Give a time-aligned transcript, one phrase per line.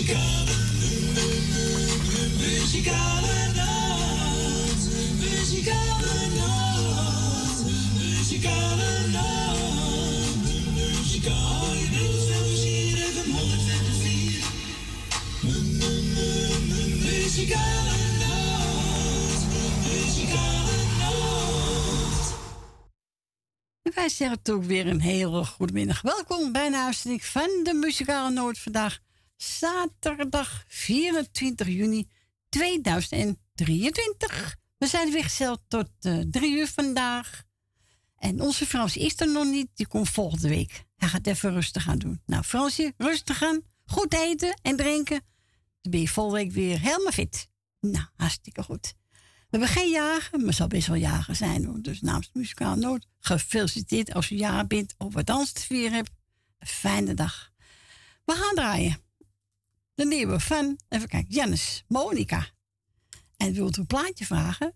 [0.00, 0.56] Muzikale,
[2.38, 4.82] muzikale nacht.
[5.18, 7.64] Muzikale nacht.
[7.94, 9.58] Muzikale nacht.
[10.74, 11.90] Muzikale
[17.04, 19.46] Muzikale nacht.
[19.84, 22.34] Muzikale nacht.
[23.82, 26.00] En wij zeggen toch weer een hele goede middag.
[26.00, 28.98] Welkom bij een uitzending van de Muzikale Noord vandaag.
[29.42, 32.08] Zaterdag 24 juni
[32.48, 34.56] 2023.
[34.78, 37.42] We zijn weer gesteld tot eh, drie uur vandaag.
[38.16, 39.68] En onze Frans is er nog niet.
[39.74, 40.84] Die komt volgende week.
[40.96, 42.22] Hij gaat even rustig aan doen.
[42.26, 43.60] Nou, Fransje, rustig aan.
[43.84, 45.20] Goed eten en drinken.
[45.80, 47.48] Dan ben je volgende week weer helemaal fit.
[47.80, 48.94] Nou, hartstikke goed.
[49.10, 49.18] We
[49.50, 51.82] hebben geen jagen, maar zal best wel jagen zijn.
[51.82, 56.10] Dus namens muzikaal nood, gefeliciteerd als u jager bent of wat anders te vieren hebt.
[56.58, 57.50] Een fijne dag.
[58.24, 59.08] We gaan draaien.
[60.00, 62.48] De nieuwe van, even kijken, Jannes, Monica.
[63.36, 64.74] En wilt u een plaatje vragen?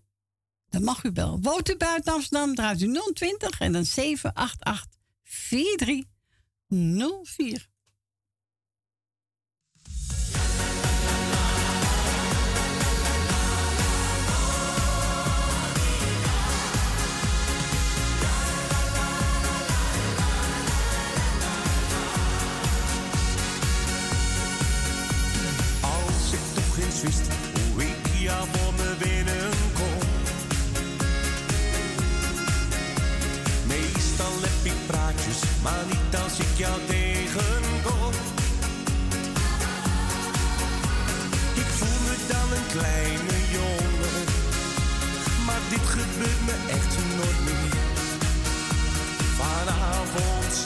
[0.69, 1.41] Dan mag u bellen.
[1.41, 4.87] Woont buiten Amsterdam, draait u 020 en dan 788
[5.23, 7.67] 4304.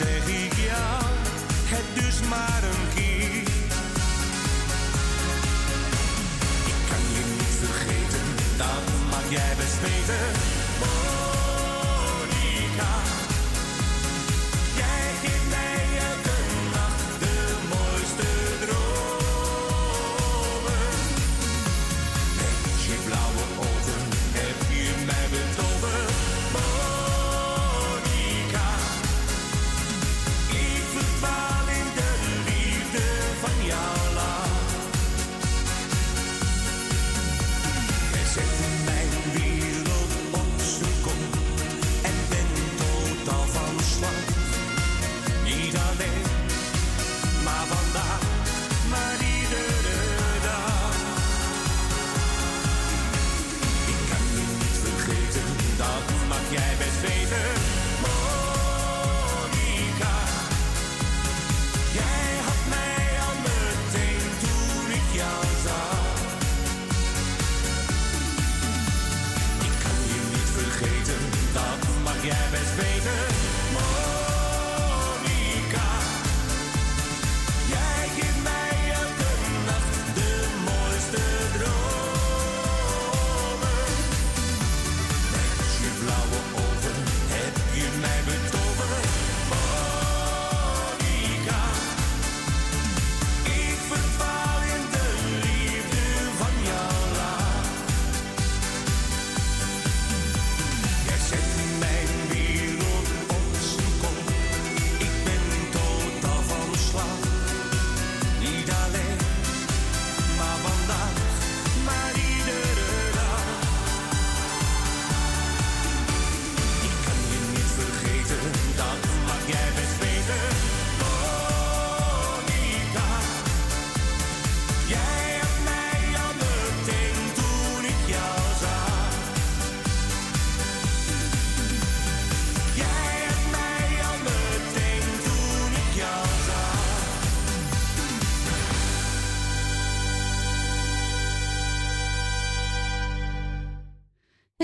[0.04, 0.98] Zeg ik ja,
[1.72, 3.42] het dus maar een keer.
[6.72, 8.26] Ik kan je niet vergeten,
[8.56, 10.49] dat mag jij best weten.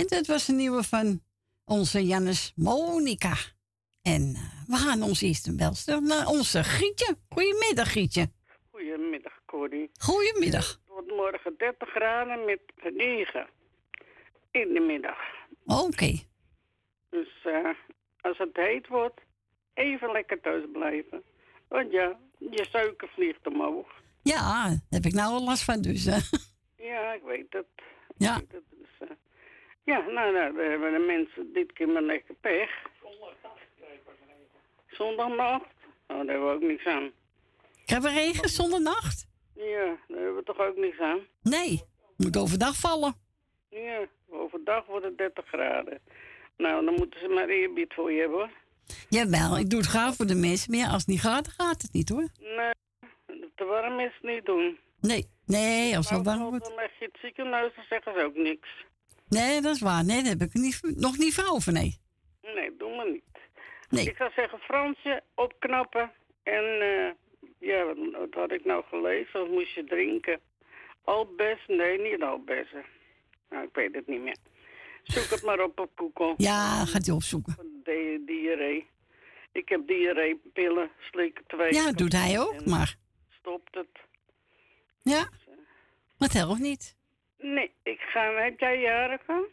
[0.06, 1.20] En dat was een nieuwe van
[1.64, 3.34] onze Jannes Monica.
[4.02, 7.16] En eh, we gaan ons eerst een belster naar onze Gietje.
[7.28, 8.30] Goedemiddag, Gietje.
[8.70, 9.90] Goedemiddag, Corrie.
[9.98, 10.68] Goedemiddag.
[10.68, 13.46] Het wordt morgen 30 graden met regen
[14.50, 15.18] in de middag.
[15.64, 16.18] Oké.
[17.10, 17.68] Dus eh,
[18.20, 19.20] als het heet wordt,
[19.74, 21.22] even lekker thuis blijven.
[21.68, 23.88] Want ja, je suiker vliegt omhoog.
[24.22, 26.04] Ja, daar heb ik nou al last van dus.
[26.04, 26.18] hè.
[26.76, 27.66] Ja, ik weet het.
[27.76, 28.38] Ik Ja.
[28.38, 28.62] weet het.
[29.86, 32.70] Ja, nou, nou, dan hebben de mensen dit keer maar lekker pech.
[34.86, 35.74] Zondagnacht?
[36.06, 37.10] Oh, daar hebben we ook niks aan.
[37.84, 39.26] Krijgen we regen zonder nacht?
[39.54, 41.18] Ja, daar hebben we toch ook niks aan.
[41.42, 41.82] Nee,
[42.16, 43.14] moet overdag vallen.
[43.70, 46.00] Ja, overdag wordt het 30 graden.
[46.56, 48.50] Nou, dan moeten ze maar eerbied voor je hebben hoor.
[49.08, 50.70] Jawel, ik doe het graag voor de mensen.
[50.70, 52.28] Maar ja, als het niet gaat, dan gaat het niet hoor.
[52.40, 52.72] Nee,
[53.54, 54.78] te warm is het niet doen.
[55.00, 56.64] Nee, nee, als het warm wordt.
[56.64, 58.68] dan leg je het ziekenhuis, dan zeggen ze ook niks.
[59.28, 60.04] Nee, dat is waar.
[60.04, 61.98] Nee, daar heb ik niet, nog niet voor over, nee.
[62.42, 63.24] Nee, doe maar niet.
[63.88, 64.04] Nee.
[64.08, 66.12] Ik zou zeggen, Fransje, opknappen.
[66.42, 67.10] En eh,
[67.58, 69.40] ja, wat, wat had ik nou gelezen?
[69.40, 70.40] Wat moest je drinken?
[71.04, 71.58] Albes?
[71.66, 72.84] Nee, niet albessen.
[73.50, 74.36] Nou, ik weet het niet meer.
[75.02, 76.34] Zoek het maar op op Google.
[76.36, 77.56] Ja, gaat hij opzoeken.
[77.84, 78.86] De diarree.
[79.52, 81.74] Ik heb diarreepillen, slik twee.
[81.74, 82.96] Ja, dat doet hij ook, maar
[83.38, 83.86] Stopt het.
[85.02, 85.28] ja,
[86.18, 86.96] dat helpt niet.
[87.38, 88.32] Nee, ik ga...
[88.34, 89.48] Heb jij jaren gehad?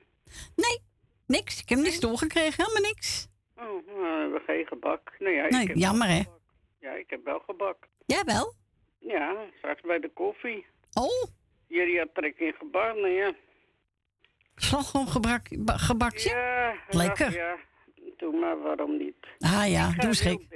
[0.56, 0.80] Nee,
[1.28, 1.62] niks.
[1.62, 3.28] Ik heb niks doorgekregen, helemaal niks.
[3.56, 5.12] Oh, nou, we hebben geen gebak.
[5.20, 6.18] Nee, ja, ik Nee, heb jammer hè.
[6.18, 6.40] gebak.
[6.80, 7.88] Ja, ik heb wel gebak.
[8.06, 8.54] Jij wel?
[9.00, 10.66] Ja, straks bij de koffie.
[10.94, 11.24] Oh,
[11.68, 13.34] Jullie had trek in gebak, nou ja.
[14.56, 16.30] slagroomgebak gebakje?
[16.30, 17.26] Ja, Lekker.
[17.26, 17.58] ach, ja,
[18.18, 19.16] doe maar, waarom niet?
[19.40, 20.50] Ah ja, doe eens het gek.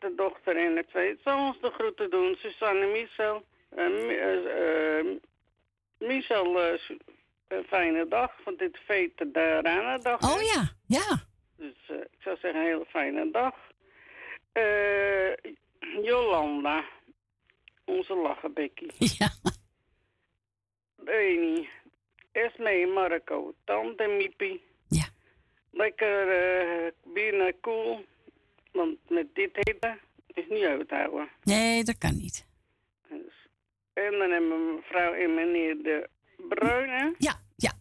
[0.00, 2.36] de dochter en de twee zal ons de groeten doen.
[2.38, 3.44] Suzanne en Michel.
[3.76, 5.16] Mi- eh,
[6.06, 6.80] Michel, eh,
[7.48, 10.34] een fijne dag, want dit veet de Rana-dag.
[10.34, 11.24] Oh ja, ja.
[11.56, 13.54] Dus eh, ik zou zeggen, een hele fijne dag.
[14.52, 15.52] Eh,
[16.04, 16.84] Jolanda,
[17.84, 18.92] onze lachenbekkie.
[19.18, 19.30] Ja,
[21.04, 21.68] Eni,
[22.32, 24.62] Esme, Marco, Tante Miepie.
[24.88, 25.04] Ja.
[25.70, 28.04] Lekker eh binnen koel,
[28.72, 31.28] want met dit hitte is niet uit te houden.
[31.42, 32.46] nee, dat kan niet.
[33.08, 33.41] Dus.
[33.92, 36.08] En dan hebben we mevrouw en meneer De
[36.48, 37.72] Bruyne Ja, ja.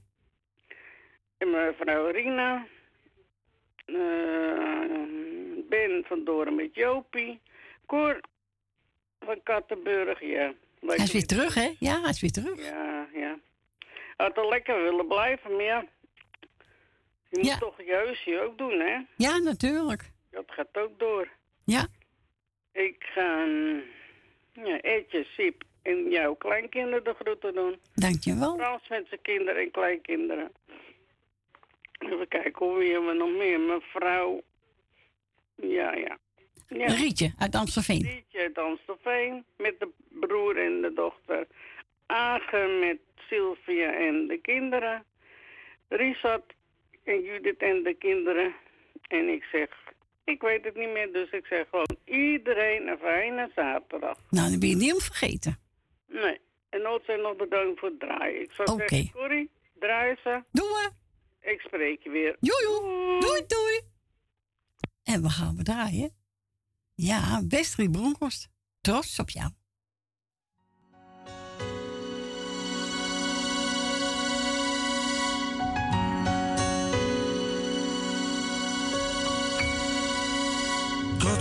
[1.38, 2.66] en mevrouw Rina.
[3.86, 3.96] Eh,
[5.70, 7.40] ben van Doren met Jopie.
[7.86, 8.20] Cor
[9.20, 10.54] van Kattenburg, ja.
[10.80, 11.76] Lekker Hij is weer terug, hè?
[11.80, 12.66] Ja, hij is weer terug.
[12.66, 13.40] Ja, ja.
[14.18, 15.86] Had er lekker willen blijven, maar ja.
[17.30, 17.58] Je moet Ja.
[17.58, 19.00] toch je huisje ook doen, hè?
[19.16, 20.12] Ja, natuurlijk.
[20.32, 21.30] Dat gaat ook door.
[21.64, 21.88] Ja,
[22.72, 23.82] Ik ga mm,
[24.54, 27.80] ja, Etje, Siep en jouw kleinkinderen de groeten doen.
[27.94, 28.56] dankjewel.
[28.58, 30.52] Frans met zijn kinderen en kleinkinderen.
[32.00, 33.60] Even kijken hoe hebben we nog meer.
[33.60, 34.42] Mevrouw.
[35.56, 36.18] Ja, ja.
[36.68, 38.02] Ja, Rietje uit Amstelveen.
[38.02, 41.48] Liedje uit Amstelveen met de broer en de dochter.
[42.06, 42.98] Agen met
[43.30, 45.04] Sylvia en de kinderen.
[45.90, 46.54] Richard
[47.04, 48.54] en Judith en de kinderen.
[49.08, 49.70] En ik zeg,
[50.24, 54.18] ik weet het niet meer, dus ik zeg gewoon iedereen een fijne zaterdag.
[54.30, 55.60] Nou, dan ben je niet om vergeten.
[56.12, 58.42] Nee, en ook zijn nog bedankt voor het draaien.
[58.42, 58.88] Ik zou Oké.
[58.88, 59.50] zeggen, Corrie,
[59.80, 60.44] draai ze.
[60.52, 60.92] Doe we.
[61.50, 62.38] Ik spreek je weer.
[62.40, 63.20] Jojo.
[63.20, 63.82] Doei, doei.
[65.04, 66.16] En we gaan we draaien.
[66.96, 68.50] Ja, Westrie Bronkhorst.
[68.82, 69.52] Trots op jou.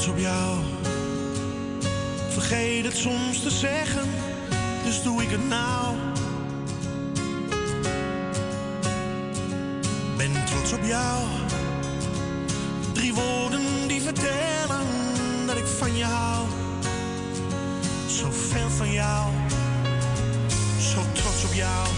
[0.01, 0.59] trots op jou.
[2.29, 4.09] Vergeet het soms te zeggen,
[4.85, 5.97] dus doe ik het nou.
[10.17, 11.23] Ben trots op jou.
[12.93, 14.87] Drie woorden die vertellen
[15.47, 16.47] dat ik van je hou.
[18.07, 19.31] Zoveel van jou,
[20.79, 21.89] zo trots op jou.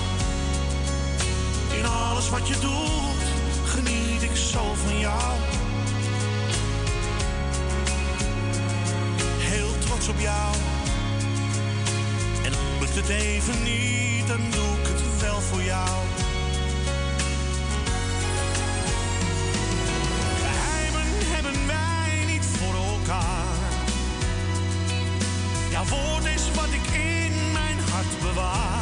[1.78, 3.24] In alles wat je doet,
[3.64, 5.32] geniet ik zo van jou.
[9.52, 10.54] heel trots op jou.
[12.94, 15.98] Het even niet, dan doe ik het wel voor jou.
[20.40, 23.44] Geheimen hebben wij niet voor elkaar.
[25.70, 28.81] Jouw woord is wat ik in mijn hart bewaar.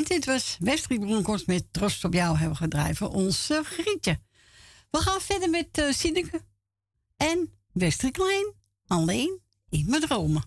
[0.00, 4.20] En dit was Westrik Broenkorst met Trost op jou hebben gedreven onze ons Grietje.
[4.90, 6.44] We gaan verder met eh, uh, Sineke
[7.16, 8.54] en Westrik Klein.
[8.86, 10.42] Alleen in mijn dromen.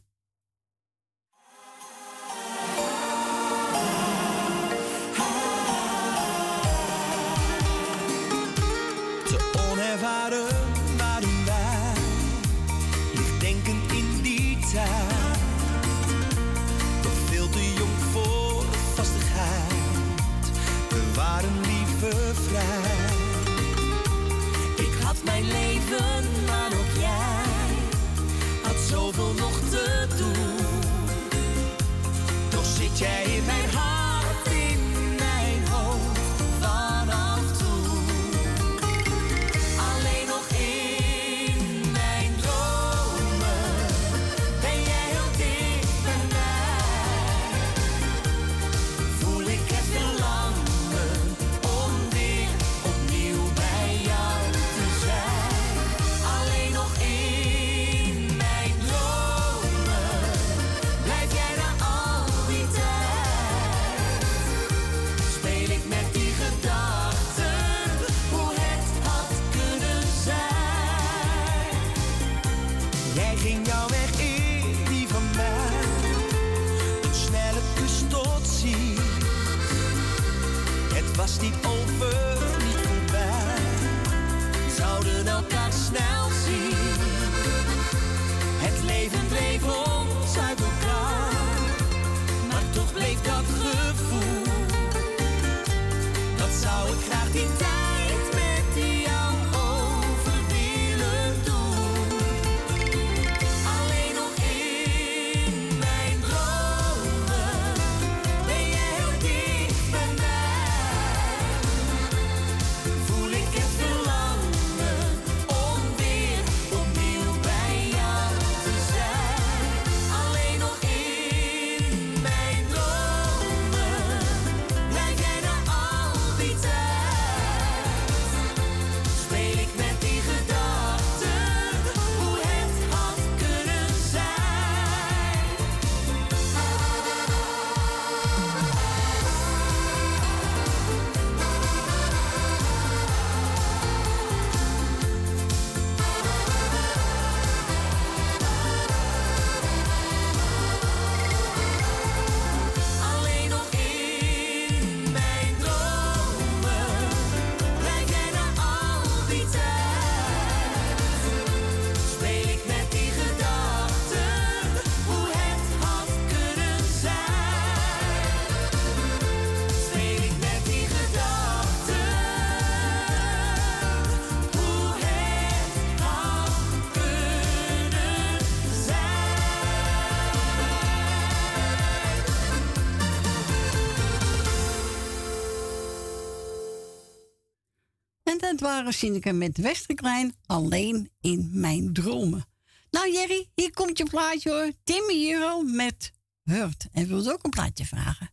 [188.64, 192.46] waren Sineke met Westerklein alleen in mijn dromen.
[192.90, 194.72] Nou Jerry, hier komt je plaatje hoor.
[194.84, 196.12] Timmy al met
[196.44, 196.88] Hurt.
[196.92, 198.32] En wilde ook een plaatje vragen.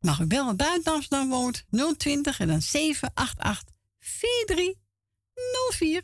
[0.00, 1.64] Mag u bellen buiten dan woont
[1.96, 6.02] 020 en dan 788 4304.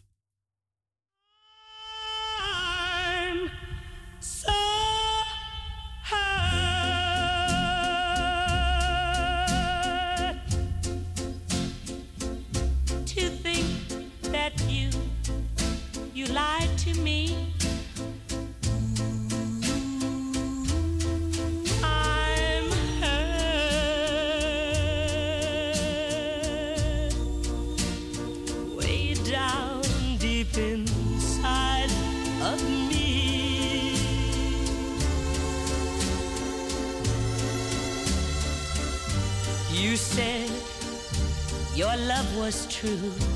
[41.76, 43.35] your love was true.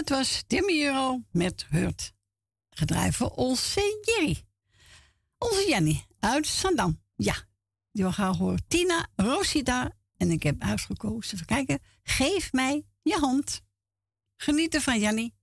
[0.00, 2.12] Het was Timmy Euro met Hurt.
[2.70, 4.44] gedreven voor onze Jerry.
[5.38, 7.02] Onze Jenny uit Sandam.
[7.16, 7.34] Ja,
[7.92, 8.62] die wil gaan horen.
[8.68, 9.90] Tina Rosita.
[10.16, 11.34] En ik heb uitgekozen.
[11.34, 11.78] Even kijken.
[12.02, 13.62] Geef mij je hand.
[14.36, 15.34] Genieten van Jannie.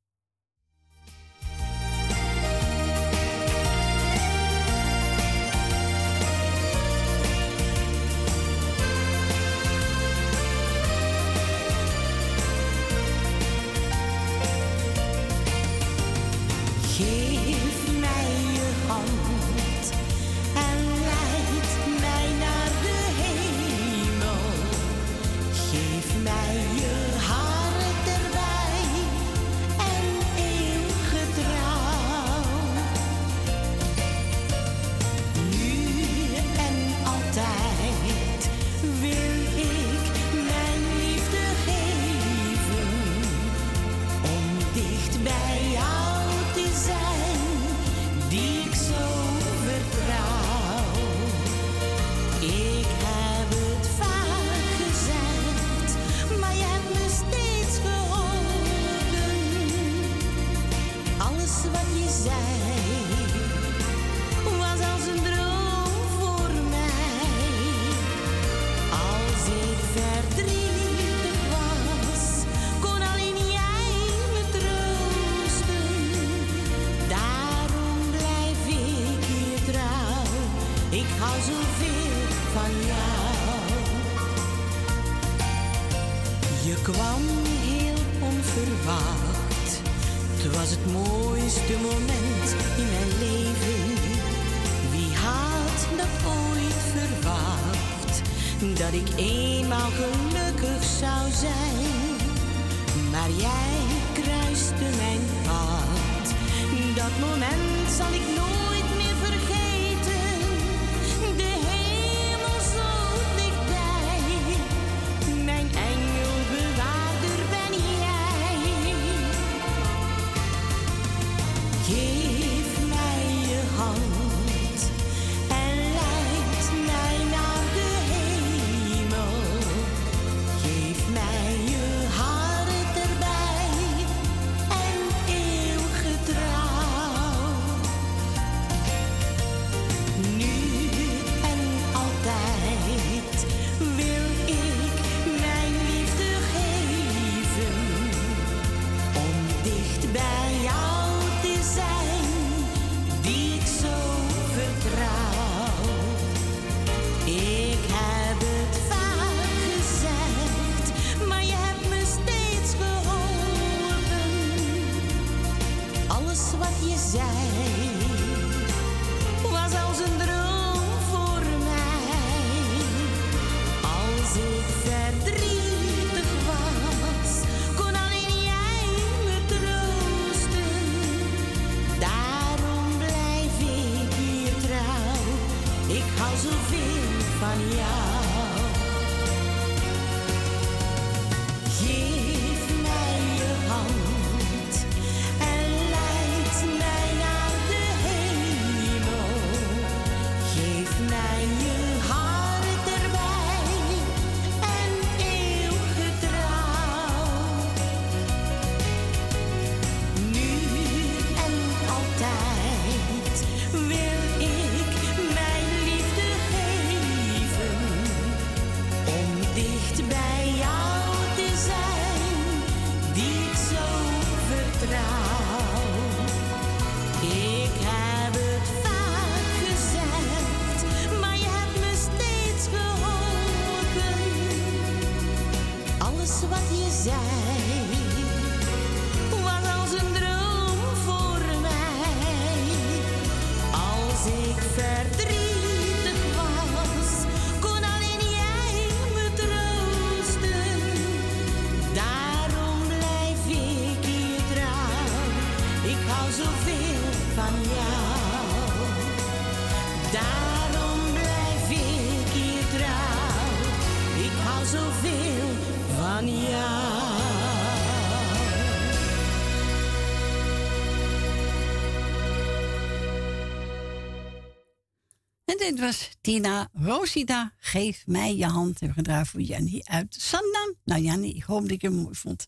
[275.69, 277.53] Dit was Tina Rosita.
[277.57, 278.79] Geef mij je hand.
[278.79, 280.75] Hebben gedraaid voor Jannie uit Zandam.
[280.83, 282.47] Nou Jannie, ik hoop dat ik het mooi vond.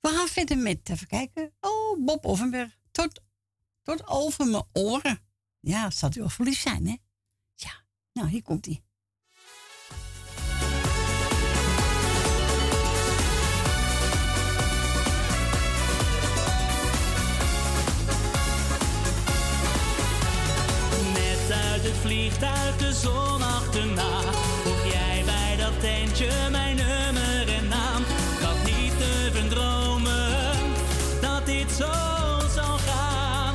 [0.00, 1.52] We gaan verder met, even kijken.
[1.60, 2.78] Oh, Bob Offenberg.
[2.90, 3.20] Tot,
[3.82, 5.20] tot over mijn oren.
[5.60, 6.96] Ja, dat u wel verliefd zijn, hè?
[7.54, 8.82] Ja, nou, hier komt hij.
[22.26, 24.20] Vliegtuig de zon achterna.
[24.62, 28.02] Vroeg jij bij dat tentje mijn nummer en naam.
[28.42, 30.56] Had niet durven dromen
[31.20, 31.92] dat dit zo
[32.54, 33.54] zou gaan.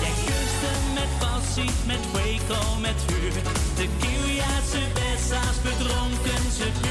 [0.00, 3.32] Jij kuste met passie, met Waco, met vuur.
[3.76, 6.87] De Kiliaanse Bessa's verdronken ze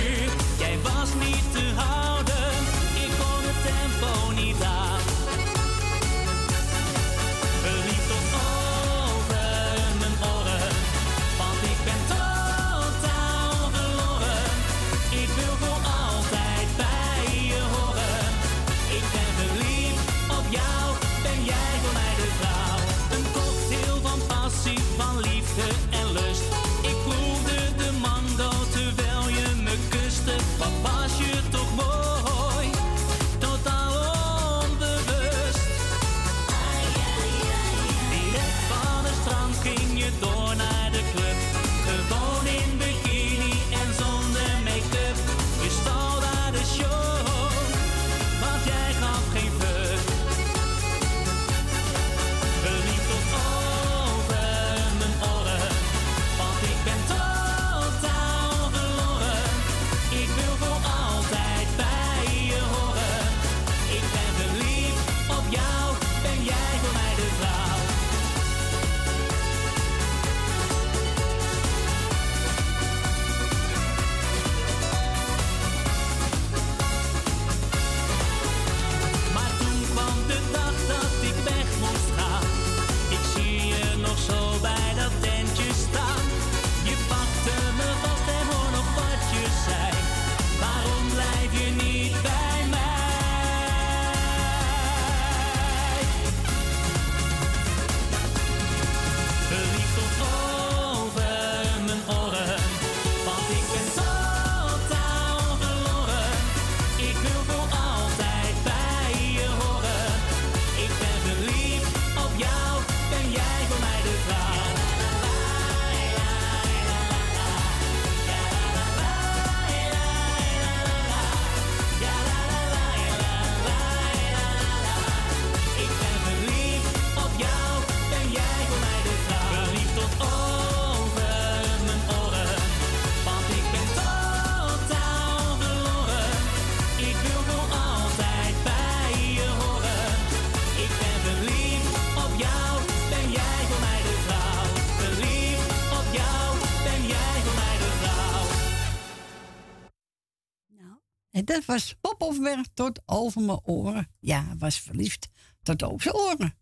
[151.65, 154.07] was Pop Hofberg tot over mijn oren.
[154.19, 155.29] Ja, was verliefd
[155.63, 156.57] tot over zijn oren.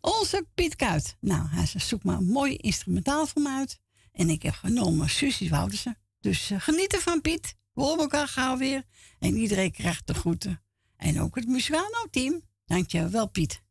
[0.00, 1.16] Onze Piet Kuit.
[1.20, 3.80] Nou, hij zei, zoek maar een mooi instrumentaal voor me uit.
[4.12, 5.98] En ik heb genomen Susie Woutersen.
[6.20, 7.54] Dus uh, geniet ervan, Piet.
[7.72, 8.84] We horen elkaar gauw weer.
[9.18, 10.62] En iedereen krijgt de groeten.
[10.96, 12.42] En ook het Musicano-team.
[12.64, 13.62] Dankjewel, Piet.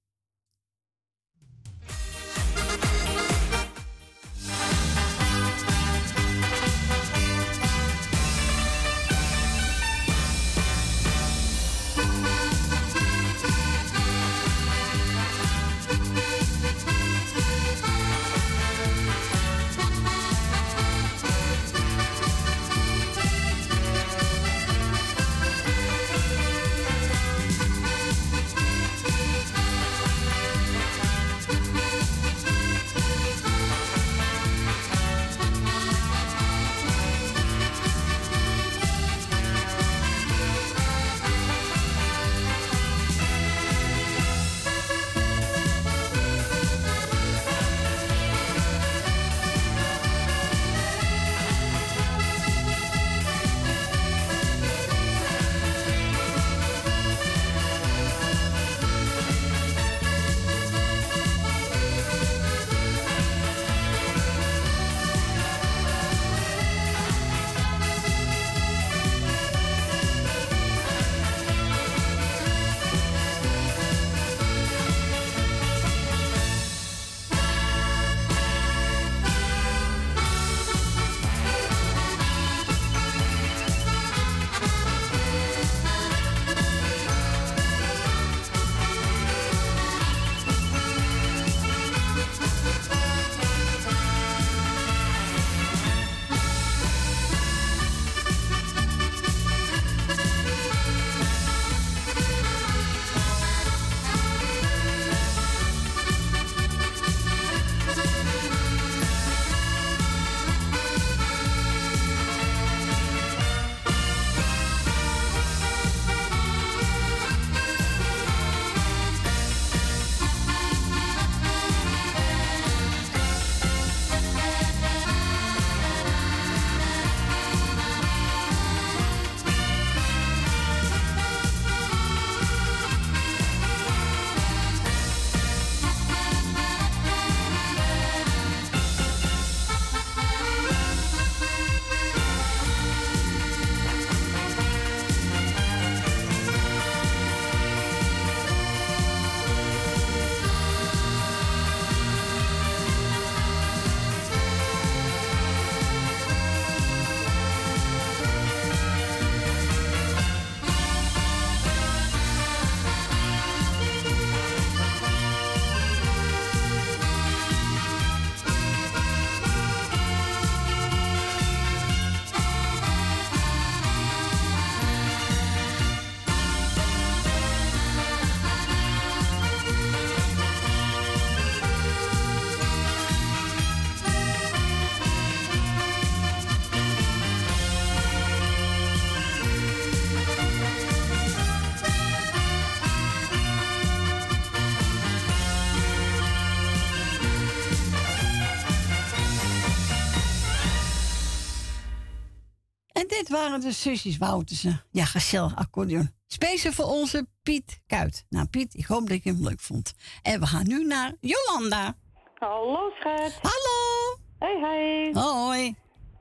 [203.28, 204.84] Dit waren de zusjes Woutersen.
[204.92, 206.10] Ja, gezellig accordeon.
[206.28, 208.26] Speciaal voor onze Piet Kuit.
[208.30, 209.94] Nou, Piet, ik hoop dat je hem leuk vond.
[210.22, 211.96] En we gaan nu naar Jolanda.
[212.34, 213.40] Hallo, schat.
[213.42, 214.18] Hallo.
[214.40, 215.10] Hey, hey.
[215.22, 215.76] Hoi.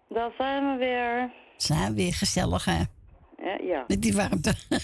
[0.08, 1.32] Daar zijn we weer.
[1.56, 2.82] Zijn weer gezellig, hè?
[3.36, 3.84] Ja, ja.
[3.86, 4.54] Met die warmte.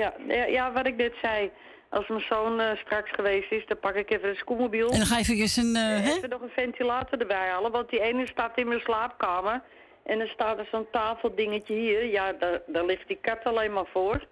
[0.00, 1.50] ja, ja, ja, wat ik net zei.
[1.90, 4.88] Als mijn zoon eh, straks geweest is, dan pak ik even een scootmobiel.
[4.88, 5.76] En dan ga je even een...
[5.76, 6.12] hè?
[6.12, 9.62] Even nog een ventilator erbij halen, want die ene staat in mijn slaapkamer.
[10.04, 12.04] En dan staat er zo'n tafeldingetje hier.
[12.04, 14.26] Ja, daar, daar ligt die kat alleen maar voor.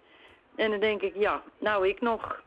[0.56, 2.42] En dan denk ik, ja, nou ik nog.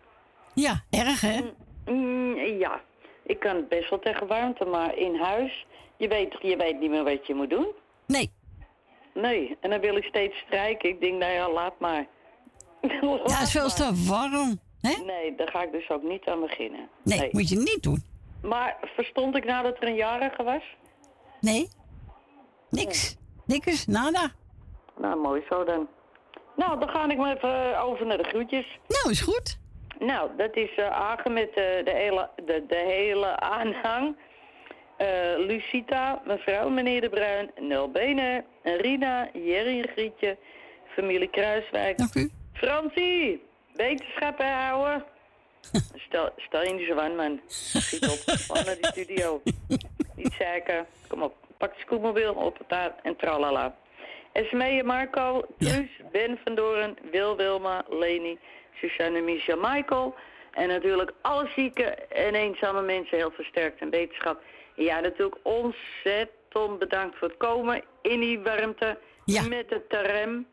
[0.54, 1.40] Ja, erg, hè?
[1.86, 2.82] Mm, ja,
[3.24, 5.66] ik kan het best wel tegen warmte, maar in huis,
[5.98, 7.68] je weet, je weet niet meer wat je moet doen.
[8.08, 8.32] Nee.
[9.14, 10.90] Nee, en dan wil ik steeds strijken.
[10.90, 12.06] Ik denk, nou ja, laat maar.
[13.02, 14.60] Ja, het is veel te warm.
[14.82, 16.90] Nee, daar ga ik dus ook niet aan beginnen.
[17.04, 18.04] Nee, moet je niet doen.
[18.42, 20.64] Maar verstond ik nou dat er een jarige was?
[21.40, 21.68] Nee.
[22.70, 23.16] Niks.
[23.46, 24.32] Niks, nada.
[24.98, 25.88] Nou, mooi zo dan.
[26.56, 28.80] Nou, dan ga ik maar even eh, over naar de groetjes.
[28.88, 29.58] Nou, is goed.
[30.00, 34.16] Nou, dat is Agen met eh, de, hele, de, de hele aanhang.
[35.38, 40.38] Lucita, mevrouw, meneer De Bruin, Nel Benen, Rina, Jerry en Grietje,
[40.88, 41.98] familie Kruiswijk.
[41.98, 42.32] Dank u.
[42.54, 43.42] Fransie,
[43.80, 45.06] wetenschappen houden.
[46.08, 47.42] Stel, stel je niet zo aan, man.
[47.48, 49.42] Schiet op, naar die studio.
[50.16, 50.86] Niet zeiken.
[51.08, 53.76] Kom op, pak de scootmobiel op het taart en tralala.
[54.32, 58.40] Esmee, Marco, Truus, Ben van Doren, Wil Wilma, Leni,
[58.74, 60.16] Suzanne, Misha, Michael.
[60.52, 64.42] En natuurlijk alle zieke en eenzame mensen heel versterkt en wetenschap.
[64.76, 70.48] Ja, natuurlijk ontzettend bedankt voor het komen in die warmte met de terrem.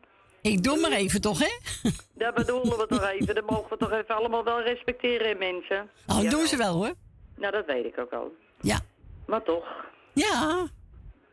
[0.51, 1.57] Ik doe maar even toch, hè?
[2.25, 3.35] Dat bedoelen we toch even.
[3.35, 5.89] Dat mogen we toch even allemaal wel respecteren, mensen.
[6.07, 6.93] Oh, Ja, doen ze wel, hoor.
[7.35, 8.31] Nou, dat weet ik ook al.
[8.61, 8.79] Ja.
[9.27, 9.85] Maar toch.
[10.13, 10.67] Ja,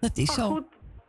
[0.00, 0.50] dat is Maar zo.
[0.52, 0.64] goed.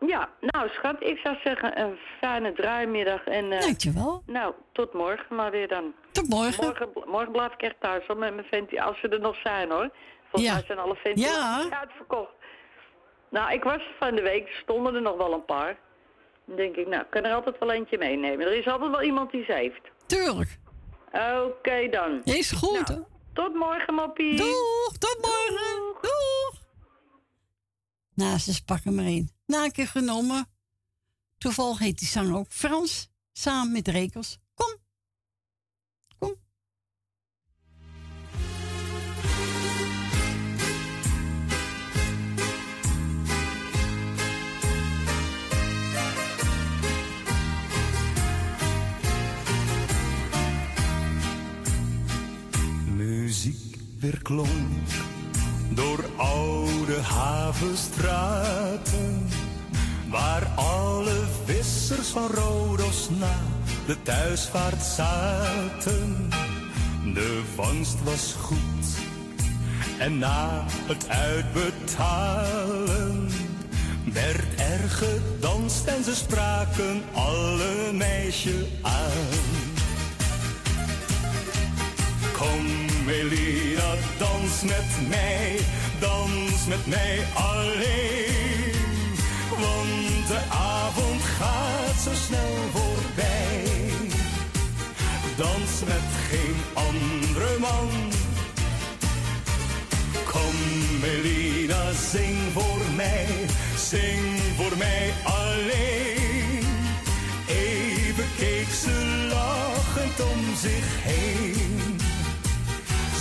[0.08, 3.24] Ja, nou schat, ik zou zeggen een fijne draaimiddag.
[3.26, 4.22] En, eh, Dankjewel.
[4.26, 5.94] Nou, tot morgen maar weer dan.
[6.12, 6.66] Tot morgen.
[6.66, 9.72] Morgen, morgen blijf ik echt thuis hoor, met mijn venti als ze er nog zijn
[9.72, 9.90] hoor.
[10.30, 10.54] Volgens Ja.
[10.54, 12.32] mij zijn alle ventilaties uitverkocht.
[13.30, 15.78] Nou, ik was van de week, er stonden er nog wel een paar.
[16.48, 18.46] Dan denk ik, nou, ik kan er altijd wel eentje meenemen.
[18.46, 19.82] Er is altijd wel iemand die ze heeft.
[20.06, 20.58] Tuurlijk.
[21.46, 22.22] Oké dan.
[22.24, 23.04] Is goed, Nou,
[23.34, 24.36] Tot morgen, Moppie.
[24.38, 25.94] Doeg, tot morgen.
[26.02, 26.62] Doeg.
[28.14, 29.30] Nou, ze pakken maar in.
[29.46, 30.46] Na een keer genomen.
[31.38, 33.10] Toevallig heet die zanger ook Frans.
[33.34, 34.38] Samen met Rekels.
[55.70, 59.28] Door oude havenstraten,
[60.10, 63.36] waar alle vissers van Rodos na
[63.86, 66.30] de thuisvaart zaten.
[67.14, 68.88] De vangst was goed
[69.98, 73.30] en na het uitbetalen
[74.14, 79.30] werd er gedanst en ze spraken alle meisje aan.
[82.34, 85.60] Kom Melina, dans met mij,
[86.00, 89.14] dans met mij alleen.
[89.50, 93.64] Want de avond gaat zo snel voorbij.
[95.38, 97.90] Dans met geen andere man.
[100.24, 100.56] Kom
[101.02, 103.28] Melina, zing voor mij,
[103.78, 106.68] zing voor mij alleen.
[107.48, 111.75] Even keek ze lachend om zich heen.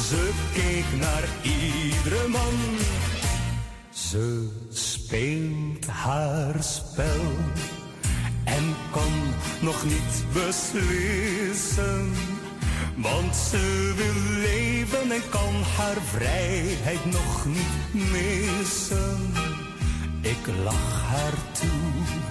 [0.08, 2.54] Ze keek naar iedere man.
[3.90, 7.24] Ze speelt haar spel
[8.44, 9.12] en kan
[9.60, 12.12] nog niet beslissen.
[12.96, 19.32] Want ze wil leven en kan haar vrijheid nog niet missen.
[20.20, 22.22] Ik lach haar toe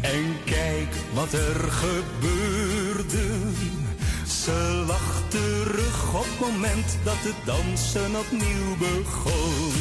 [0.00, 3.26] en kijk wat er gebeurde.
[4.44, 9.72] Ze lacht terug op het moment dat het dansen opnieuw begon.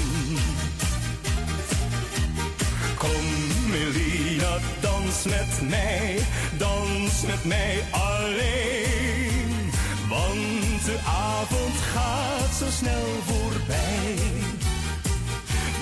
[2.97, 3.25] Kom
[3.69, 6.19] Melina, dans met mij,
[6.57, 9.71] dans met mij alleen.
[10.09, 14.15] Want de avond gaat zo snel voorbij.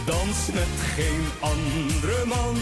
[0.05, 2.57] Dans met geen andere man.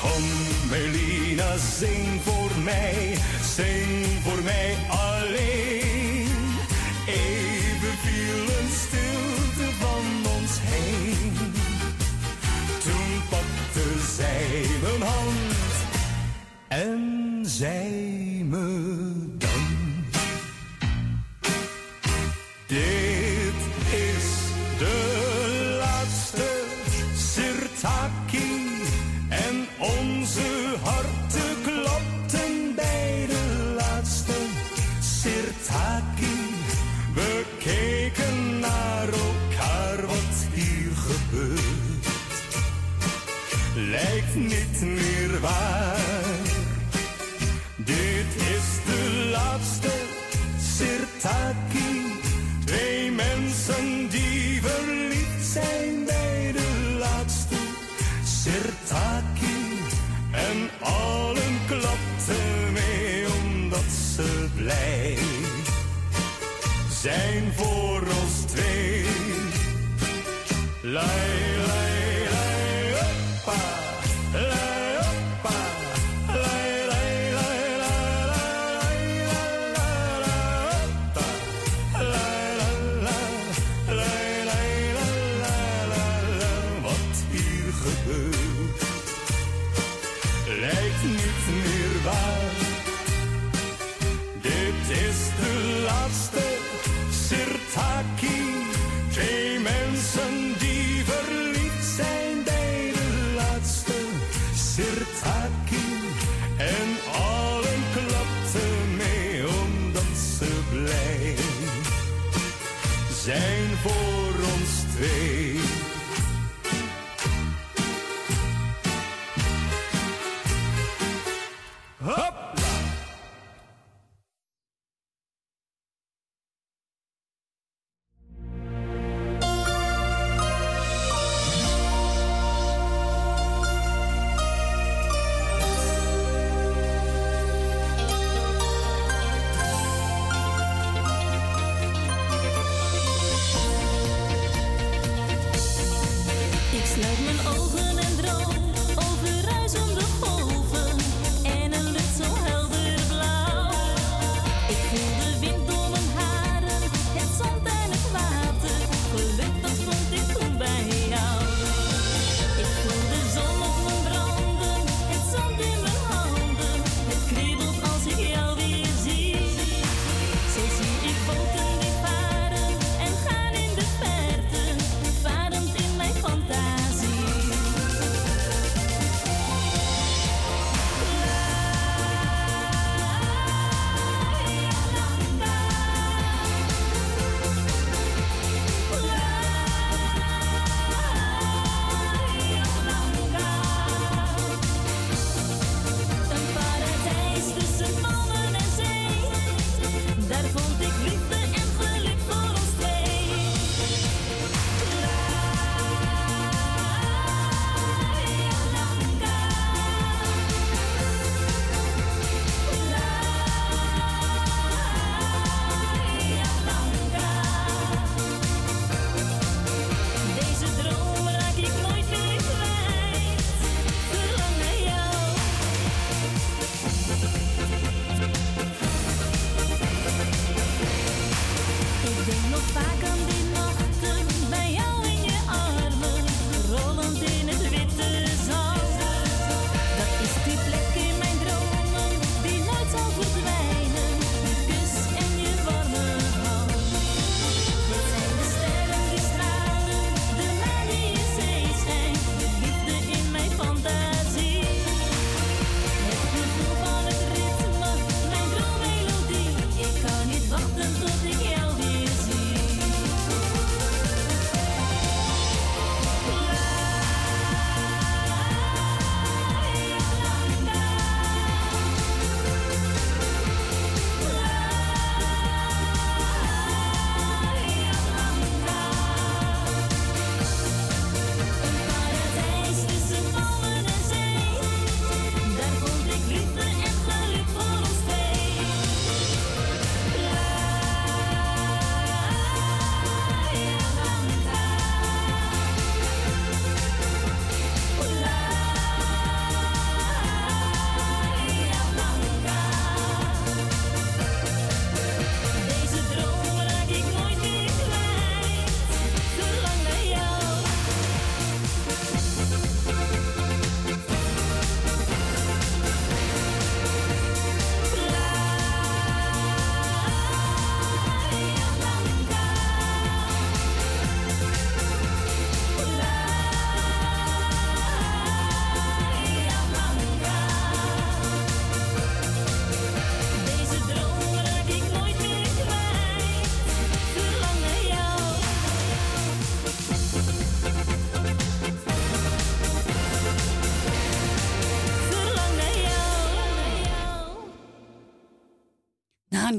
[0.00, 0.22] Kom
[0.70, 3.14] Melina, zing voor mij,
[3.54, 6.28] zing voor mij alleen.
[7.06, 11.32] Even viel een stilte van ons heen.
[12.82, 15.54] Toen pakte zij mijn hand
[16.68, 19.09] en zij me.
[67.00, 69.04] Zijn voor ons twee.
[70.82, 71.29] Lei,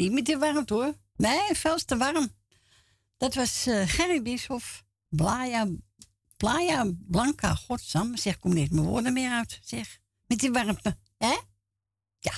[0.01, 0.93] niet met die warmte hoor.
[1.15, 2.31] Nee, veel te warm.
[3.17, 4.83] Dat was uh, Gerry Bischoff.
[5.09, 5.67] Blaya,
[6.37, 7.55] Playa Blanca.
[7.55, 9.59] Godsam, zeg, kom niet mijn woorden meer uit.
[9.63, 10.97] Zeg, met die warmte.
[11.17, 11.37] Hè?
[12.19, 12.33] Ja.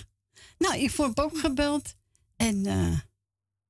[0.58, 1.96] Nou, ik vond ook gebeld.
[2.36, 3.00] En, uh,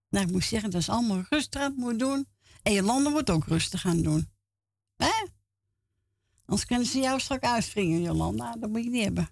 [0.10, 2.28] nou, ik moet zeggen, dat is allemaal rustig moet doen.
[2.62, 4.30] En je landen wordt ook rustig gaan doen.
[4.96, 5.26] Hè?
[6.46, 8.56] Anders kunnen ze jou straks uitspringen, Jolanda.
[8.56, 9.30] Dat moet je niet hebben.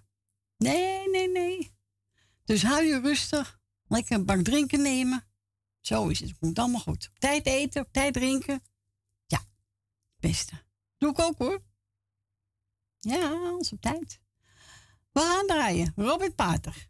[0.56, 1.72] Nee, nee, nee.
[2.44, 3.60] Dus hou je rustig.
[3.92, 5.24] Lekker een bak drinken nemen.
[5.80, 6.28] Zo is het.
[6.28, 7.08] Het komt allemaal goed.
[7.08, 8.62] Op tijd eten, op tijd drinken.
[9.26, 10.64] Ja, het beste.
[10.98, 11.62] Doe ik ook hoor.
[13.00, 14.20] Ja, alles op tijd.
[15.12, 15.92] We gaan draaien.
[15.96, 16.88] Robert Pater.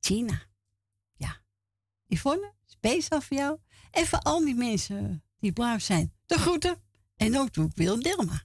[0.00, 0.42] China.
[1.16, 1.42] Ja.
[2.06, 3.58] Yvonne, speciaal voor jou.
[3.90, 6.14] En voor al die mensen die blauw zijn.
[6.26, 6.82] De groeten.
[7.16, 8.43] En ook doe ik Wil Dilma.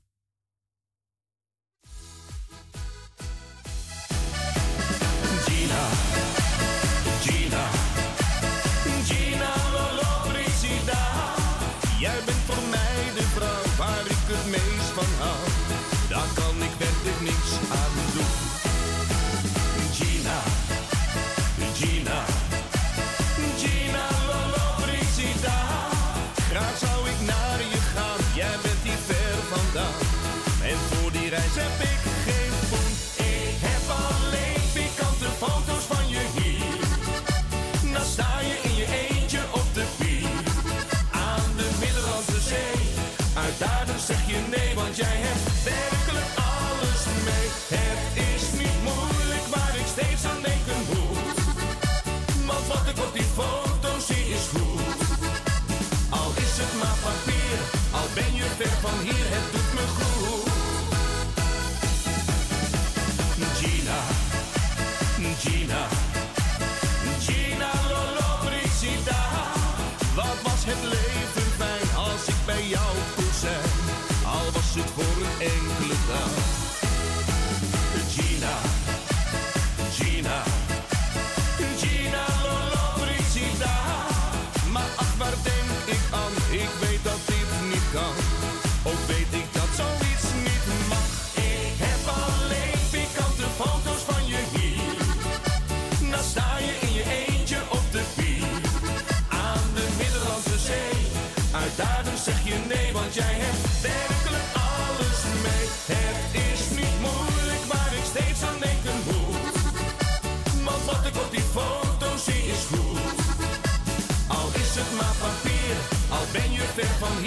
[44.30, 44.69] Van hier,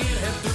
[0.04, 0.51] het doet me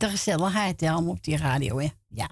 [0.00, 1.88] de gezelligheid helemaal op die radio, hè?
[2.08, 2.30] Ja.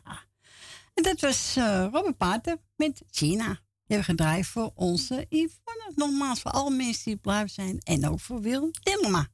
[0.94, 3.46] En dat was uh, Robert Pater met China.
[3.46, 5.92] Die hebben gedraaid voor onze Yvonne.
[5.94, 7.78] Nogmaals voor alle mensen die blij zijn.
[7.78, 9.28] En ook voor Wil Timmerma.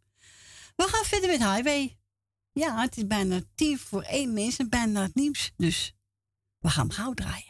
[0.76, 1.98] We gaan verder met Highway.
[2.52, 4.68] Ja, het is bijna tien voor één mensen.
[4.68, 5.52] Bijna het nieuws.
[5.56, 5.94] Dus
[6.58, 7.49] we gaan hem gauw draaien.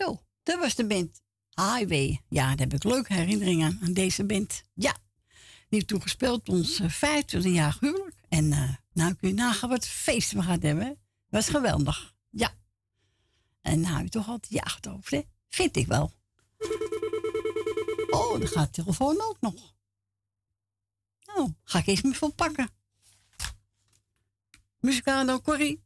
[0.00, 1.22] Zo, dat was de band.
[1.54, 2.20] Highway.
[2.28, 4.62] Ja, daar heb ik leuke herinneringen aan, deze band.
[4.74, 4.96] Ja,
[5.68, 8.16] die heeft ons eh, 25 jaar huwelijk.
[8.28, 10.98] En eh, nou kun je nagaan wat feest we gaan hebben.
[11.28, 12.14] was geweldig.
[12.30, 12.54] Ja.
[13.60, 15.22] En nou heb je toch altijd je achterhoofd, hè?
[15.48, 16.12] Vind ik wel.
[18.10, 19.74] Oh, dan gaat de telefoon ook nog.
[21.24, 22.70] Nou, ga ik eens me van pakken.
[24.78, 25.82] Muzikale nou, Corrie.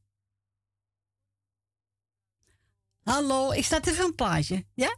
[3.04, 4.64] Hallo, ik sta even een plaatje.
[4.74, 4.96] Ja?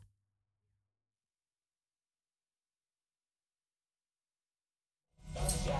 [5.64, 5.75] ja.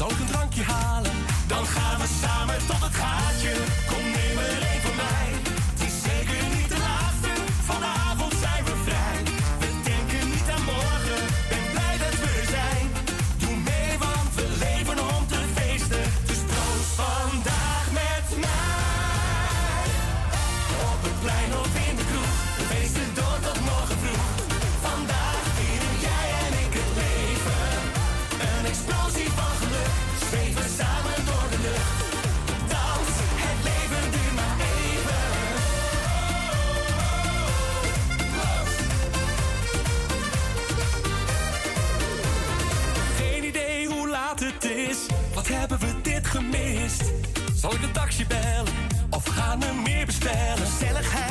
[0.00, 1.12] Zal ik een drankje halen?
[1.46, 3.79] Dan gaan we samen tot het gaatje.
[45.60, 47.02] hebben we dit gemist?
[47.54, 48.72] Zal ik een taxi bellen
[49.10, 50.66] of gaan we meer bestellen?
[50.66, 51.29] Gezelligheid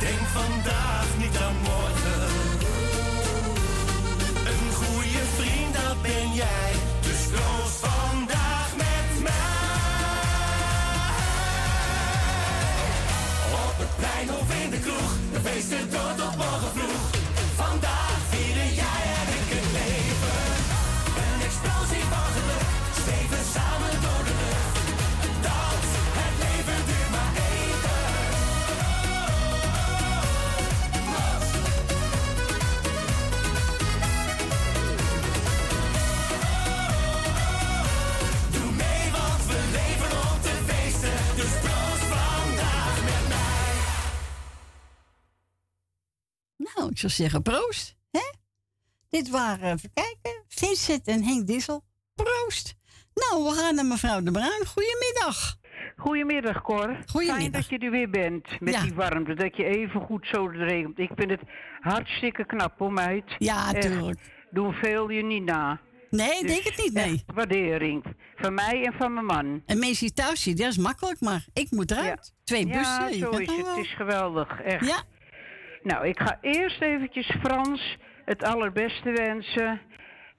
[0.00, 2.28] Denk vandaag niet aan morgen.
[4.50, 6.72] Een goede vriend, dat ben jij.
[7.00, 9.32] Dus los vandaag met mij.
[13.52, 17.01] Op het plein of in de kroeg, de feesten door tot morgen vroeg.
[47.10, 47.96] Zou zeggen proost.
[48.10, 48.30] Hè?
[49.10, 51.84] Dit waren, even kijken, Vincent en Henk Dissel.
[52.14, 52.74] Proost.
[53.14, 54.66] Nou, we gaan naar mevrouw De Bruin.
[54.66, 55.56] Goedemiddag.
[55.96, 56.96] Goedemiddag, Cor.
[57.06, 57.36] Goedemiddag.
[57.40, 58.82] Fijn dat je er weer bent met Ja.
[58.82, 59.34] die warmte.
[59.34, 60.98] Dat je even goed zo regelt.
[60.98, 61.40] Ik vind het
[61.80, 63.34] hartstikke knap, hoor, meid.
[63.38, 63.80] Ja, Echt.
[63.90, 64.20] tuurlijk.
[64.50, 65.80] Doen veel je niet na.
[66.10, 67.22] Nee, ik Dus denk het niet, nee.
[67.34, 68.04] waardering.
[68.36, 69.62] Van mij en van mijn man.
[69.66, 72.34] En mensen thuis dat is makkelijk, maar ik moet eruit.
[72.44, 72.82] Twee bussen.
[72.82, 73.56] Ja, zo is het.
[73.56, 73.74] wel.
[73.76, 74.86] Het is geweldig, echt.
[74.86, 75.02] Ja.
[75.82, 79.80] Nou, ik ga eerst eventjes Frans het allerbeste wensen.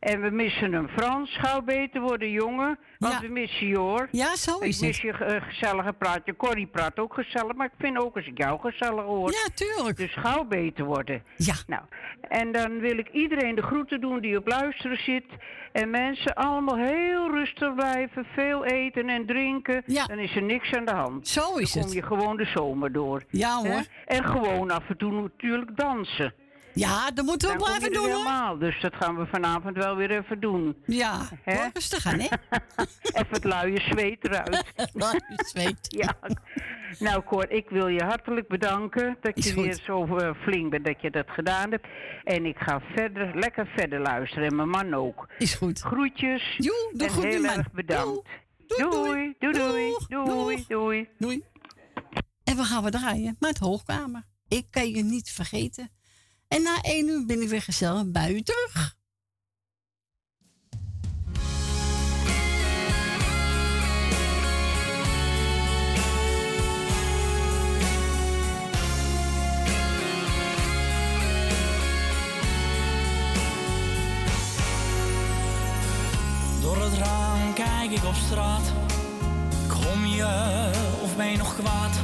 [0.03, 0.87] En we missen hem.
[0.89, 2.79] Frans, gauw beter worden, jongen.
[2.99, 4.07] Want we missen je, hoor.
[4.11, 6.35] Ja, zo is Ik mis je eh, gezellige praatje.
[6.35, 9.31] Corrie praat ook gezellig, maar ik vind ook als ik jou gezellig hoor.
[9.31, 9.97] Ja, tuurlijk.
[9.97, 11.23] Dus gauw beter worden.
[11.37, 11.53] Ja.
[11.67, 11.81] Nou,
[12.21, 15.25] en dan wil ik iedereen de groeten doen die op luisteren zit.
[15.71, 18.25] En mensen allemaal heel rustig blijven.
[18.35, 19.83] Veel eten en drinken.
[19.85, 20.05] Ja.
[20.05, 21.27] Dan is er niks aan de hand.
[21.27, 21.91] Zo is dan het.
[21.91, 23.23] kom je gewoon de zomer door.
[23.29, 23.71] Ja, Hè?
[23.71, 23.83] hoor.
[24.05, 26.33] En gewoon af en toe natuurlijk dansen.
[26.73, 28.17] Ja, dat moeten we Dan kom blijven doen, hoor.
[28.17, 28.57] helemaal.
[28.57, 30.75] Dus dat gaan we vanavond wel weer even doen.
[30.85, 31.55] Ja, Hè?
[31.55, 32.27] hoor, rustig aan, hè?
[33.19, 34.63] Even het luie zweet eruit.
[34.93, 35.77] luie zweet.
[36.03, 36.15] ja.
[36.99, 39.63] Nou, Cor, ik wil je hartelijk bedanken dat Is je goed.
[39.63, 41.87] weer zo eh, flink bent dat je dat gedaan hebt.
[42.23, 44.47] En ik ga verder, lekker verder luisteren.
[44.49, 45.27] En mijn man ook.
[45.37, 45.79] Is goed.
[45.79, 46.55] Groetjes.
[46.57, 48.29] Joe, doe en goed, heel erg bedankt.
[48.67, 51.09] Doei, doei, doei, doei, doei, doei.
[51.17, 51.43] Doei.
[52.43, 54.23] En we gaan we draaien met Hoogkamer.
[54.47, 55.89] Ik kan je niet vergeten.
[56.53, 58.03] En na één uur ben ik weer gezellig
[58.43, 58.95] terug.
[76.61, 78.71] Door het raam kijk ik op straat.
[79.67, 81.99] Kom je of ben je nog kwaad?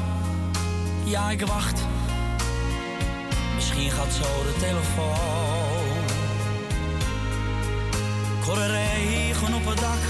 [1.05, 1.98] Ja, ik wacht.
[3.69, 5.17] Misschien gaat zo de telefoon.
[8.63, 10.03] Er regen op het dak.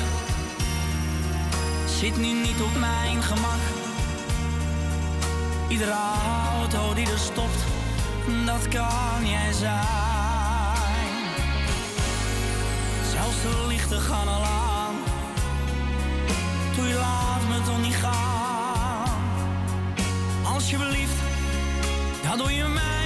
[2.00, 3.60] Zit nu niet op mijn gemak.
[5.68, 5.96] Iedere
[6.60, 7.64] auto die er stopt,
[8.46, 9.80] dat kan jij zijn.
[13.12, 14.96] Zelfs de lichten gaan al aan.
[16.76, 19.22] Doe je laat me toch niet gaan.
[20.44, 21.20] Alsjeblieft,
[22.24, 22.99] dat doe je mij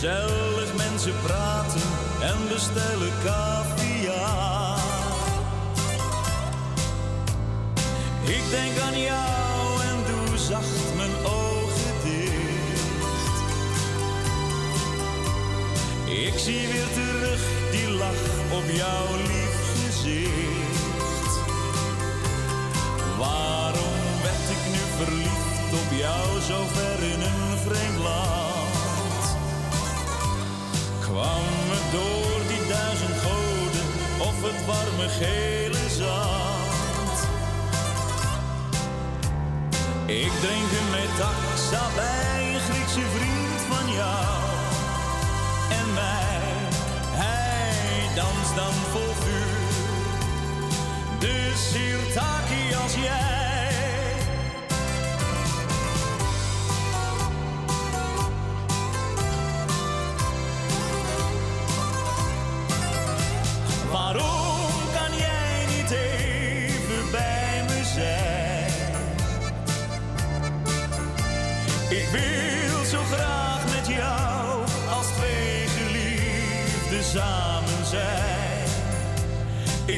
[0.00, 1.80] gezellig, mensen praten
[2.20, 3.37] en bestellen caviar.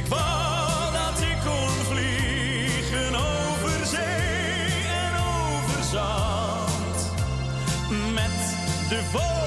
[0.00, 7.12] Ik wou dat ik kon vliegen over zee en over zand.
[8.14, 8.56] Met
[8.88, 9.39] de vogels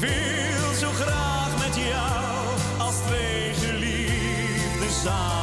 [0.00, 0.08] Ik
[0.78, 5.37] zo graag met jou als twee geliefden samen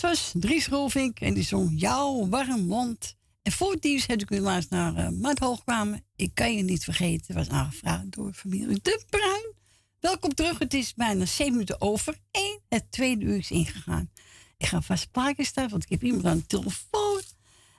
[0.00, 3.16] dat was Dries Rolvink en die zong Jouw warm land.
[3.42, 6.04] En voor het heb ik u laatst naar uh, kwamen.
[6.16, 9.54] Ik kan je niet vergeten, was aangevraagd door familie De Bruin.
[10.00, 12.18] Welkom terug, het is bijna 7 minuten over.
[12.30, 12.60] één.
[12.68, 14.10] het tweede uur is ingegaan.
[14.56, 17.22] Ik ga vast plaatje staan, want ik heb iemand aan de telefoon.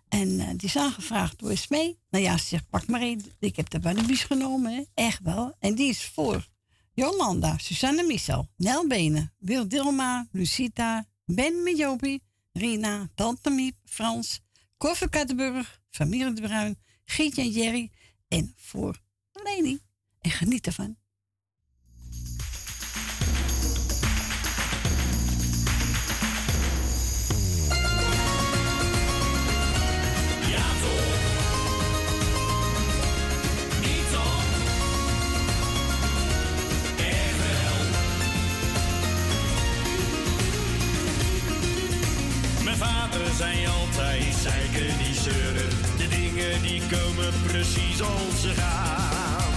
[0.09, 1.99] En eh, die is aangevraagd door Smee.
[2.09, 3.23] Nou ja, ze zegt, pak maar één.
[3.39, 5.55] Ik heb de bus genomen, echt wel.
[5.59, 6.47] En die is voor
[6.93, 12.23] Jolanda, Susanne Michel, Nel Benen, Wil Dilma, Lucita, Ben Mijopie,
[12.53, 14.41] Rina, Tante Miep, Frans,
[14.77, 17.91] Koffer Kattenburg, Familie de Bruin, Gietje en Jerry.
[18.27, 19.01] En voor
[19.31, 19.79] Leni.
[20.21, 20.97] En geniet ervan.
[47.73, 49.53] precies als ze gaan.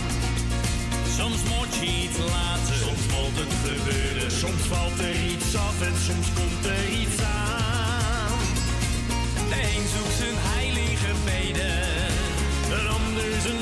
[1.17, 4.31] Soms moet je iets laten, soms moet het gebeuren.
[4.31, 8.39] Soms valt er iets af en soms komt er iets aan.
[9.49, 11.73] De een zoekt zijn heilige mede,
[12.69, 13.61] de ander zijn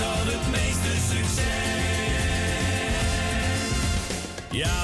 [0.00, 1.46] al het meeste succes.
[4.50, 4.78] Ja.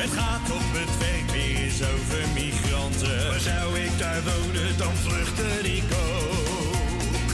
[0.00, 1.58] Het gaat op het werk weer
[1.94, 3.28] over migranten.
[3.28, 7.30] Maar zou ik daar wonen, dan vluchtte ik ook.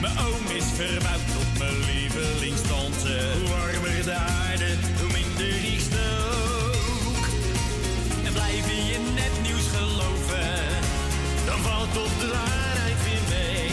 [0.00, 3.14] Mijn oom is verbouwd tot mijn lievelingstante.
[3.36, 7.24] Hoe warmer de aarde, hoe minder ik stook.
[8.26, 9.06] En blijf je in
[9.46, 10.52] nieuws geloven,
[11.46, 13.68] dan valt toch de waarheid weer mee.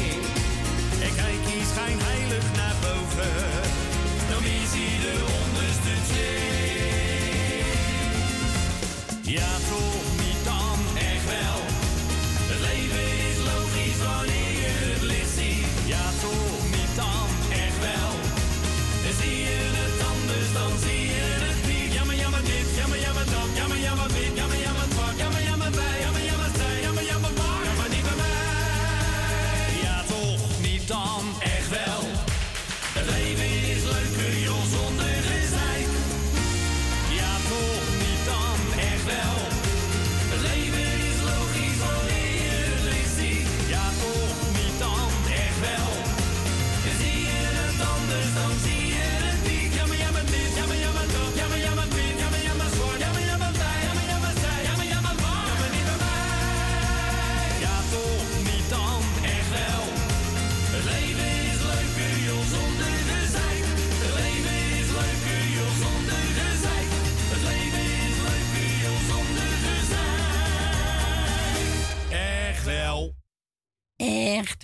[1.06, 3.47] En kijk je schijnheilig naar boven,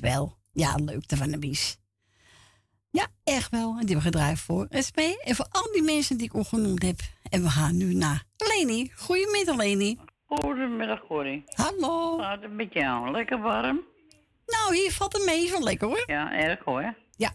[0.03, 0.37] wel.
[0.51, 1.77] Ja, leuk de van de Bies.
[2.89, 3.69] Ja, echt wel.
[3.69, 6.81] En die hebben gedraaid voor SP en voor al die mensen die ik al genoemd
[6.83, 6.99] heb.
[7.29, 8.91] En we gaan nu naar Leni.
[8.95, 9.99] Goedemiddag, Leni.
[10.25, 11.43] Goedemiddag, Corrie.
[11.45, 12.17] Hallo.
[12.17, 13.11] Gaat het met jou?
[13.11, 13.81] Lekker warm?
[14.45, 15.49] Nou, hier valt het mee.
[15.51, 16.03] Wel lekker hoor.
[16.05, 16.95] Ja, erg hoor.
[17.15, 17.33] Ja.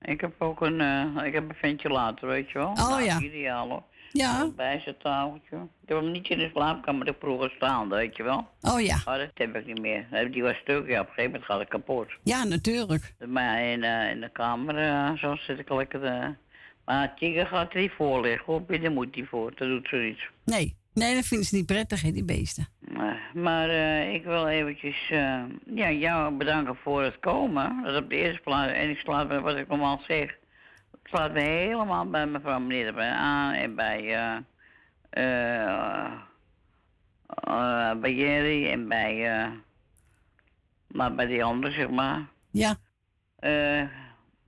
[0.00, 2.68] Ik heb ook een, eh, ik heb een ventilator, weet je wel.
[2.68, 3.20] Oh, Nou, ja.
[3.20, 3.82] Ideaal hoor.
[4.18, 4.48] Ja.
[4.56, 5.56] Bij zijn tafeltje.
[5.56, 8.48] Ik heb hem niet in de slaapkamer de vroeger staan, weet je wel.
[8.60, 8.96] Oh ja.
[9.04, 10.30] Maar dat heb ik niet meer.
[10.30, 12.06] Die was stuk, ja, op een gegeven moment gaat het kapot.
[12.22, 13.14] Ja, natuurlijk.
[13.26, 16.04] Maar in, eh, in de kamer, eh, zo zit ik lekker.
[16.04, 16.26] eh
[16.84, 18.62] maar Tigger gaat er niet voor liggen, hoor.
[18.62, 20.28] Binnen moet hij voor, dat doet zoiets.
[20.44, 20.76] Nee.
[20.94, 22.68] Nee, dat vinden ze niet prettig, hè, die beesten.
[23.34, 23.68] Maar
[24.14, 25.08] ik wil eventjes
[25.74, 27.82] ja, jou bedanken voor het komen.
[27.84, 28.72] Dat op de eerste plaats.
[28.72, 30.36] En ik sluit me, wat ik normaal zeg,
[31.14, 33.52] sluit me helemaal bij mevrouw meneer erbij aan.
[33.52, 34.36] En bij, eh
[35.10, 36.12] eh
[37.26, 39.50] eh, bij Jerry en bij, eh
[40.86, 42.26] maar bij die anderen, zeg maar.
[42.50, 42.76] Ja.
[43.38, 43.82] Eh,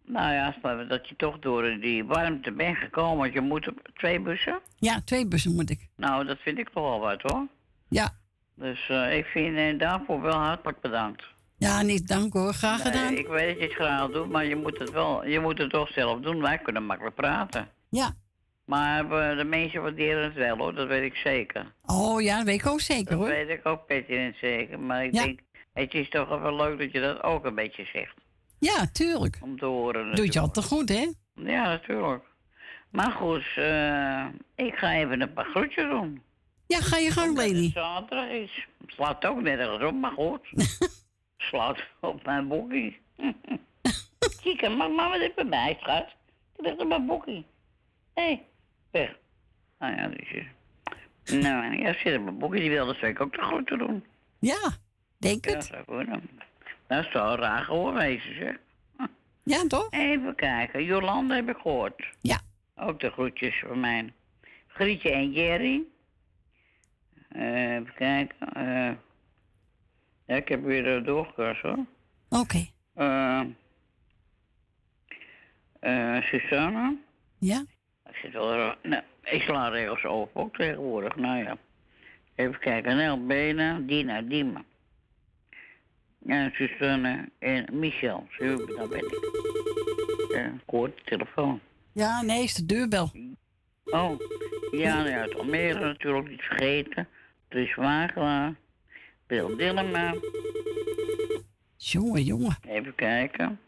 [0.05, 3.19] nou ja, stel we dat je toch door die warmte bent gekomen.
[3.19, 4.61] Want je moet op twee bussen.
[4.79, 5.89] Ja, twee bussen moet ik.
[5.97, 7.47] Nou, dat vind ik toch wel wat hoor.
[7.89, 8.11] Ja.
[8.55, 11.25] Dus eh, ik vind eh, daarvoor wel hartelijk bedankt.
[11.59, 12.53] Ja, niet dank hoor.
[12.53, 13.17] Graag Nee, gedaan.
[13.17, 15.71] ik weet dat je het graag doet, maar je moet het wel, je moet het
[15.71, 16.41] toch zelf doen.
[16.41, 17.69] Wij kunnen makkelijk praten.
[17.91, 18.15] Ja.
[18.65, 21.73] Maar we, de mensen waarderen het wel hoor, dat weet ik zeker.
[21.85, 23.29] Oh ja, dat weet ik ook zeker Dat hoor.
[23.29, 24.81] weet ik ook pertinent zeker.
[24.81, 25.25] Maar ik Ja.
[25.25, 25.41] denk,
[25.73, 28.15] het is toch wel leuk dat je dat ook een beetje zegt.
[28.59, 29.39] Ja, tuurlijk.
[29.41, 31.11] Om te horen Doe je altijd goed, hè?
[31.35, 32.25] Ja, natuurlijk.
[32.91, 34.27] Maar goed, eh,
[34.67, 36.23] ik ga even een paar groetjes doen.
[36.67, 37.71] Ja, ga je gang, Leni.
[37.75, 38.67] zaterdag is.
[38.81, 40.41] Het slaat ook nergens op, maar goed.
[41.47, 42.99] slaat op mijn boekie.
[44.40, 46.07] Chica, maar mama dit bij mij, schat.
[46.57, 47.47] Het ligt op mijn boekie.
[48.14, 48.44] Hé, hey,
[48.90, 49.16] weg.
[49.78, 50.44] Nou ja, dus...
[51.42, 52.61] Nou, ja, zit op mijn boekie.
[52.61, 54.05] Die wilde zeker ook de groeten doen.
[54.38, 54.76] Ja,
[55.18, 55.64] denk Ja, het.
[55.64, 56.30] zou kunnen.
[56.86, 58.57] Dat zou raar gehoor wezen, zeg.
[59.42, 59.86] Ja, toch?
[59.90, 60.84] Even kijken.
[60.84, 62.07] Jolanda heb ik gehoord.
[62.20, 62.40] Ja.
[62.76, 64.12] Ook de groetjes van mij.
[64.66, 65.82] Grietje en Jerry.
[67.28, 68.53] Eh, even kijken.
[68.53, 68.90] eh
[70.27, 71.79] ja, ik heb weer uh, doorgekast hoor.
[72.29, 72.66] Oké.
[72.95, 73.43] Eh
[75.81, 76.97] eh Susanne.
[77.39, 77.64] Ja?
[78.09, 78.74] Ik zit wel...
[78.83, 81.16] Nou, ik sla regels open ook tegenwoordig.
[81.16, 81.57] Nou ja.
[82.35, 82.97] Even kijken.
[82.97, 84.64] Nel Benen, Dina, Dima.
[86.18, 88.27] Ja, Susanne en Michel.
[88.39, 89.18] Zo, daar ben ik.
[90.29, 91.61] Ja, ik hoor de telefoon.
[91.93, 93.11] Ja, nee, is de deurbel.
[93.85, 94.20] Oh,
[94.70, 97.09] ja, ja, uit Almere natuurlijk niet vergeten.
[97.49, 98.55] Dries Wagelaar.
[99.27, 100.14] Bill Dillema.
[101.77, 102.57] Jongen, jongen.
[102.68, 103.61] Even kijken.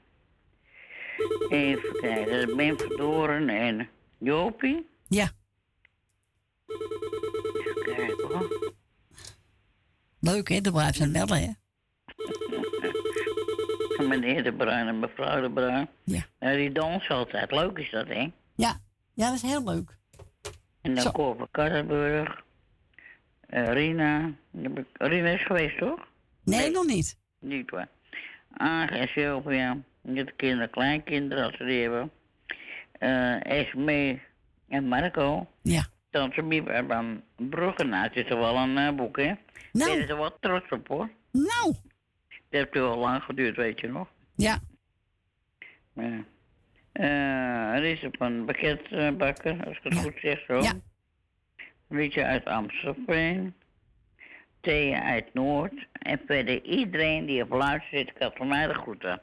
[1.48, 2.56] Even kijken.
[2.56, 3.88] Ben Verdoren en
[4.18, 4.86] Jopie.
[5.08, 5.30] Ja.
[6.66, 8.72] Even kijken hoor.
[10.20, 10.60] Leuk, hè?
[10.60, 11.50] De blijft zijn bellen, hè?
[14.08, 15.88] Meneer de Bruin en mevrouw de Bruin.
[16.04, 16.26] Ja.
[16.40, 17.50] Nou, die dansen altijd.
[17.50, 18.30] Leuk is dat, hè?
[18.54, 18.80] Ja.
[19.14, 19.96] Ja, dat is heel leuk.
[20.80, 21.10] En dan Zo.
[21.10, 22.42] Cor van Karrenburg.
[23.48, 24.32] Eh, Rina.
[24.92, 26.08] Rina is geweest, toch?
[26.44, 27.18] Nee, nog niet.
[27.38, 27.88] Niet waar.
[28.52, 29.76] Aag en Sylvia.
[30.00, 32.10] Met de kinderen, kleinkinderen als ze die hebben.
[32.92, 34.20] Eh Esme
[34.68, 35.46] en Marco.
[35.62, 35.86] Ja.
[36.10, 37.84] Tante Miep uit van Brugge.
[37.84, 39.32] Nou, het is toch wel een eh, boek, hè?
[39.72, 39.90] Nou.
[39.92, 41.10] Ik ben er wel trots op, hoor.
[41.32, 41.76] Nou.
[42.28, 44.08] Dat heeft wel lang geduurd, weet je nog.
[44.34, 44.58] Ja.
[45.92, 46.24] Ja.
[46.92, 50.60] Eh, er is op een pakketbakker, als ik het goed zeg zo.
[50.60, 50.72] Ja.
[51.88, 53.54] Liedje uit Amstelveen.
[54.60, 55.86] Thea uit Noord.
[55.92, 59.20] En verder iedereen die op luister zit, had van mij de groeten.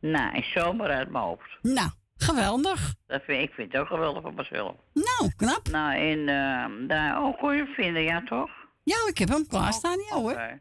[0.00, 1.58] Nou, en zomaar uit mijn hoofd.
[1.62, 2.94] Nou, geweldig.
[3.06, 4.74] Dat vind, ik vind het ook geweldig van mezelf.
[4.92, 5.68] Nou, knap.
[5.70, 8.50] Nou, en eh, daar ook kon je vinden, ja toch?
[8.82, 10.32] Ja, ik heb hem klaarstaan, ja hoor.
[10.32, 10.60] Oké.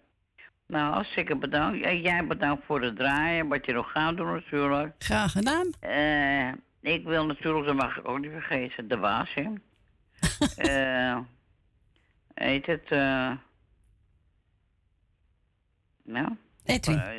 [0.68, 1.84] Nou, hartstikke bedankt.
[1.84, 4.94] Jij bedankt voor het draaien, wat je nog gaat doen natuurlijk.
[4.98, 5.70] Graag gedaan.
[5.80, 6.48] Eh,
[6.94, 9.44] ik wil natuurlijk, dat mag ik ook niet vergeten, de waas, hè.
[10.56, 11.18] Eh,
[12.48, 13.32] heet het, eh
[16.04, 16.38] nou?
[16.66, 17.00] Edwin.
[17.00, 17.18] Eh,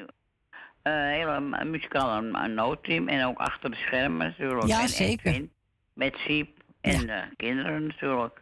[0.83, 4.67] eh, hele mu- muzikale een noodteam en ook achter de schermen natuurlijk.
[4.67, 5.27] Ja, en zeker.
[5.33, 5.53] Edwin,
[5.93, 8.41] met Siep en de kinderen natuurlijk.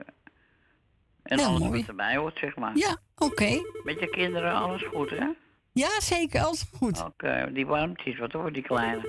[1.22, 1.78] En Heel alles mooi.
[1.80, 2.76] wat erbij hoort, zeg maar.
[2.76, 3.60] Ja, oké.
[3.84, 5.26] Met je kinderen alles goed, hè?
[5.72, 6.40] Ja, zeker.
[6.40, 7.04] Alles goed.
[7.04, 9.00] Oké, die warmtjes, wat hoor die kleine?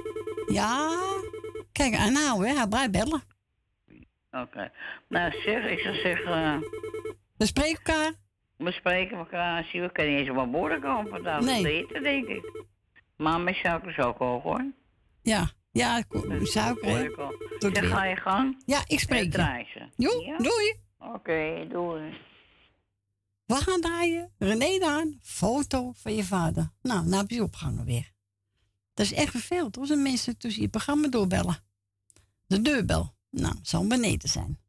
[0.48, 0.98] Ja.
[1.72, 2.56] Kijk, aanhouden, hè.
[2.56, 3.22] Hij blijft bellen.
[4.32, 4.72] Oké.
[5.08, 6.64] Nou zeg, ik zou zeggen...
[7.40, 8.14] We spreken elkaar.
[8.58, 9.64] We spreken elkaar.
[9.64, 11.42] Zie, we kunnen niet eens op mijn woorden komen vandaag.
[11.42, 11.66] Nee.
[11.84, 12.64] Eten, denk ik.
[13.18, 14.66] Maar mijn suiker is ook hoog, hoor.
[15.22, 15.52] Ja.
[15.72, 16.06] Ja, ik-
[16.44, 17.10] suiker, hè.
[17.60, 17.84] Tot weer.
[17.90, 18.64] ga je gang.
[18.66, 19.90] Ja, ik spreek je.
[19.96, 20.38] Jo, Ja?
[20.38, 20.76] doei.
[20.98, 22.18] Oké, doei.
[23.46, 24.32] We gaan draaien.
[24.38, 26.72] René Daan, foto van je vader.
[26.82, 28.12] Nou, nou heb je opgehangen weer.
[28.94, 31.58] Dat is echt vervelend hoor, als mensen tussen je programma doorbellen.
[32.48, 33.16] De deurbel.
[33.30, 34.60] Nou, zal beneden zijn.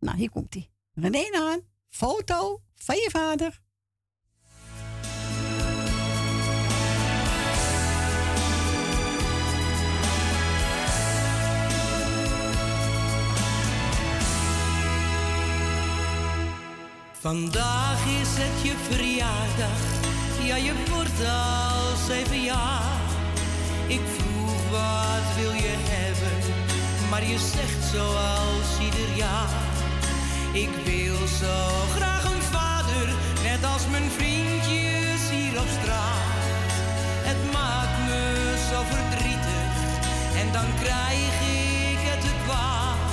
[0.00, 0.70] Nou, hier komt hij.
[0.94, 1.60] René Daan,
[1.96, 3.60] foto van je vader.
[17.20, 19.80] Vandaag is het je verjaardag,
[20.46, 23.00] ja je wordt al zeven jaar.
[23.86, 26.54] Ik vroeg wat wil je hebben,
[27.10, 29.75] maar je zegt zoals ieder jaar.
[30.56, 31.56] Ik wil zo
[31.96, 33.06] graag een vader,
[33.42, 36.32] net als mijn vriendjes hier op straat.
[37.28, 38.22] Het maakt me
[38.70, 39.72] zo verdrietig
[40.40, 41.34] en dan krijg
[41.90, 43.10] ik het te kwaad.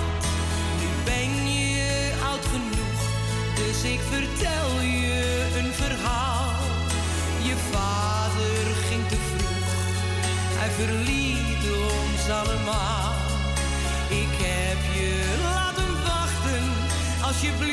[0.80, 3.02] Nu ben je oud genoeg,
[3.56, 6.52] dus ik vertel je een verhaal.
[7.42, 9.68] Je vader ging te vroeg,
[10.60, 11.13] hij verliet
[17.44, 17.73] alsjeblieft word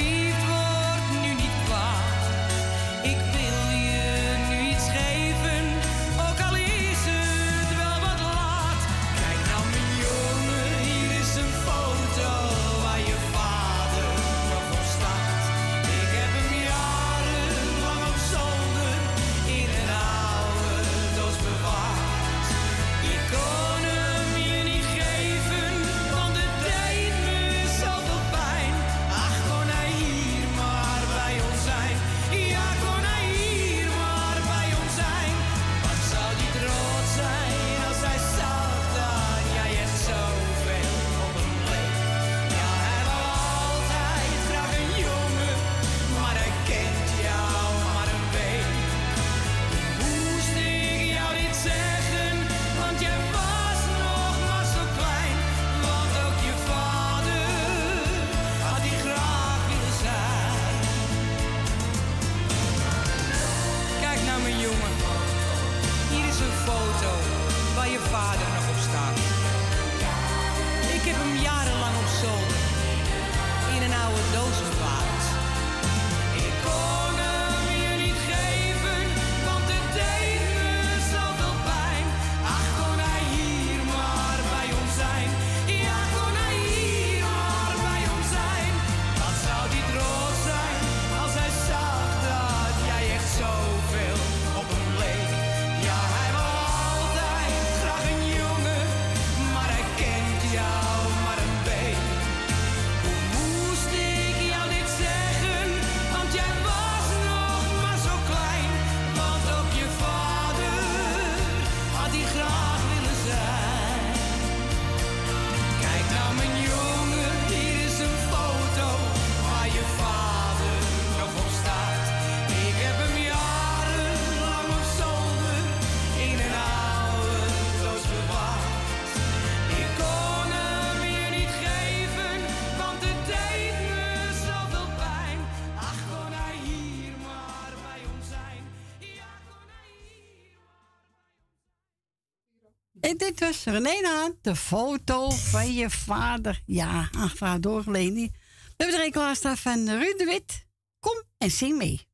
[143.20, 146.62] dit was René Haan, de foto van je vader.
[146.66, 148.14] Ja, aangevraagd doorgeleden.
[148.14, 150.66] We hebben er een klaarstaan van Ruud de Wit.
[150.98, 152.08] Kom en zing mee.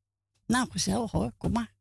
[0.45, 1.75] Nou, gezellig hoor, kom maar.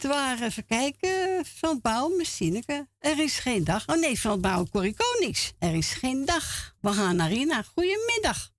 [0.00, 2.88] Dit waren, even kijken, van het Bouw, Messineke.
[2.98, 3.88] Er is geen dag.
[3.88, 5.52] Oh nee, van het Bouw, Corrie Konings.
[5.58, 6.74] Er is geen dag.
[6.80, 7.62] We gaan naar Rina.
[7.62, 8.50] Goedemiddag.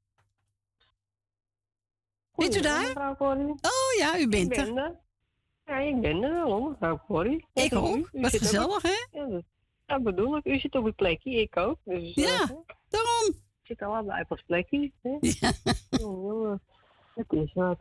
[2.35, 2.81] Bent u daar?
[2.81, 3.45] Mevrouw Corrie.
[3.49, 4.73] Oh ja, u bent ik er.
[4.73, 4.99] ben er.
[5.65, 7.45] Ja, ik ben er wel, mevrouw Corrie.
[7.53, 8.09] Ik ook.
[8.11, 9.19] Wat gezellig, het- hè?
[9.19, 9.43] Ja, dat,
[9.85, 10.45] dat bedoel ik.
[10.45, 11.77] U zit op uw plekje, ik ook.
[11.83, 12.49] Dus, Ja, eh,
[12.89, 13.27] daarom.
[13.27, 14.91] Ik zit allebei op ons plekje.
[15.01, 15.17] Hè?
[15.39, 15.51] Ja.
[15.89, 16.61] jongen,
[17.15, 17.79] het is wat.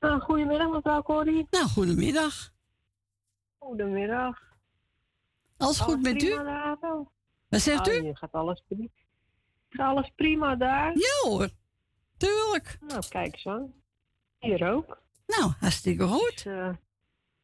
[0.00, 1.46] Nou, goedemiddag, mevrouw Corrie.
[1.50, 2.54] Nou, goedemiddag.
[3.66, 4.38] Goedemiddag.
[5.56, 6.28] Alles goed met u?
[6.30, 6.76] daar?
[7.48, 8.00] Wat zegt Ah, u?
[8.00, 8.88] hier gaat alles prima.
[9.68, 10.92] Gaat alles prima daar?
[10.94, 11.48] Ja hoor,
[12.16, 12.78] tuurlijk.
[12.86, 13.72] Nou, kijk eens aan.
[14.38, 15.02] Hier ook.
[15.26, 16.32] Nou, hartstikke goed.
[16.44, 16.70] Dus, eh,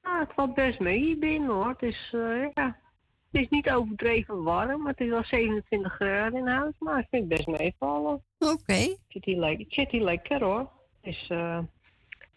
[0.02, 1.68] nou, het valt best mee hier binnen hoor.
[1.68, 2.78] Het is, eh, ja,
[3.30, 6.74] het is niet overdreven warm, maar het is wel 27 graden in huis.
[6.78, 8.24] Maar ik vind het best meevallen.
[8.38, 8.72] Oké.
[8.72, 10.70] Ik zit hier lekker, ik zit hier lekker hoor.
[11.00, 11.58] Dus, eh,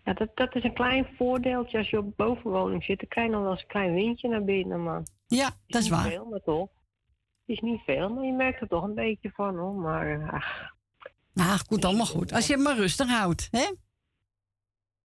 [0.05, 2.99] ja, dat, dat is een klein voordeeltje als je op bovenwoning zit.
[2.99, 5.03] Dan krijg je nog wel eens een klein windje naar binnen, maar...
[5.27, 6.09] Ja, dat is waar.
[6.09, 6.69] Veel, maar toch.
[7.45, 9.73] Het is niet veel, maar je merkt er toch een beetje van hoor.
[9.73, 10.73] Maar eh, ach,
[11.33, 12.33] Nou, het komt allemaal goed.
[12.33, 13.65] Als je het maar rustig houdt, hè?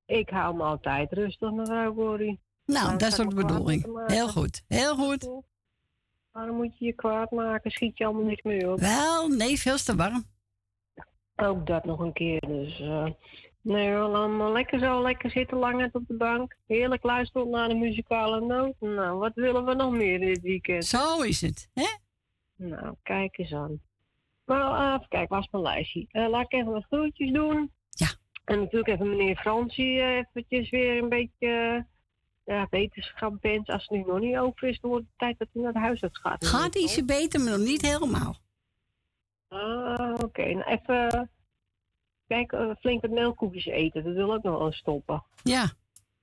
[0.06, 2.40] ik hou me altijd rustig, mevrouw Corrie.
[2.64, 4.06] Nou, dat is ook de bedoeling.
[4.06, 5.30] Heel goed, heel goed.
[6.30, 7.70] Waarom moet je je kwaad maken?
[7.70, 8.80] Schiet je allemaal niks meer op?
[8.80, 10.24] Wel, nee, veel te warm.
[11.36, 12.40] Ook dat nog een keer.
[12.40, 13.06] Dus eh,
[13.60, 16.56] nee, allemaal lekker zo, lekker zitten langend op de bank.
[16.66, 18.74] Heerlijk luisteren naar de muzikale noot.
[18.80, 20.84] Nou, wat willen we nog meer dit weekend?
[20.84, 21.86] Zo is het, hè?
[22.56, 23.80] Nou, kijk eens aan.
[24.44, 26.06] Maar eh, even kijken, waar is mijn lijstje?
[26.08, 27.72] Eh, laat ik even wat groetjes doen.
[27.90, 28.08] Ja.
[28.44, 31.86] En natuurlijk even meneer Fransie eh, eventjes weer een beetje
[32.44, 33.68] ja, wetenschap bent.
[33.68, 35.78] Als het nu nog niet over is, dan wordt het tijd dat hij naar de
[35.78, 36.46] huisarts gaat.
[36.46, 38.36] Gaat ietsje beter, maar nog niet helemaal.
[39.48, 40.44] Ah, oké.
[40.44, 41.30] Nou, even
[42.30, 44.04] kijk, eh, flink wat melkkoekjes eten.
[44.04, 45.22] Dat wil ook nog wel stoppen.
[45.42, 45.72] Ja,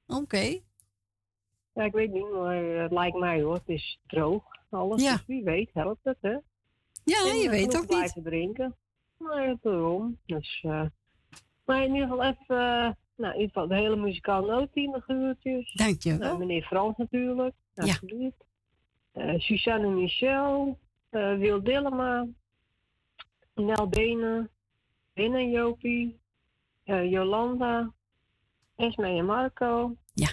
[0.08, 0.60] oké.
[1.74, 3.54] Ja, ik weet niet, maar eh, het lijkt mij hoor.
[3.54, 5.04] Het is droog, alles.
[5.04, 5.12] Ja.
[5.12, 6.38] Dus wie weet helpt het, hè?
[7.04, 7.88] Ja, En, je eh, weet ook niet.
[7.88, 8.76] blijven drinken.
[9.18, 10.18] Maar daarom.
[10.26, 10.62] Dus,
[11.66, 15.74] maar in ieder geval even, nou, in ieder geval de hele muzikale nootteam, de geurtjes.
[15.74, 16.20] Dankjewel.
[16.20, 17.84] Nou, meneer Frans natuurlijk, Ja.
[17.84, 18.46] alsjeblieft.
[19.38, 20.80] Suzanne Michel,
[21.10, 22.28] Wil Dillema,
[23.54, 24.50] Nel Benen,
[25.18, 26.20] Win en Jopie,
[26.84, 27.94] eh, Jolanda,
[28.76, 29.96] Esme en Marco.
[30.14, 30.30] Ja.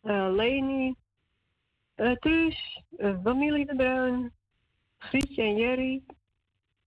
[0.00, 0.94] Eh, Leni,
[2.20, 4.32] Truus, eh, familie De Bruin,
[4.98, 6.02] Grietje en Jerry,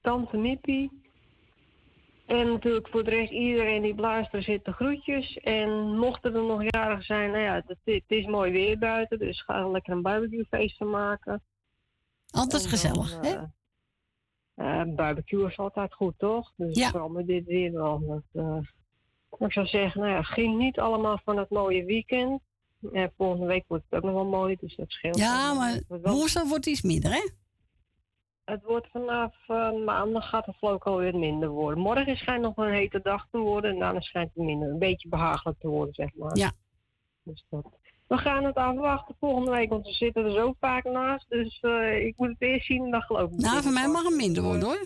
[0.02, 1.04] Tante Mippie.
[2.26, 5.38] En natuurlijk voor de rest iedereen die blaasteren zit de groetjes.
[5.38, 9.44] En mochten er nog jarigen zijn, nou ja, het, het is mooi weer buiten, dus
[9.44, 11.44] ga er lekker een barbecuefeest van maken.
[12.30, 13.38] Altijd En gezellig, hè?
[14.56, 16.52] Eh, barbecue is altijd goed, toch?
[16.56, 16.90] Dus Ja.
[16.90, 18.00] vooral met dit weer wel.
[18.08, 18.58] Dat, eh,
[19.48, 22.42] ik zou zeggen, nou ja, geniet allemaal van het mooie weekend.
[22.94, 25.18] En volgende week wordt het ook nog wel mooi, dus dat scheelt.
[25.18, 27.30] Ja, maar woensdag wordt iets minder, hè?
[28.46, 31.84] het wordt vanaf eh, maandag gaat het geloof ik alweer minder worden.
[31.84, 35.10] Morgen schijnt nog een hete dag te worden en daarna schijnt het minder, een beetje
[35.10, 36.38] behagelijk te worden, zeg maar.
[36.38, 36.52] Ja.
[37.24, 37.66] Dus dat.
[38.08, 41.30] We gaan het afwachten volgende week, want we zitten er zo vaak naast.
[41.30, 43.38] Dus eh, ik moet het eerst zien en dan geloof ik.
[43.38, 44.86] Nou, voor mij mag het minder worden, hoor.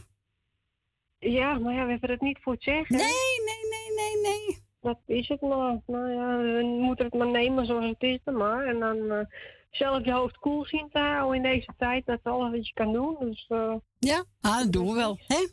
[1.20, 2.96] Ja, maar ja, we hebben het niet voor het zeggen.
[2.96, 3.06] Nee,
[3.46, 4.58] nee, nee, nee, nee.
[4.82, 5.80] Dat is het maar.
[5.86, 8.66] Nou ja, we moeten het maar nemen zoals het is dan maar.
[8.66, 9.26] En dan eh,
[9.72, 12.06] zelf je hoofd koel zien te houden in deze tijd.
[12.06, 13.16] Dat is alles wat je kan doen.
[13.20, 15.48] Dus, eh, Ja, ah, dat doen we wel, hè?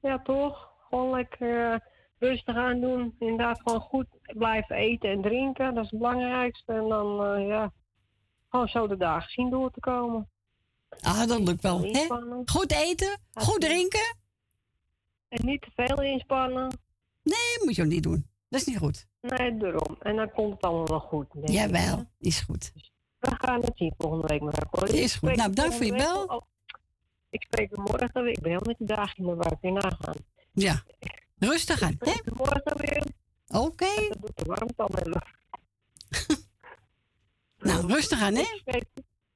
[0.00, 0.72] ja, toch?
[0.88, 1.82] Gewoon lekker
[2.18, 3.14] rustig aan doen.
[3.18, 5.74] Inderdaad, gewoon goed blijven eten en drinken.
[5.74, 6.72] Dat is het belangrijkste.
[6.72, 7.72] En dan, eh, ja,
[8.48, 10.28] gewoon zo de dagen zien door te komen.
[11.00, 12.06] Ah, dat lukt wel, hè?
[12.44, 14.16] Goed eten, goed drinken.
[15.28, 16.78] En niet te veel inspannen.
[17.22, 18.26] Nee, moet je ook niet doen.
[18.48, 19.06] Dat is niet goed.
[19.20, 19.96] Nee, daarom.
[19.98, 21.26] En dan komt het allemaal wel goed.
[21.44, 22.72] Jawel, is goed.
[23.18, 25.00] We gaan het zien volgende week, mevrouw Corrie.
[25.00, 25.36] Is goed.
[25.36, 26.24] Nou, bedankt voor je bel.
[26.24, 26.42] Oh,
[27.30, 28.32] ik spreek morgen weer.
[28.32, 29.56] Ik ben heel met die dagen in de.
[29.60, 30.16] Kun je nagaan.
[30.52, 30.82] Ja.
[31.38, 32.12] Rustig aan, hè?
[32.34, 33.02] Morgen weer.
[33.48, 34.08] Oké.
[34.08, 35.20] Dat doet de warmte al met me.
[37.58, 38.44] Nou, rustig aan, hè?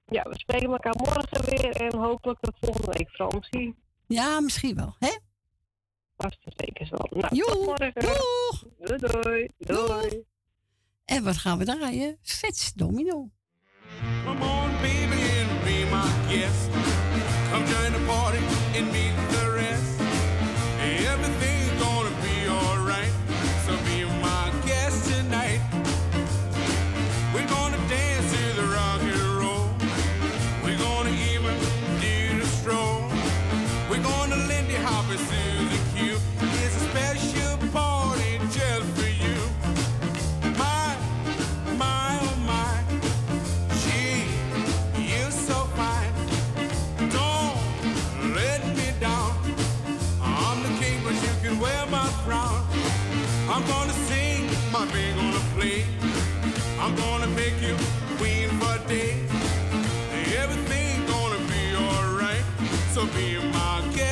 [0.06, 1.76] Ja, we spreken elkaar morgen weer.
[1.76, 3.76] En hopelijk tot volgende week Frans zien.
[4.06, 5.16] Ja, misschien wel, hè?
[6.16, 7.20] Vast en zeker wel.
[7.20, 7.92] Nou, Joe, tot morgen.
[7.94, 8.64] doeg.
[8.78, 9.48] Doei, doei.
[9.58, 10.24] Doei.
[11.04, 12.18] En wat gaan we draaien?
[12.22, 13.30] Vets Domino.
[14.24, 16.68] Come on, baby, and be my guest.
[17.52, 18.38] Come join the party
[18.78, 19.21] and meet
[62.92, 64.11] So be my guest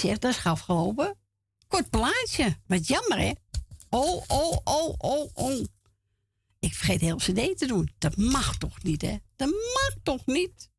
[0.00, 1.18] zeg, dat is gauw afgelopen.
[1.68, 2.56] Kort plaatje.
[2.66, 3.32] Wat jammer, hè?
[3.88, 5.64] Oh, oh, oh, oh, oh.
[6.58, 7.90] Ik vergeet heel cd te doen.
[7.98, 9.16] Dat mag toch niet, hè?
[9.36, 10.70] Dat mag toch niet?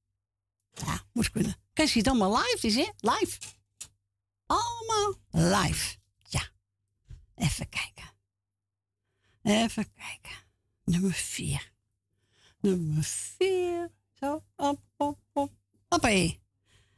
[0.72, 1.56] Ja, moest kunnen.
[1.74, 2.90] Kijk, je het allemaal live is, hè?
[2.98, 3.40] Live.
[4.46, 5.98] Allemaal live.
[6.24, 6.50] Ja.
[7.36, 8.12] Even kijken.
[9.42, 10.38] Even kijken.
[10.84, 11.72] Nummer vier.
[12.60, 13.92] Nummer vier.
[14.14, 15.52] Zo, op, op, op.
[15.88, 16.41] Hoppé.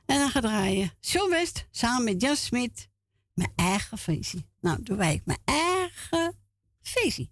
[0.05, 0.91] En dan gaan draaien.
[0.99, 2.89] John West samen met Jan Smit.
[3.33, 4.45] Mijn eigen feestje.
[4.61, 6.35] Nou, doe wij mijn eigen
[6.81, 7.29] feestje.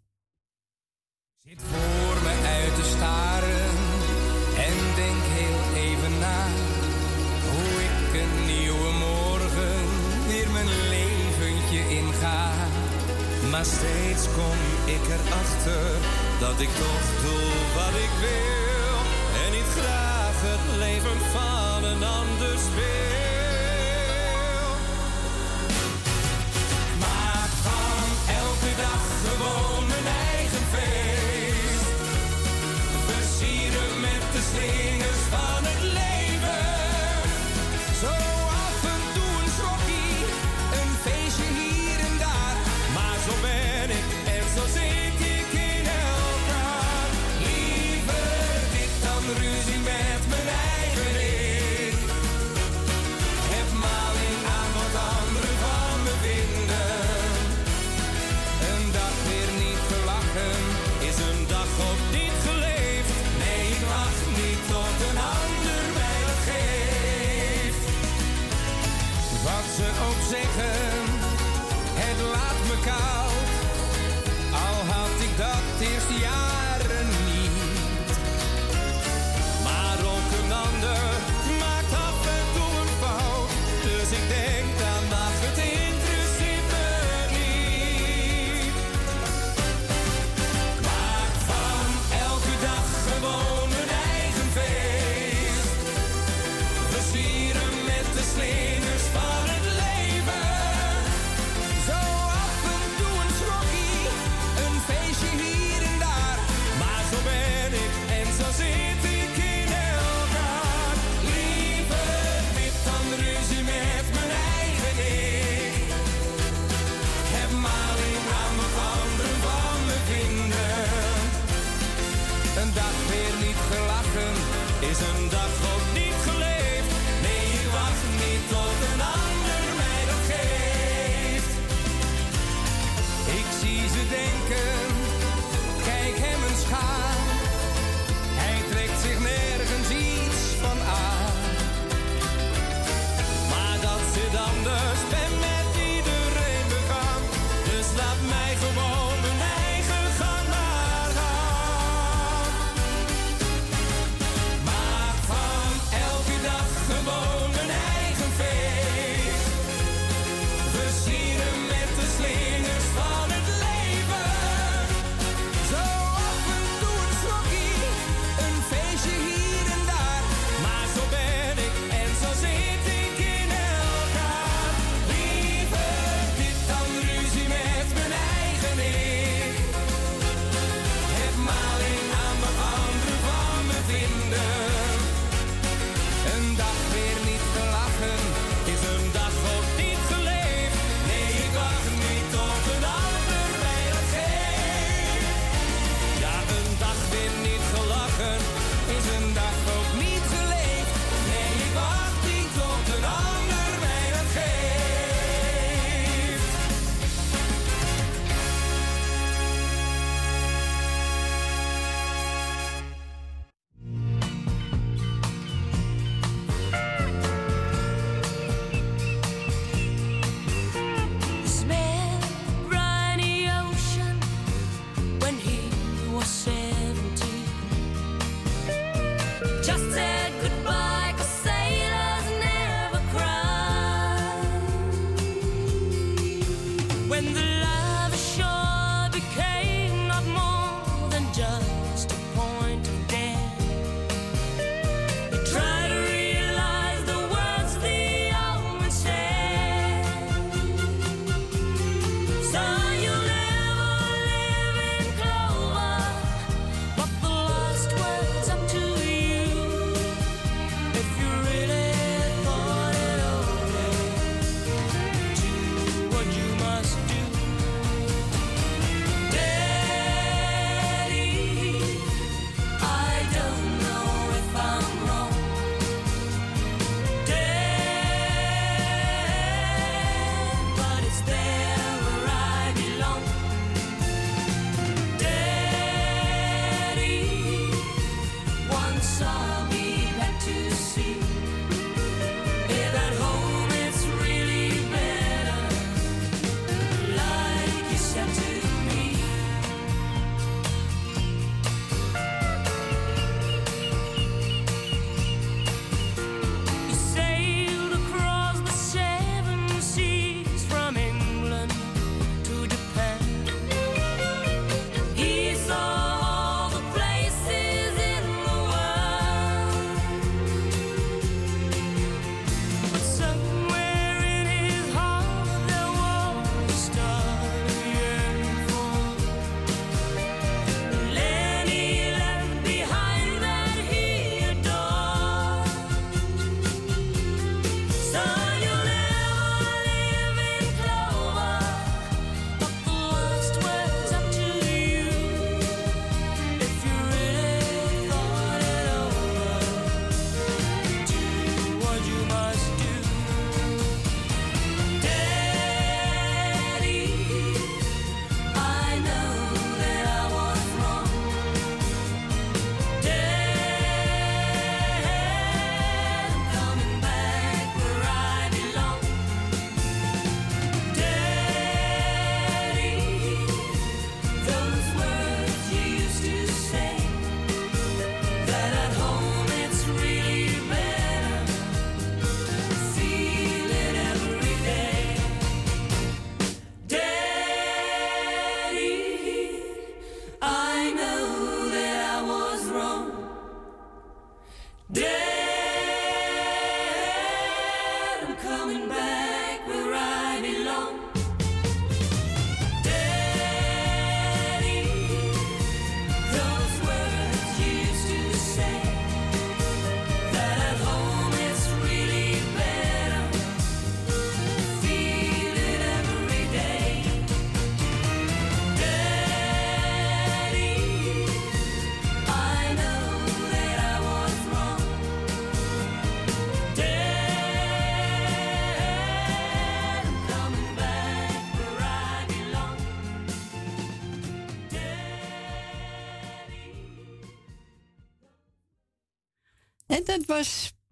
[1.56, 3.72] voor me uit te staren
[4.68, 6.48] en denk heel even na
[7.52, 9.86] hoe ik een nieuwe morgen
[10.28, 12.52] weer mijn leventje inga.
[13.50, 14.58] Maar steeds kom
[14.96, 15.98] ik erachter
[16.40, 18.98] dat ik toch doe wat ik wil
[19.46, 21.51] en niet graag het leven van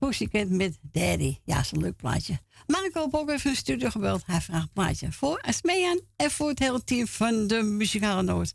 [0.09, 1.37] Pussycat met Daddy.
[1.43, 2.39] Ja, is een leuk plaatje.
[2.67, 4.25] Marco heeft ook even een studio gebeld.
[4.25, 8.53] Hij vraagt plaatje voor Asmean en voor het hele team van de Muzikale Noot.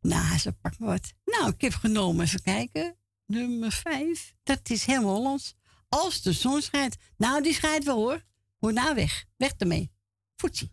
[0.00, 1.12] Nou, ze pak maar wat.
[1.24, 2.96] Nou, ik heb genomen, even kijken.
[3.26, 4.34] Nummer 5.
[4.42, 5.54] Dat is helemaal Hollands.
[5.88, 6.96] Als de zon schijnt.
[7.16, 8.22] Nou, die schijnt wel hoor.
[8.58, 9.24] Moet nou weg.
[9.36, 9.90] Weg ermee.
[10.36, 10.72] Voetsie.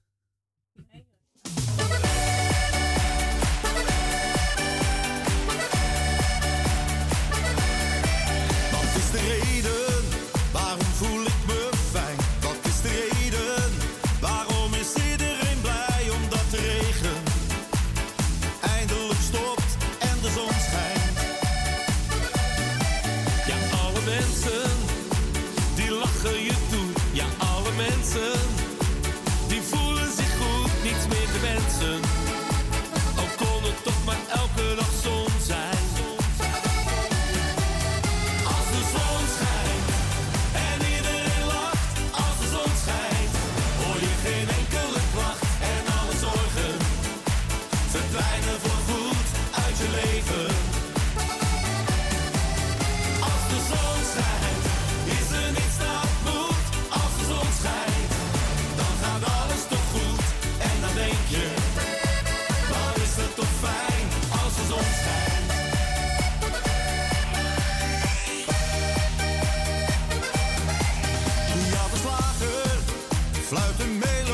[73.66, 74.24] Fluit een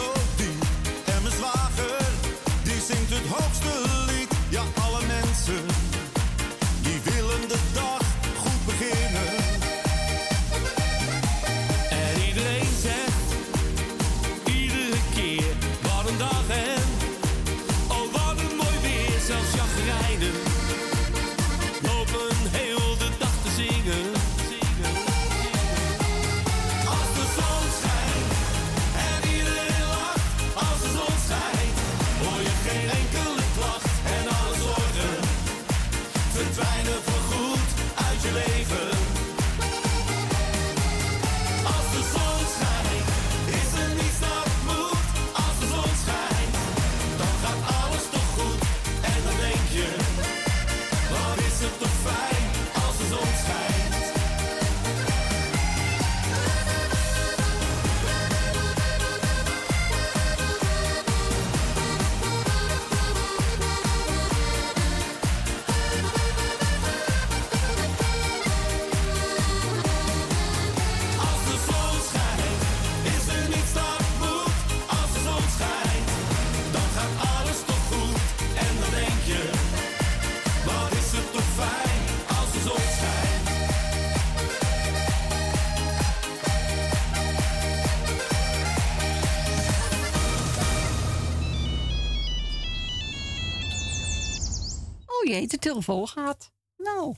[95.71, 96.51] telefoon gaat.
[96.77, 97.15] Nou,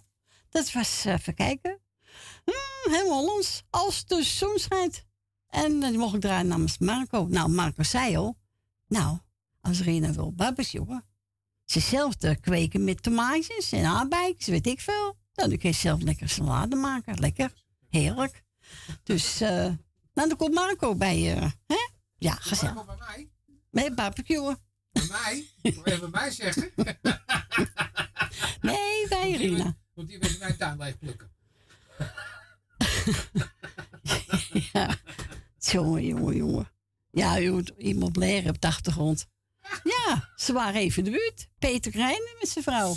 [0.50, 1.80] dat was, eh, even kijken.
[2.44, 3.64] Hmm, helemaal Hollands.
[3.70, 5.06] Als de zon schijnt.
[5.48, 7.26] En eh, die mocht ik draaien namens Marco.
[7.30, 8.38] Nou, Marco zei al.
[8.88, 9.18] Nou,
[9.62, 11.04] als Rina wil barbecuen.
[11.66, 15.18] Ze zelf te kweken met tomaatjes en aardbeidjes, weet ik veel.
[15.34, 17.20] Nou, dan kun je zelf lekker salade maken.
[17.20, 17.54] Lekker.
[17.90, 18.44] Heerlijk.
[19.04, 19.50] Dus, eh,
[20.14, 21.36] nou, dan komt Marco bij je.
[21.68, 21.90] hè?
[22.18, 22.76] Ja, gezellig.
[22.76, 23.30] Marco bij mij?
[23.70, 24.58] Met barbecuen.
[24.94, 25.48] Bij mij?
[25.62, 26.72] Moet even bij mij zeggen?
[28.62, 29.78] Nee, bij Rina.
[29.94, 31.32] Want die wil mijn tuin blijven plukken.
[34.74, 34.98] ja.
[35.58, 36.72] Jongen, jongen, jongen.
[37.12, 39.28] Ja, je moet iemand blaren op de achtergrond.
[39.84, 41.48] Ja, ze waren even in de buurt.
[41.60, 42.96] Peter Krijnen met zijn vrouw.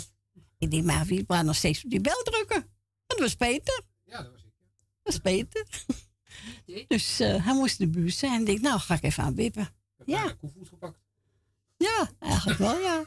[0.57, 2.55] Ik denk, maar wie waar nog steeds op die bel drukken?
[2.55, 2.67] En
[3.07, 3.81] dat was Peter.
[4.03, 4.53] Ja, dat was ik.
[5.03, 5.65] Dat was Peter.
[6.87, 8.33] dus eh, hij moest in de buurt zijn.
[8.33, 9.69] En ik denk, nou, ga ik even aan wippen.
[10.05, 10.31] Ja.
[10.33, 10.99] Koevoet gepakt.
[11.77, 13.03] Ja, eigenlijk wel, ja.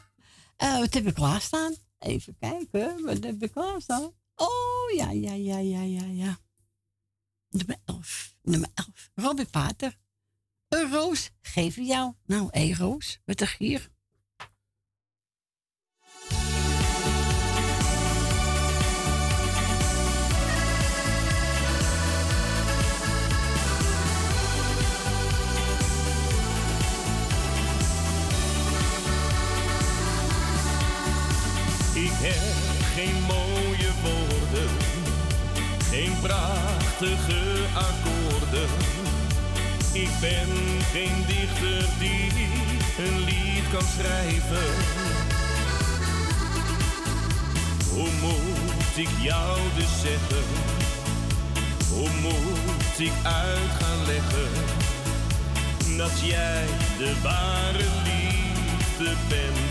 [0.55, 1.75] Eh, wat heb ik klaarstaan?
[1.99, 4.13] Even kijken, wat heb ik klaarstaan?
[4.35, 6.39] Oh, ja, ja, ja, ja, ja, ja.
[7.49, 8.35] Nummer 11.
[8.41, 9.09] Nummer 11.
[9.15, 9.97] Robbie Pater.
[10.67, 12.13] Een roos geef ik jou.
[12.25, 13.90] Nou, één roos met een gier.
[32.21, 34.69] Heb geen mooie woorden,
[35.89, 37.43] geen prachtige
[37.73, 38.69] akkoorden.
[39.93, 40.49] Ik ben
[40.91, 42.31] geen dichter die
[43.05, 44.69] een lied kan schrijven.
[47.93, 50.43] Hoe moet ik jou dus zeggen?
[51.89, 54.51] Hoe moet ik uit gaan leggen
[55.97, 56.65] dat jij
[56.97, 59.70] de ware liefde bent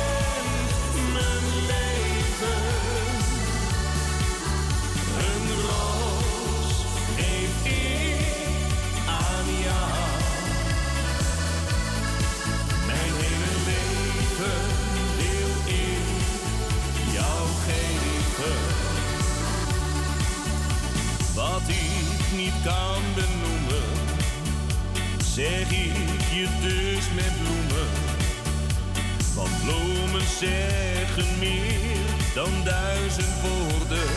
[25.41, 27.89] zeg ik je dus met bloemen.
[29.35, 34.09] Want bloemen zeggen meer dan duizend woorden.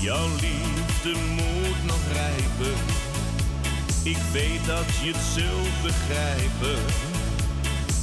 [0.00, 2.76] Jouw liefde moet nog rijpen.
[4.02, 6.80] Ik weet dat je het zult begrijpen.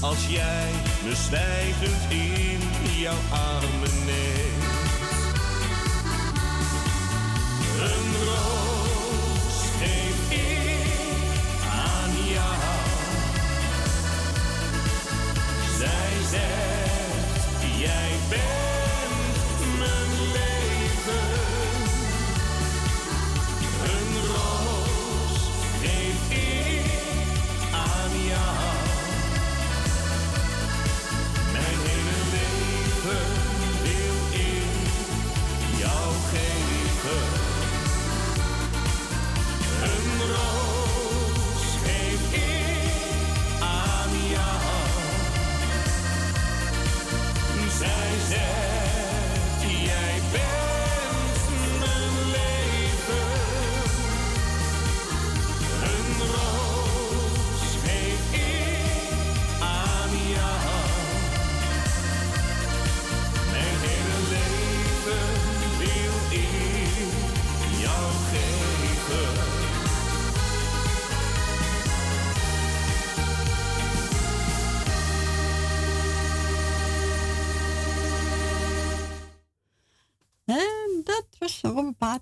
[0.02, 0.70] Als jij
[1.04, 2.60] me zwijgend in
[3.02, 4.66] jouw armen neemt.
[7.82, 8.77] Een roos
[16.30, 18.87] zegt, jij bent
[48.18, 48.67] Zij zegt,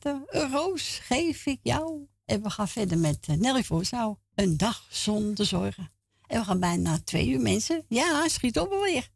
[0.05, 2.07] Een roos geef ik jou.
[2.25, 4.19] En we gaan verder met eh, Nelly Voorzouw.
[4.35, 5.91] Een dag zonder zorgen.
[6.27, 7.85] En we gaan bijna twee uur, mensen.
[7.87, 9.09] Ja, schiet op alweer.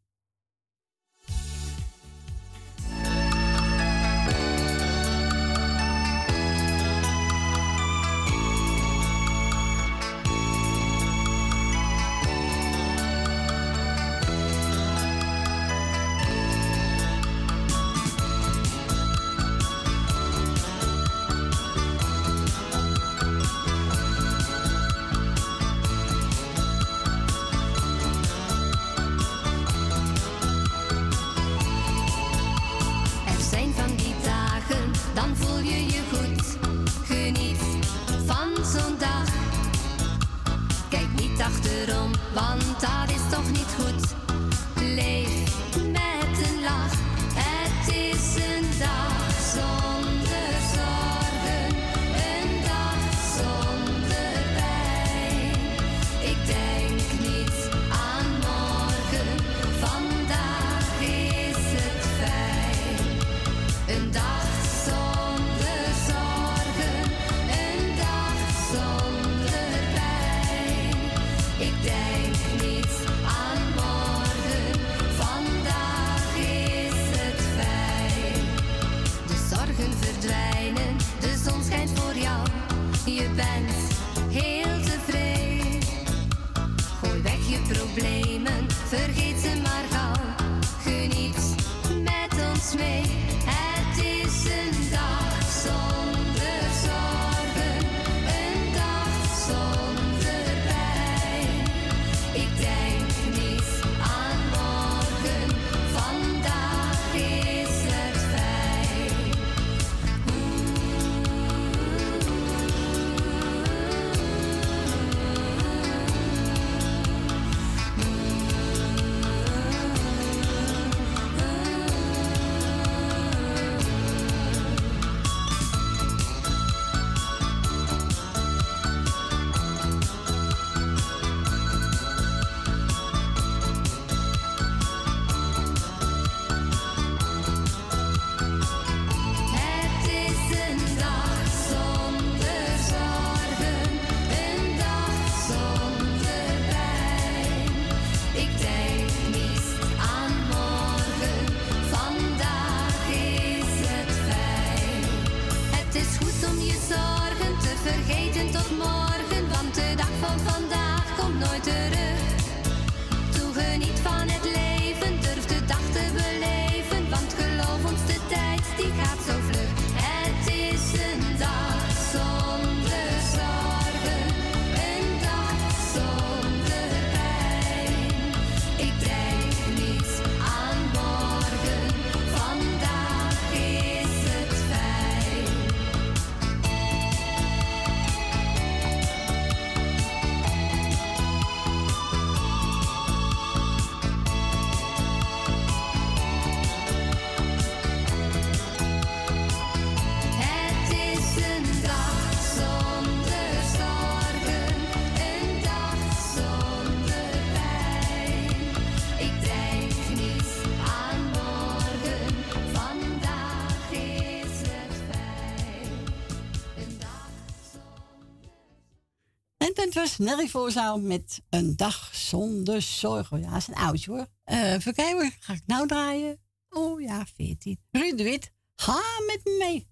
[220.19, 223.37] Nerrivoorzaal met een dag zonder zorgen.
[223.37, 224.27] Oh ja, dat is een oudje hoor.
[224.45, 226.39] Uh, even kijken, ga ik nou draaien?
[226.69, 227.79] Oh ja, 14.
[227.91, 229.88] Ruud de Wit, ga met me mee.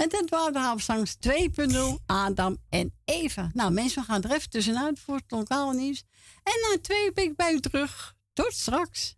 [0.00, 3.50] En dat waren de Havenslangs 2.0, Adam en Eva.
[3.52, 6.04] Nou mensen, we gaan er even tussenuit voor het lokale nieuws.
[6.42, 8.14] En na twee weken bij terug.
[8.32, 9.16] Tot straks.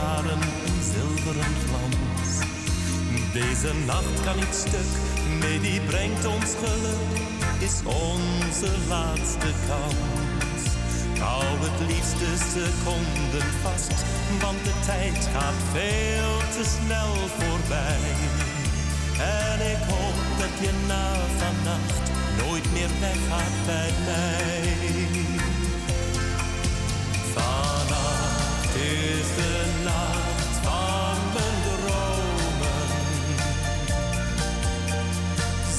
[0.00, 2.30] een zilveren glans.
[3.32, 4.90] Deze nacht kan niet stuk,
[5.40, 7.12] nee die brengt ons geluk,
[7.58, 10.62] is onze laatste kans.
[11.18, 14.04] Hou het liefst de seconden vast,
[14.40, 18.04] want de tijd gaat veel te snel voorbij.
[19.18, 24.62] En ik hoop dat je na vannacht nooit meer weg gaat bij mij.
[27.34, 29.81] Vannacht is de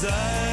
[0.03, 0.52] desire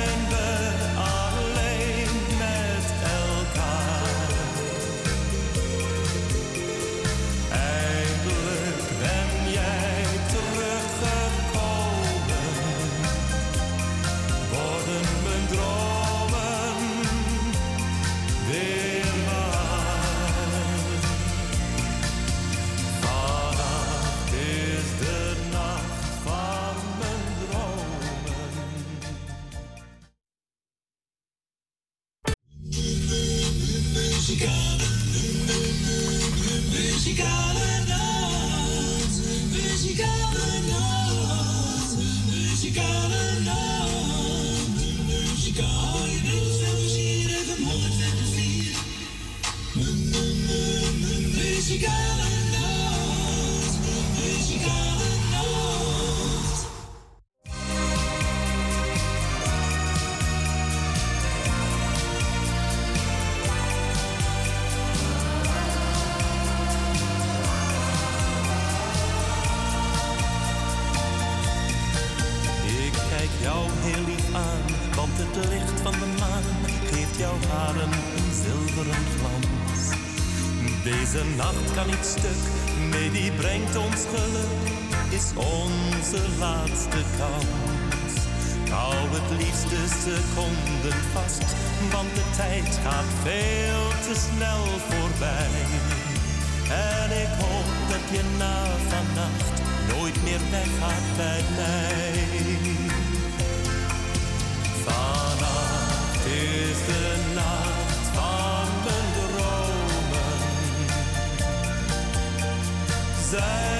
[37.22, 37.59] gonna
[86.12, 88.14] onze laatste kans.
[88.70, 89.70] Hou het liefst
[90.02, 91.54] seconden vast,
[91.92, 95.60] want de tijd gaat veel te snel voorbij.
[96.68, 99.56] En ik hoop dat je na vannacht
[99.88, 102.12] nooit meer weg gaat bij mij.
[104.84, 110.38] Vannacht is de nacht van mijn dromen.
[113.30, 113.79] Zij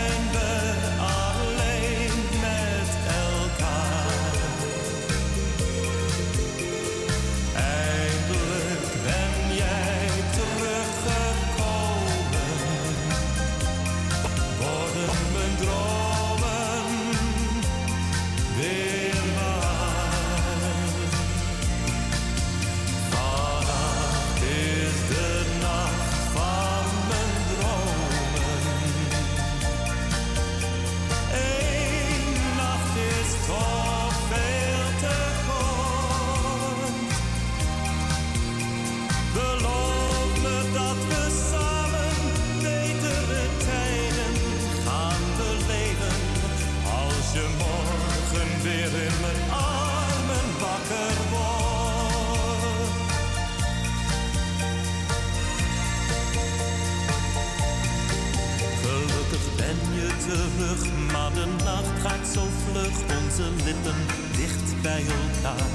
[64.36, 65.68] dicht bij elkaar.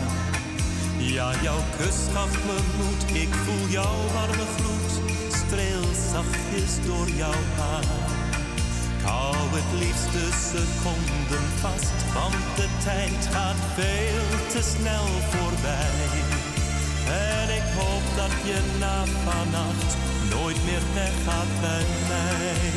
[0.98, 4.92] Ja, jouw kus gaf me moed, ik voel jouw warme gloed,
[5.42, 7.84] streel zachtjes door jouw haar.
[8.98, 16.04] Ik hou het liefst de seconden vast, want de tijd gaat veel te snel voorbij.
[17.08, 19.92] En ik hoop dat je na vannacht
[20.30, 22.76] nooit meer weggaat bij mij.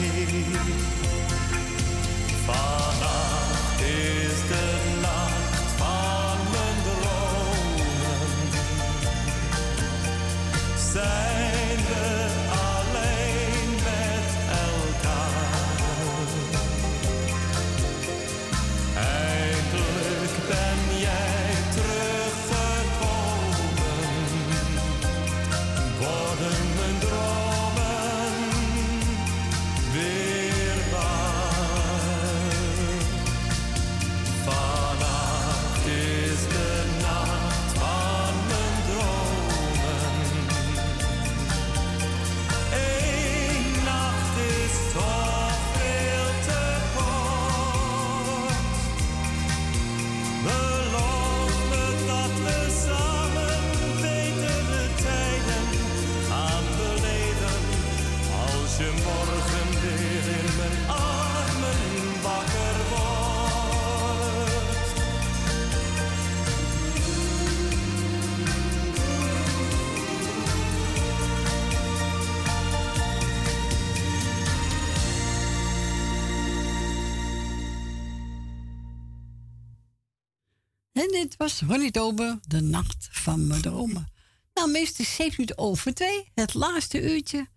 [81.38, 84.12] was Ronnie Dober, de nacht van mijn dromen.
[84.54, 87.48] Nou, meestal 7 uur over 2, het laatste uurtje.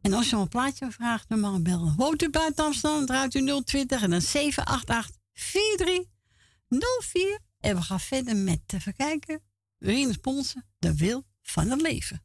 [0.00, 1.94] En als je een plaatje vraagt, normaal bellen.
[1.96, 7.38] Woont u buiten Amsterdam, draait u 020 en dan 788 4304.
[7.60, 9.42] En we gaan verder met, te verkijken.
[9.78, 12.22] Rien Sponsen, de wil van het leven.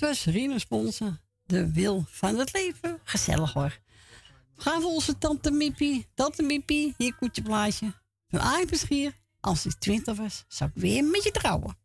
[0.00, 3.00] Het was Rina Sponsen, de wil van het leven.
[3.04, 3.78] Gezellig hoor.
[4.54, 6.06] We gaan voor onze tante Miepie.
[6.14, 7.92] Tante Miepie, hier koetje blaasje.
[8.28, 11.76] Van Aaiperschier, als ik twintig was, zou ik weer met je trouwen.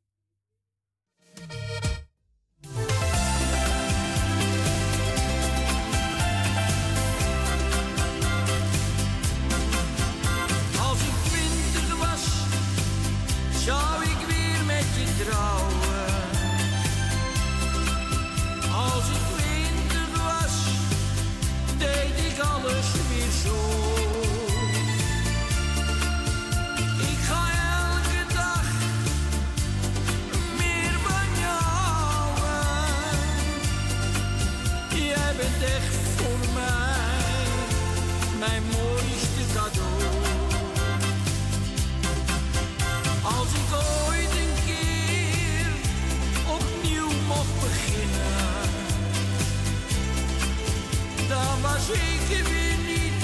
[51.92, 53.24] Ik weer niet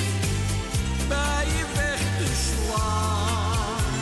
[1.08, 3.94] bij je weg te slaan.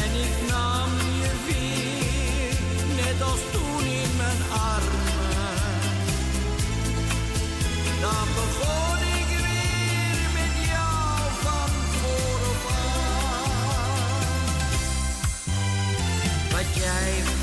[0.00, 0.90] En ik nam
[1.20, 2.54] je weer,
[3.04, 5.80] net als toen in mijn armen.
[8.00, 12.64] Dan begon ik weer met jou van vooraf.
[16.50, 17.35] Wat jij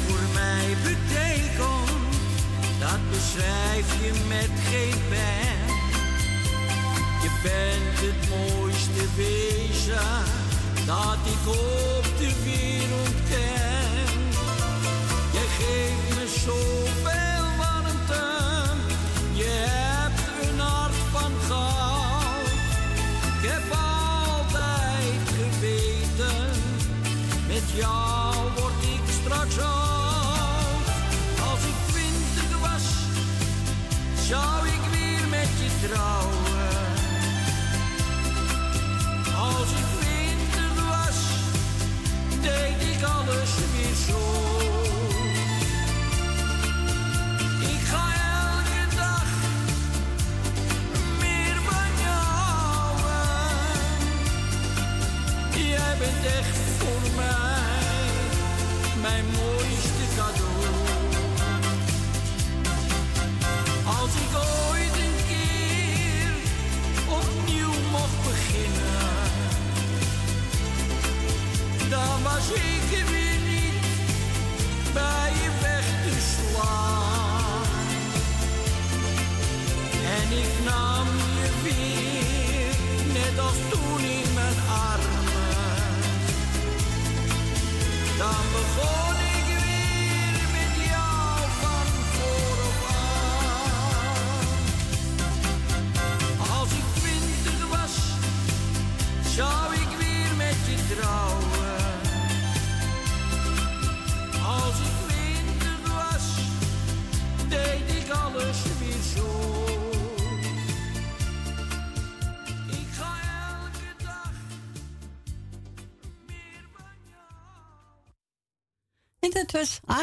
[2.94, 5.58] dat beschrijf je met geen pen.
[7.24, 10.24] Je bent het mooiste wezen
[10.86, 13.33] dat ik op de wereld.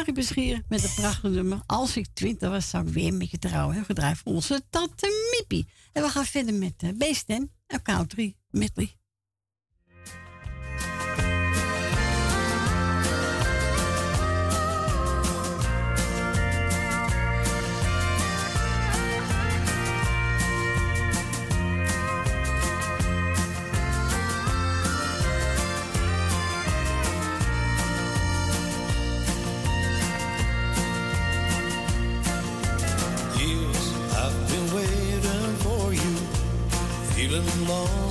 [0.01, 1.61] Arie Beschieren met een prachtige nummer.
[1.65, 3.85] Als ik twintig was, zou ik weer met je trouwen.
[3.85, 5.67] Gedraaid onze tante mippie.
[5.93, 9.00] En we gaan verder met eh, uh, Beesten en Country Medley.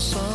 [0.00, 0.29] soul.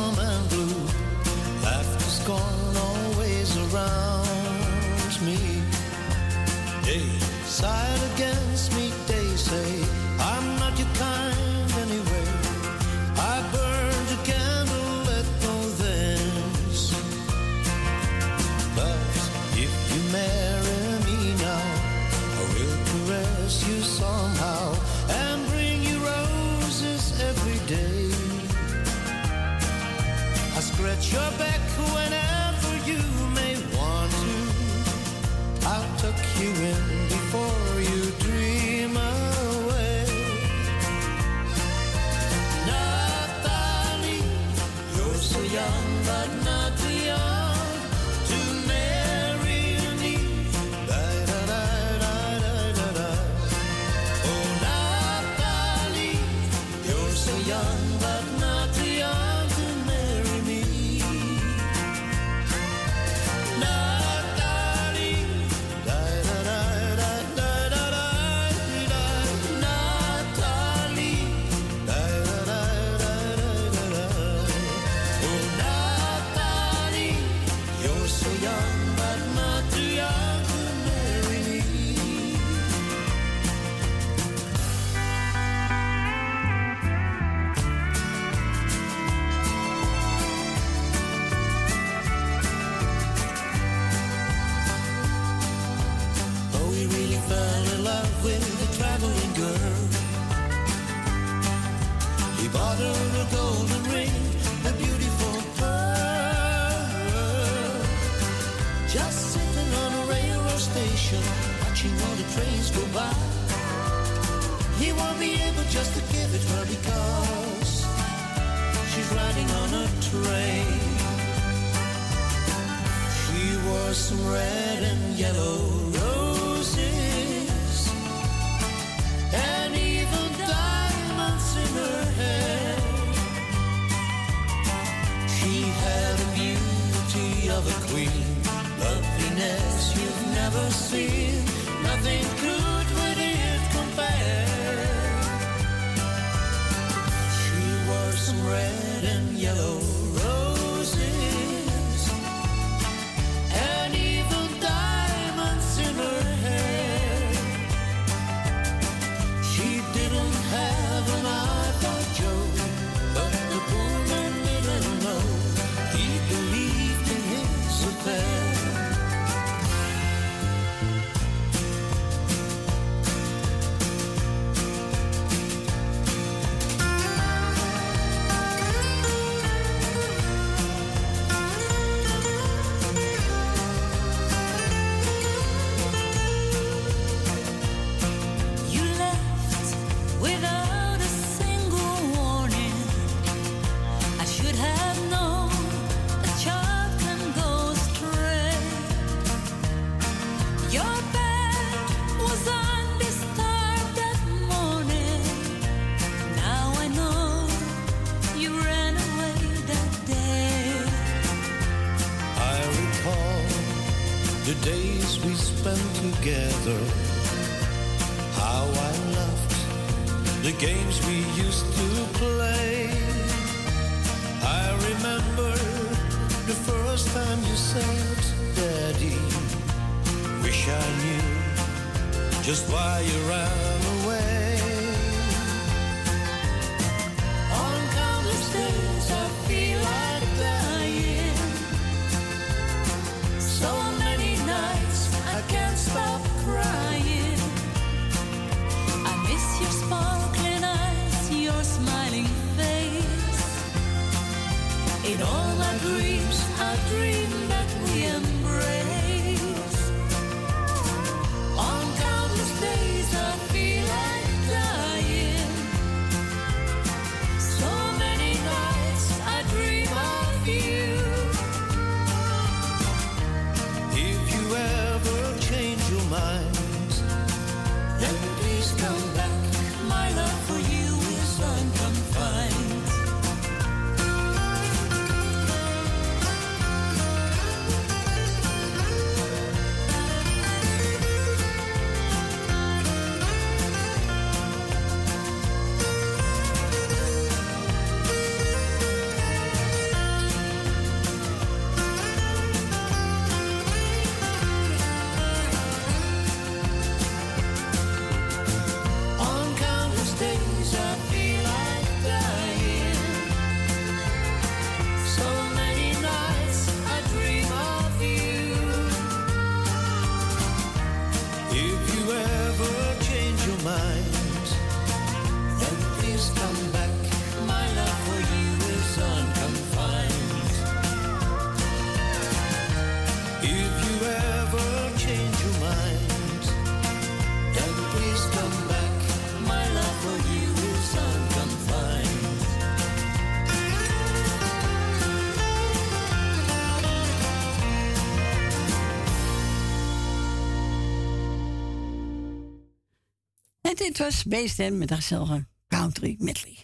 [353.95, 356.57] Dit was Beesten met de gezellige country medley.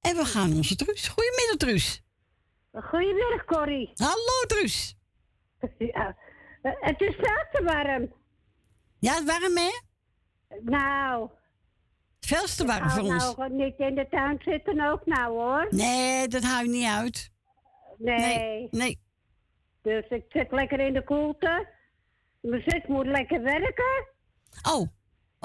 [0.00, 1.08] En we gaan onze Truus.
[1.08, 2.02] Goedemiddag, Truus.
[2.72, 3.90] Goedemiddag, Corrie.
[3.94, 4.96] Hallo, Truus.
[5.78, 6.16] Ja,
[6.62, 8.12] eh, het is veel te warm.
[8.98, 9.70] Ja, het warm, hè?
[10.60, 11.30] Nou.
[12.20, 13.36] Veel te warm voor hou ons.
[13.36, 15.66] nou niet in de tuin zitten ook nou, hoor.
[15.70, 17.30] Nee, dat hou je niet uit.
[17.98, 18.18] Nee.
[18.18, 19.00] Nee, nee.
[19.82, 21.68] Dus ik zit lekker in de koelte.
[22.40, 24.06] Mijn zus moet lekker werken.
[24.72, 24.88] Oh,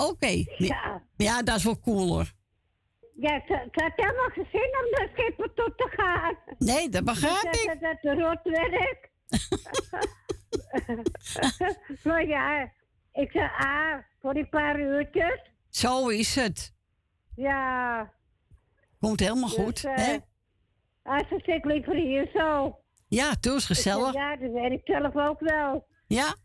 [0.06, 0.44] oké.
[0.58, 1.04] Ja.
[1.18, 2.32] Ja, dat is wel cool, hoor.
[3.20, 3.42] Ja,
[3.72, 6.36] had helemaal geen zin om naar Schiphol toe te gaan.
[6.58, 7.78] Nee, dat begrijp ik.
[7.82, 9.10] dat het rot werk.
[12.04, 12.72] maar ja,
[13.14, 15.42] ik zei, ah, voor die paar uurtjes.
[15.70, 16.74] Zo is het.
[17.36, 18.14] Ja.
[19.00, 20.18] Komt helemaal goed, Dus, eh, hè?
[21.04, 22.78] Als ze zit liever hier zo.
[23.08, 24.14] Ja, toen is Ik zeg, gezellig.
[24.14, 25.88] Ja, dat weet ik zelf ook wel.
[26.08, 26.36] Ja?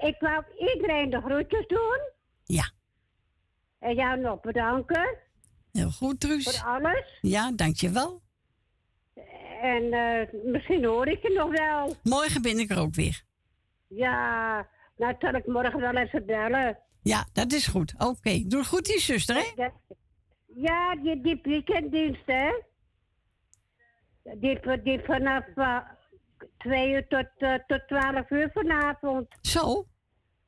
[0.00, 2.14] Ik wou iedereen de groetjes doen.
[2.46, 2.70] Ja.
[3.78, 5.18] En jou nog bedanken
[5.72, 6.44] Heel goed, Truus.
[6.44, 7.18] voor alles.
[7.20, 8.22] Ja, dankjewel.
[9.62, 11.96] En eh, misschien hoor ik je nog wel.
[12.02, 13.22] Morgen ben ik er ook weer.
[13.88, 16.78] Ja, nou zal ik morgen wel even bellen.
[17.02, 17.94] Ja, dat is goed.
[17.98, 19.68] Oké, doe goed, die zuster, hè?
[20.46, 22.50] Ja, die, die weekenddienst, hè?
[24.22, 25.78] Die, die vanaf eh,
[26.58, 29.26] twee uur tot, eh, tot twaalf uur vanavond.
[29.40, 29.86] Zo?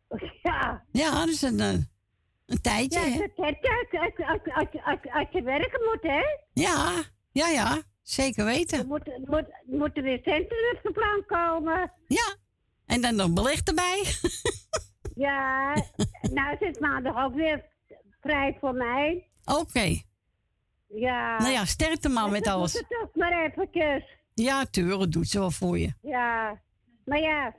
[0.43, 0.85] Ja.
[0.93, 1.73] Ja, dat is een, eh,
[2.47, 3.63] een tijdje, Ja, dat heb
[4.17, 4.27] je
[4.85, 6.23] als, als, je werken moet, hè?
[6.53, 7.03] Ja,
[7.33, 8.79] Ja, ja, zeker weten.
[8.79, 11.93] Er moet, moet, moeten weer centen op de plan komen.
[12.07, 12.37] Ja,
[12.87, 14.05] en dan nog belicht erbij.
[15.15, 15.75] Ja,
[16.33, 17.65] nou zit maandag ook weer
[18.21, 19.29] vrij voor mij.
[19.45, 20.01] Oké.
[20.89, 21.39] Ja.
[21.39, 22.73] Nou ja, sterkte maar met alles.
[22.73, 24.17] moet het toch maar eventjes.
[24.35, 25.93] Ja, tuurlijk, doet ze wel voor je.
[26.03, 26.61] Ja.
[27.05, 27.55] Maar ja,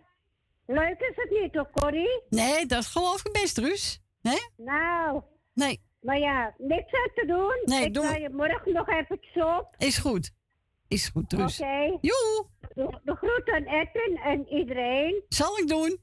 [0.69, 2.21] leuk is het niet toch, Corrie?
[2.29, 4.01] Nee, dat geloof ik best, Ruus.
[4.21, 4.37] Hè?
[4.57, 5.21] Nou.
[5.53, 5.81] Nee.
[6.01, 7.61] Maar ja, niks aan te doen.
[7.75, 9.75] Nee, ik doe- ga je morgen nog eventjes op.
[9.77, 10.31] Is goed.
[10.87, 11.41] Is goed, Oké.
[11.41, 11.57] Ruus.
[12.01, 12.47] Joe.
[12.73, 15.23] De, de groet aan Edwin en iedereen.
[15.29, 15.99] Zal ik doen.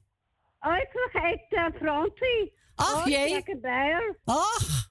[0.61, 2.53] Oh, ik vergeet uh, Fransie.
[2.75, 3.31] Ach, oh, jee.
[3.33, 4.17] Lekker bij.
[4.25, 4.89] Ach.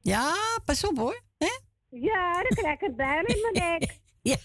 [0.00, 1.20] Ja, pas op hoor.
[1.38, 1.58] Hè?
[1.90, 3.98] Ja, dan krijg ik in mijn nek.
[4.22, 4.36] Ja.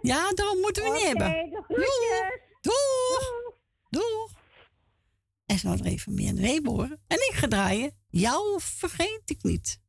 [0.00, 1.50] Ja, daarom moeten we niet Oké, hebben.
[1.50, 2.48] de groetjes.
[3.90, 4.30] Doeg.
[5.60, 7.00] Ze er even meer een week horen.
[7.06, 7.92] En ik ga draaien.
[8.08, 9.80] Jou vergeet ik niet.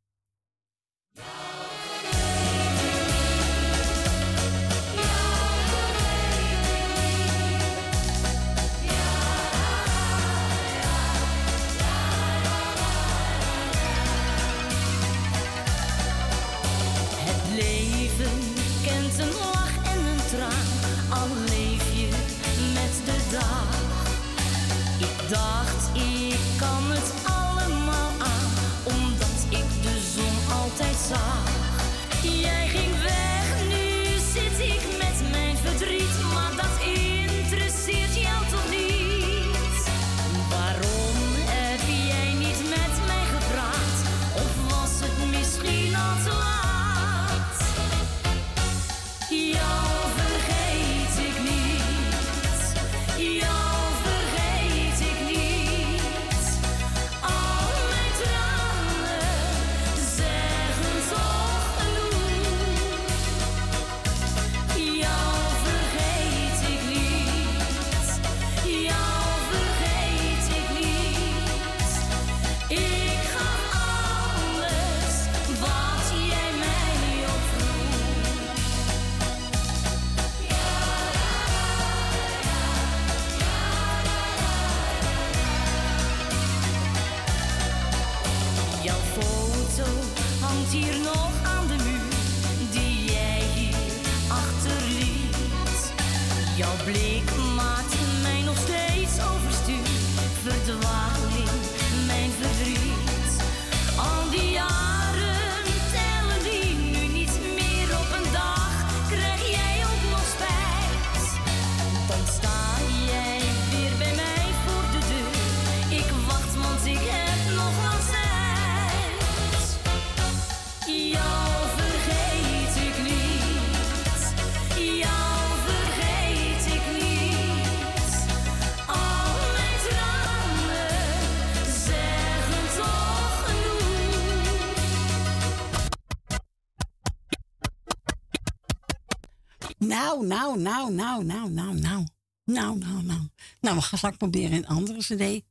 [140.12, 142.06] Nou, nou, nou, nou, nou, nou, nou.
[142.44, 143.30] Nou, nou, nou.
[143.62, 145.44] Nou, we gaan straks proberen een andere cd.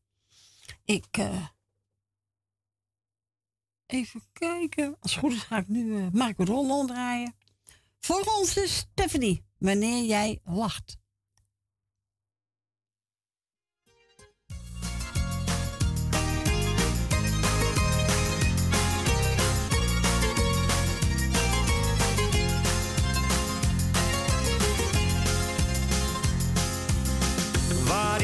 [0.85, 1.07] Ik...
[1.11, 1.47] eh,
[3.87, 4.97] even kijken.
[5.01, 7.35] Als het goed is ga ik nu eh, Marco Rollo draaien.
[8.01, 9.45] Voor onze Stephanie.
[9.59, 10.97] Wanneer jij lacht.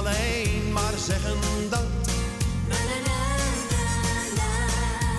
[0.00, 1.36] alleen maar zeggen
[1.70, 1.86] dat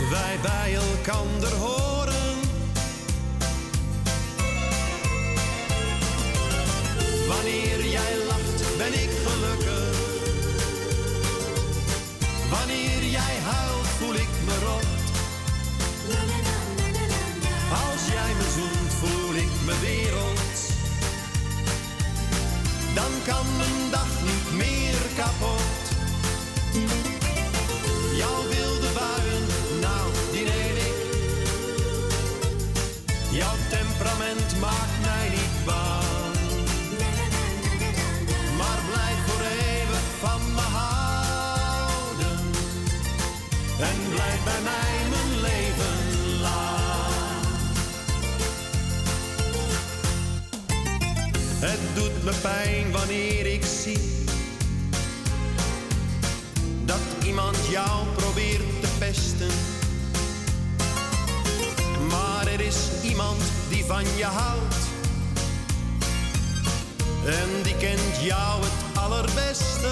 [0.10, 2.40] wij bij elkander horen.
[7.28, 9.91] Wanneer jij lacht, ben ik gelukkig.
[22.94, 25.82] Dan kan mijn dag niet meer kapot.
[28.16, 29.46] Jouw wilde buien,
[29.82, 30.98] nou, die neem ik.
[33.32, 36.36] Jouw temperament maakt mij niet bang.
[38.58, 42.40] Maar blijf voor eeuwig van me houden.
[43.80, 46.72] En blijf bij mij mijn leven lang.
[52.24, 54.00] Me pijn wanneer ik zie
[56.86, 59.50] dat iemand jou probeert te pesten.
[62.10, 64.76] Maar er is iemand die van je houdt.
[67.26, 69.90] En die kent jou het allerbeste.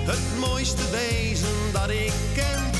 [0.00, 2.70] Het mooiste wezen dat ik ken.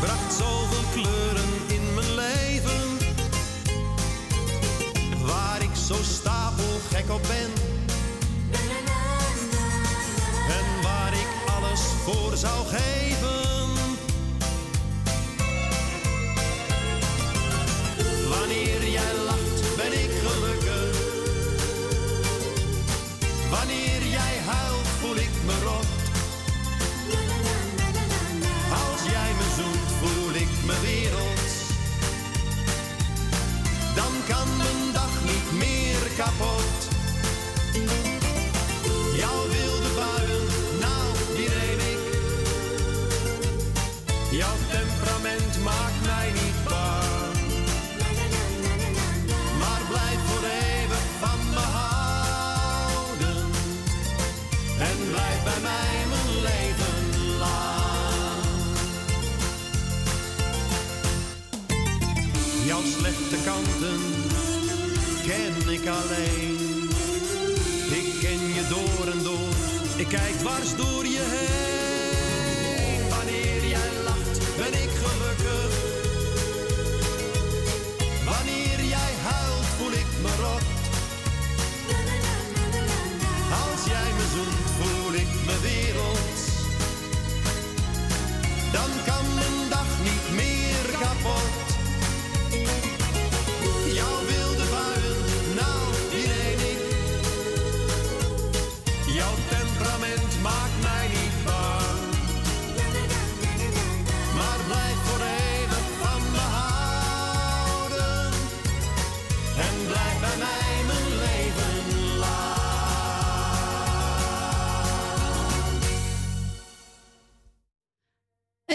[0.00, 1.71] Bracht zoveel kleuren
[5.86, 7.50] zo stapelgek op ben.
[10.48, 13.41] En waar ik alles voor zou geven.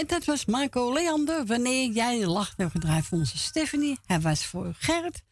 [0.08, 1.46] Dat was Marco Leander.
[1.46, 3.98] Wanneer jij lacht, we gedraaid voor onze Stephanie.
[4.06, 5.22] Hij was voor Gerrit,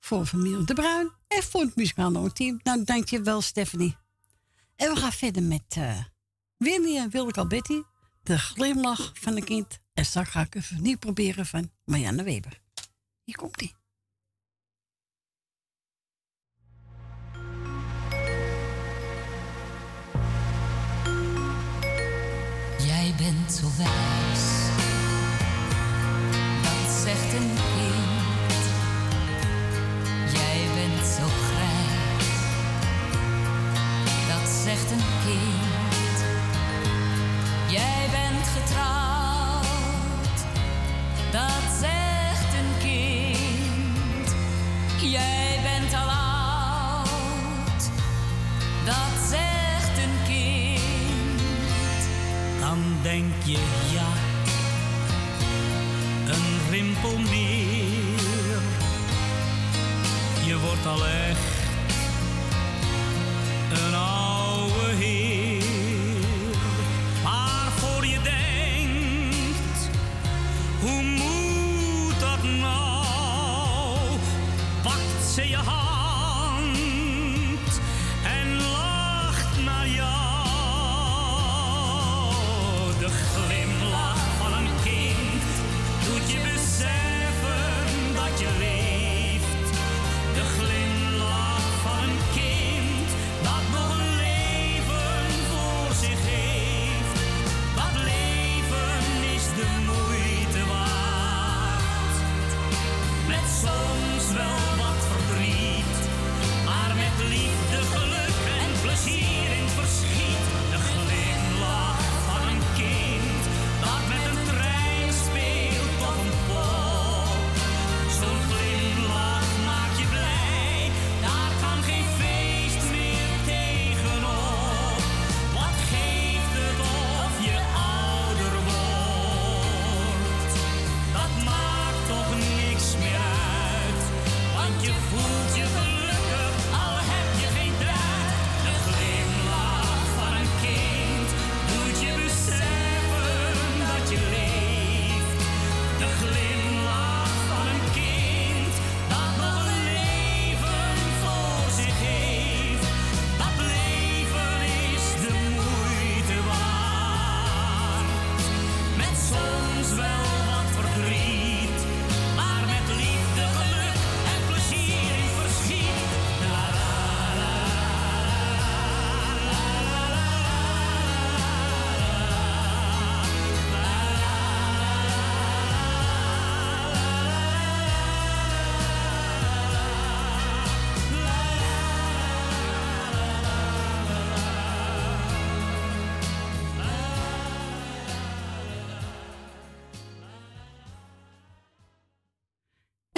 [0.00, 2.60] voor familie De Bruin en voor het muzikale team.
[2.62, 3.96] Nou, dankjewel Stephanie.
[4.76, 5.98] En we gaan verder met eh
[6.56, 7.82] Winnie en Wilde Alberti.
[8.22, 9.78] De glimlach van een kind.
[9.94, 12.60] En straks ga ik even niet proberen van Marianne Weber.
[13.24, 13.56] Hier komt
[23.26, 24.15] ie.
[60.96, 61.25] Je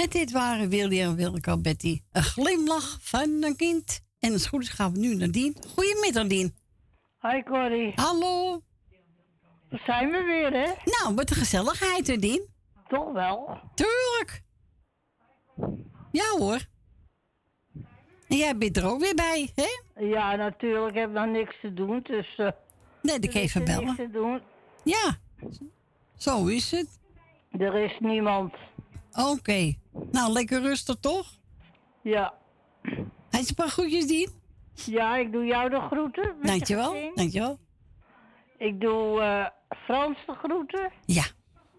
[0.08, 2.00] En dit waren Willy en Wilke Betty.
[2.12, 4.00] Een glimlach van een kind.
[4.18, 5.56] En als het goed is gaan we nu naar Dien.
[5.74, 6.54] Goedemiddag, Dien.
[7.20, 7.92] Hi Corrie.
[7.94, 8.60] Hallo.
[9.70, 10.72] Daar zijn we weer, hè?
[10.84, 12.48] Nou, wat een gezelligheid, hè, Dien?
[12.88, 13.60] Toch wel.
[13.74, 14.42] Tuurlijk.
[16.12, 16.66] Ja hoor.
[18.28, 20.02] En jij bent er ook weer bij, hè?
[20.04, 20.94] Ja, natuurlijk.
[20.94, 22.34] Ik heb nog niks te doen, dus...
[22.36, 22.48] eh
[23.02, 23.84] Nee, ik even bellen.
[23.84, 24.40] niks te doen.
[24.84, 25.18] Ja,
[26.16, 26.98] zo is het.
[27.50, 28.54] Er is niemand.
[29.12, 29.74] Oké.
[30.10, 31.26] Nou, lekker rustig toch?
[32.02, 32.34] Ja.
[33.30, 34.30] Hij is een paar groetjes, Dien.
[34.74, 36.26] Ja, ik doe jou de groeten.
[36.38, 37.58] met je Dankjewel, dankjewel.
[38.58, 39.46] Ik doe eh,
[39.84, 40.90] Frans de groeten.
[41.04, 41.22] Ja.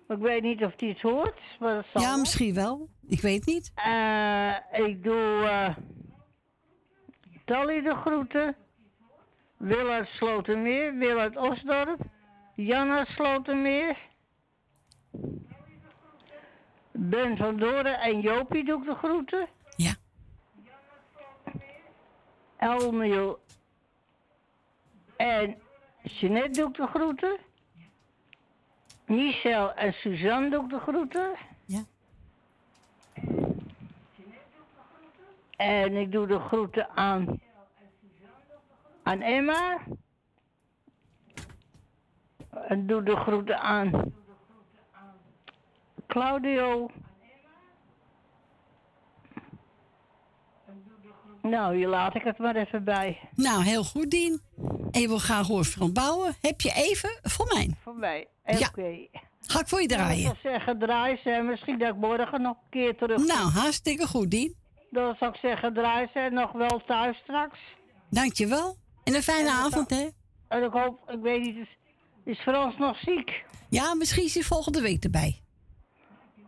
[0.08, 2.20] Ik weet niet of hij iets hoort, maar dat zal Ja, wel.
[2.20, 2.90] misschien wel.
[3.08, 3.72] Ik weet niet.
[3.76, 5.76] Eh, ik doe eh
[7.46, 8.56] Tally de groeten.
[9.58, 12.00] Wil uit Slotermeer, Wil uit Osdorp.
[12.56, 13.98] Jan uit Slotermeer.
[17.02, 19.48] Ben van Doren en Jopie doe ik de groeten.
[19.76, 19.94] Ja.
[22.58, 23.40] Elmiel
[25.16, 25.62] en
[26.02, 27.38] Jeanette doe ik de groeten.
[29.06, 31.36] Michel en Suzanne doe ik de groeten.
[31.66, 31.84] Ja.
[35.56, 37.42] En ik doe de groeten aan,
[39.04, 39.80] aan Emma.
[42.50, 44.18] En doe de groeten aan
[46.10, 46.90] Claudio.
[51.42, 53.20] Nou, hier laat ik het maar even bij.
[53.36, 54.42] Nou, heel goed, Dien.
[54.92, 56.36] En je wil graag horen van bouwen.
[56.42, 57.76] Heb je even voor mij?
[57.84, 58.28] Voor mij.
[58.46, 58.68] Ja.
[58.68, 59.08] Oké.
[59.42, 60.20] Ga ik voor je draaien.
[60.20, 63.28] Ik zou zeggen, draai ze en misschien dat ik morgen nog een keer terug.
[63.28, 64.56] Nou, hartstikke goed, Dien.
[64.92, 67.60] Dan zou ik zeggen, draai ze en nog wel thuis straks.
[68.10, 68.78] Dankjewel.
[69.04, 70.08] En een fijne avond, hè?
[70.48, 71.68] En ik hoop, ik weet niet,
[72.24, 73.46] is Frans nog ziek?
[73.70, 75.42] Ja, misschien is hij volgende week erbij.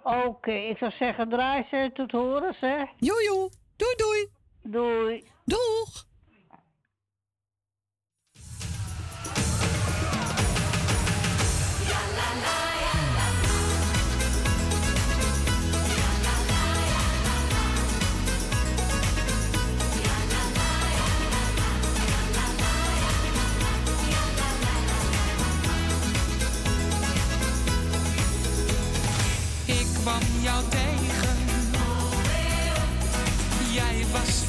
[0.03, 2.83] Oké, ik zou zeggen, draai ze tot horen, hè?
[2.97, 4.29] Jojo, doei doei.
[4.63, 5.31] Doei.
[5.45, 6.09] Doeg.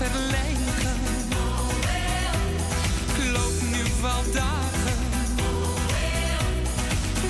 [0.02, 1.00] Verlegen.
[3.32, 4.98] Loop nu wel dagen.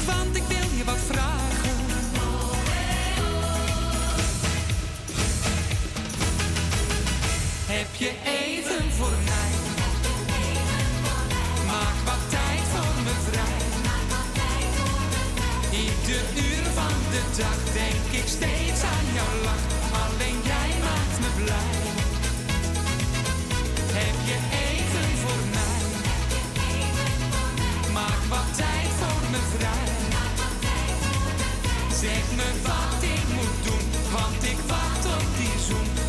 [0.07, 1.77] Want ik wil je wat vragen.
[7.67, 9.53] Heb je even voor mij?
[11.67, 13.61] Maak wat tijd voor me vrij.
[15.81, 19.65] Ieder uur van de dag denk ik steeds aan jouw lach.
[20.05, 21.72] Alleen jij maakt me blij.
[24.67, 25.83] Even voor mij?
[27.93, 29.91] Maak wat tijd voor me vrij.
[32.01, 36.02] Zeg me wat ik moet doen, want ik wacht op die zoen.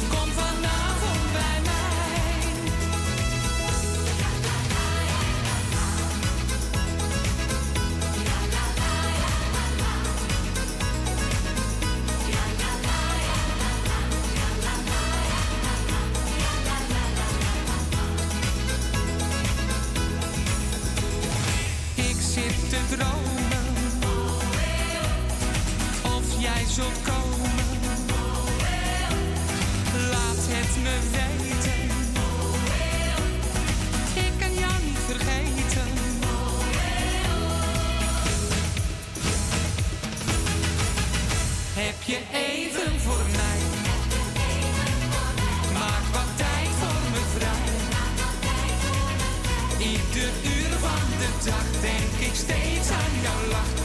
[49.84, 53.83] Ieder uur van de dag denk ik steeds aan jouw lach.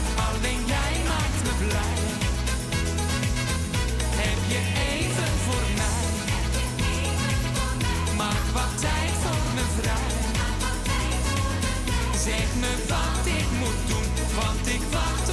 [12.29, 15.28] Zeg me wat ik moet doen, want ik wacht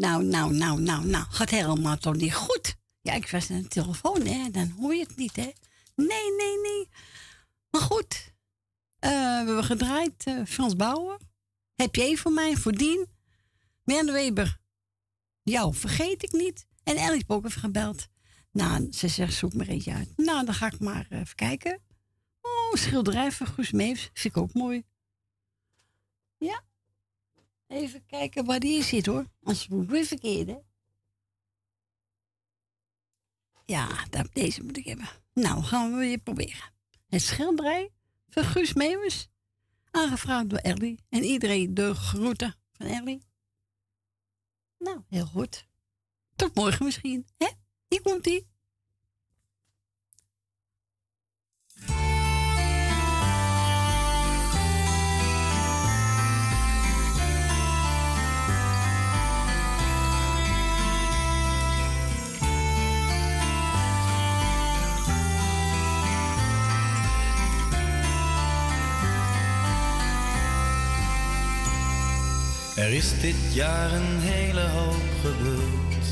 [0.00, 1.24] Nou, nou, nou, nou, nou.
[1.28, 2.76] Gaat helemaal toch niet goed?
[3.00, 4.50] Ja, ik was aan de telefoon, hè.
[4.50, 5.50] Dan hoor je het niet, hè.
[5.94, 6.88] Nee, nee, nee.
[7.70, 8.32] Maar goed.
[8.98, 10.24] Eh, we hebben gedraaid.
[10.24, 11.18] eh, Frans Bauer.
[11.74, 12.56] Heb je voor mij?
[12.56, 13.06] Voor Dien.
[13.84, 14.58] Weber.
[15.42, 16.66] Jou vergeet ik niet.
[16.82, 18.08] En Ellie heeft ook even gebeld.
[18.52, 20.16] Nou, ze zegt, zoek maar eentje uit.
[20.16, 21.80] Nou, dan ga ik maar eh, even kijken.
[22.40, 23.46] Oh, schilderij van.
[23.46, 24.84] Vind ik ook mooi.
[26.38, 26.62] Ja.
[27.70, 29.26] Even kijken waar die zit hoor.
[29.42, 30.58] Anders moet weer verkeerd hè.
[33.64, 35.08] Ja, dat, deze moet ik hebben.
[35.34, 36.72] Nou, gaan we weer proberen.
[37.08, 37.90] Het schilderij
[38.28, 39.28] van Guus Meeuwis.
[39.90, 41.04] Aangevraagd door Ellie.
[41.08, 43.22] En iedereen de groeten van Ellie.
[44.78, 45.66] Nou, heel goed.
[46.36, 47.26] Tot morgen misschien.
[47.36, 47.48] Hè?
[47.88, 48.24] Hier komt
[72.80, 76.06] Er is dit jaar een hele hoop gebeurd.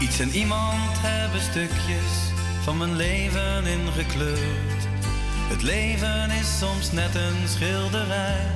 [0.00, 2.12] Iets en iemand hebben stukjes
[2.62, 4.82] van mijn leven ingekleurd.
[5.48, 8.46] Het leven is soms net een schilderij.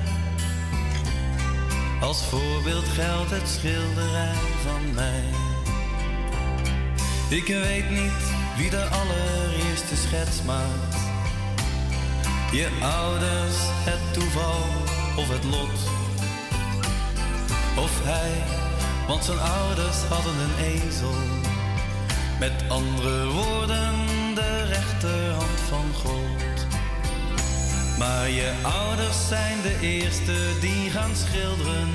[2.01, 5.23] Als voorbeeld geldt het schilderij van mij.
[7.29, 8.23] Ik weet niet
[8.57, 10.95] wie de allereerste schets maakt.
[12.51, 14.65] Je ouders, het toeval
[15.15, 16.00] of het lot.
[17.77, 18.43] Of hij,
[19.07, 21.15] want zijn ouders hadden een ezel.
[22.39, 23.93] Met andere woorden,
[24.35, 26.67] de rechterhand van God.
[27.97, 31.89] Maar je ouders zijn de eerste die gaan schilderen.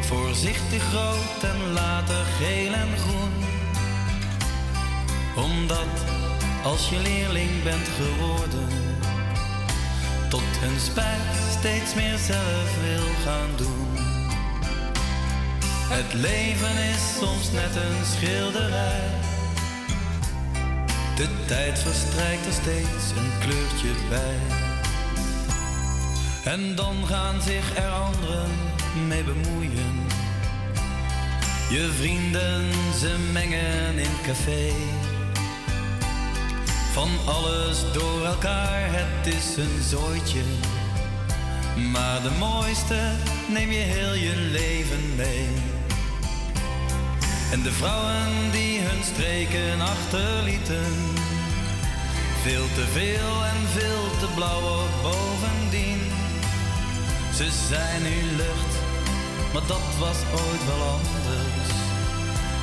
[0.00, 3.32] Voorzichtig rood en later geel en groen.
[5.36, 5.92] Omdat
[6.64, 8.68] als je leerling bent geworden,
[10.28, 13.91] tot hun spijt steeds meer zelf wil gaan doen.
[15.94, 19.00] Het leven is soms net een schilderij.
[21.16, 24.36] De tijd verstrijkt er steeds een kleurtje bij.
[26.44, 28.50] En dan gaan zich er anderen
[29.06, 30.06] mee bemoeien.
[31.70, 34.72] Je vrienden, ze mengen in café.
[36.92, 40.42] Van alles door elkaar, het is een zooitje.
[41.92, 43.00] Maar de mooiste
[43.48, 45.71] neem je heel je leven mee.
[47.52, 50.92] En de vrouwen die hun streken achterlieten.
[52.42, 56.00] Veel te veel en veel te blauw ook bovendien.
[57.34, 58.72] Ze zijn nu lucht,
[59.52, 61.70] maar dat was ooit wel anders.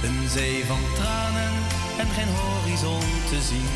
[0.04, 1.54] Een zee van tranen
[2.00, 3.72] en geen horizon te zien.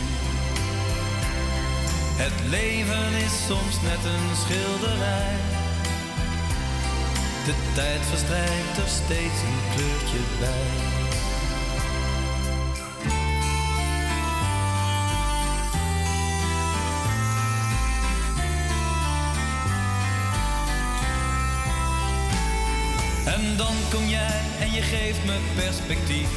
[2.23, 5.35] Het leven is soms net een schilderij.
[7.45, 11.02] De tijd verstrijkt er steeds een kleurtje bij.
[23.43, 26.29] En dan kom jij en je geeft me perspectief.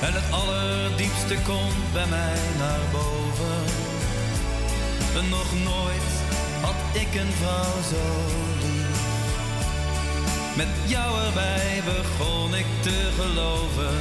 [0.00, 3.62] En het allerdiepste komt bij mij naar boven.
[5.18, 6.10] En nog nooit
[6.60, 8.04] had ik een vrouw zo
[8.62, 9.00] lief.
[10.56, 13.98] Met jou erbij begon ik te geloven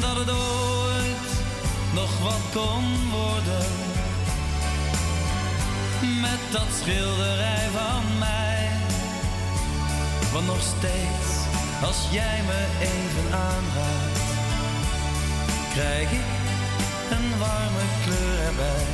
[0.00, 1.28] dat het ooit
[1.94, 3.66] nog wat kon worden.
[6.20, 8.55] Met dat schilderij van mij.
[10.36, 11.28] Want nog steeds,
[11.82, 14.20] als jij me even aanraakt,
[15.72, 16.28] krijg ik
[17.10, 18.86] een warme kleur erbij.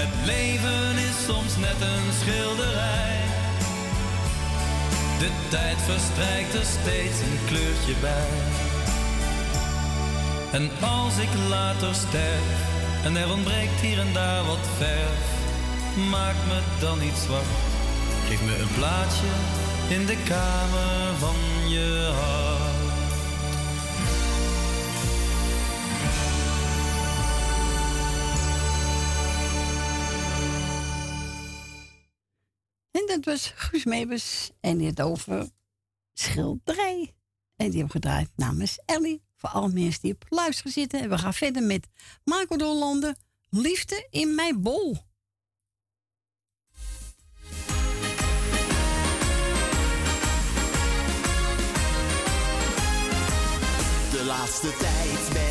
[0.00, 3.18] Het leven is soms net een schilderij.
[5.18, 8.32] De tijd verstrijkt er steeds een kleurtje bij.
[10.52, 12.58] En als ik later sterf
[13.04, 15.24] en er ontbreekt hier en daar wat verf,
[16.10, 17.75] maak me dan niet zwart.
[18.28, 19.26] Geef me een plaatsje
[19.88, 22.76] in de kamer van je hart.
[32.90, 35.50] En dat was Guus Meebers en die over
[36.12, 37.14] schilderij.
[37.56, 39.22] En die hebben gedraaid namens Ellie.
[39.36, 41.00] Voor alle mensen die op luisteren zitten.
[41.00, 41.88] En we gaan verder met
[42.24, 43.14] Marco de Hollander.
[43.50, 45.05] Liefde in mijn bol.
[54.26, 55.45] Laatste tijd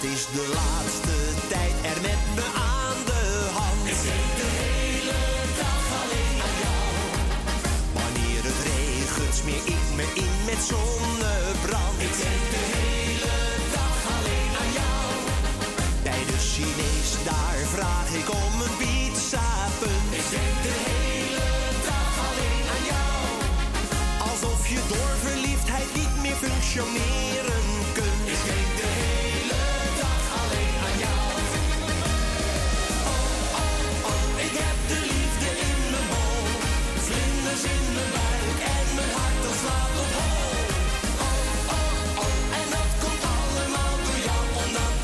[0.00, 1.16] Wat is de laatste
[1.48, 3.22] tijd er met me aan de
[3.58, 3.82] hand?
[3.92, 5.20] Ik denk de hele
[5.62, 6.88] dag alleen aan jou.
[7.98, 11.98] Wanneer het regent, smeer ik me in met zonnebrand.
[12.08, 13.36] Ik denk de hele
[13.76, 15.08] dag alleen aan jou.
[16.06, 19.48] Bij de Chinees, daar vraag ik om een pizza
[19.80, 20.10] punt.
[20.20, 21.48] Ik denk de hele
[21.90, 23.18] dag alleen aan jou.
[24.28, 27.49] Alsof je door verliefdheid niet meer functioneren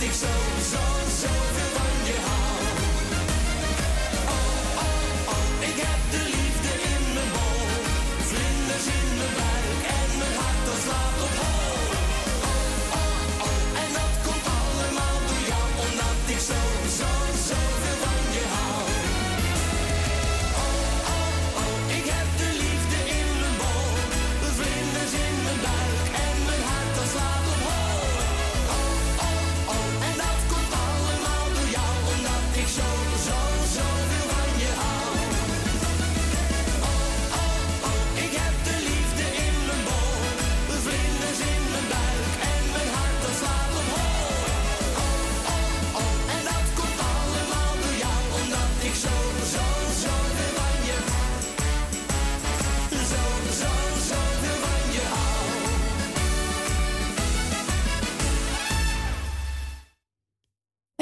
[0.07, 0.96] ik zo,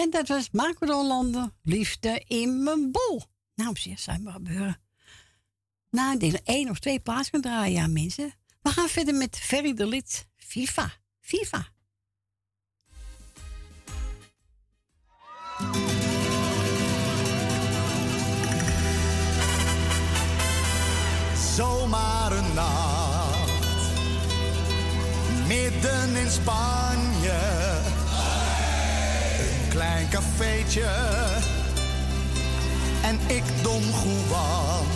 [0.05, 1.51] En dat was Marco de Hollander.
[1.63, 3.23] Liefde in mijn bol.
[3.55, 4.81] Nou, zeg, zou maar gebeuren.
[5.91, 8.35] Ik denk dat één of twee plaats kan draaien, ja, mensen.
[8.63, 10.29] We gaan verder met Ferry de Lid.
[10.37, 10.93] FIFA.
[11.21, 11.69] FIFA.
[21.57, 23.89] Zomaar een nacht.
[25.47, 27.14] Midden in Spanje.
[30.15, 30.89] Cafeetje.
[33.03, 34.87] En ik Don Juan.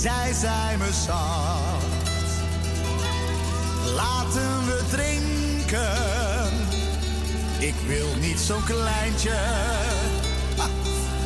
[0.00, 1.86] Zij zei me zacht.
[3.94, 6.50] Laten we drinken.
[7.58, 9.38] Ik wil niet zo'n kleintje.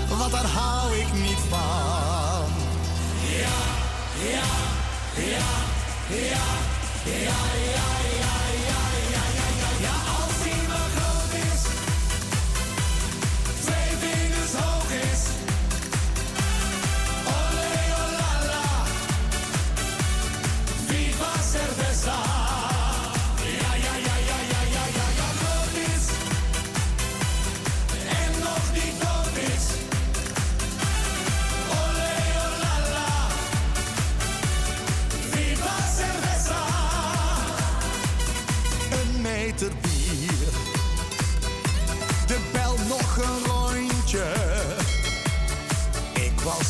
[0.09, 2.51] Want daar hou ik niet van.
[3.39, 3.59] Ja,
[4.31, 4.49] ja,
[5.15, 5.47] ja,
[6.09, 6.45] ja,
[7.05, 7.37] ja, ja,
[7.75, 8.16] ja,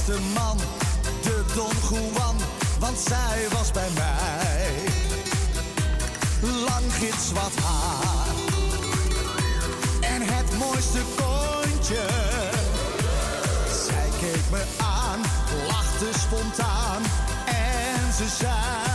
[0.06, 0.56] De man,
[1.22, 2.36] de Don Juan,
[2.78, 4.74] want zij was bij mij.
[6.40, 8.34] Lang gids wat haar.
[10.00, 12.06] En het mooiste kontje.
[13.86, 15.20] Zij keek me aan,
[15.66, 17.02] lachte spontaan
[17.46, 18.85] en ze zei.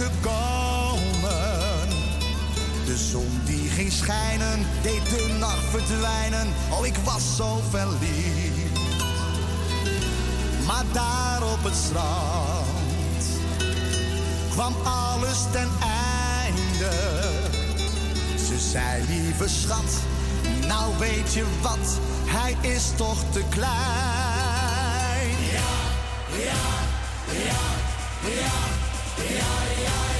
[0.00, 1.88] Gekomen.
[2.86, 6.52] De zon die ging schijnen, deed de nacht verdwijnen.
[6.70, 8.78] Oh, ik was zo verliefd.
[10.66, 13.24] Maar daar op het strand
[14.50, 16.90] kwam alles ten einde.
[18.46, 20.00] Ze zei, lieve schat,
[20.66, 23.70] nou weet je wat, hij is toch te klein.
[25.52, 25.70] Ja,
[26.44, 26.79] ja,
[29.32, 30.19] yeah.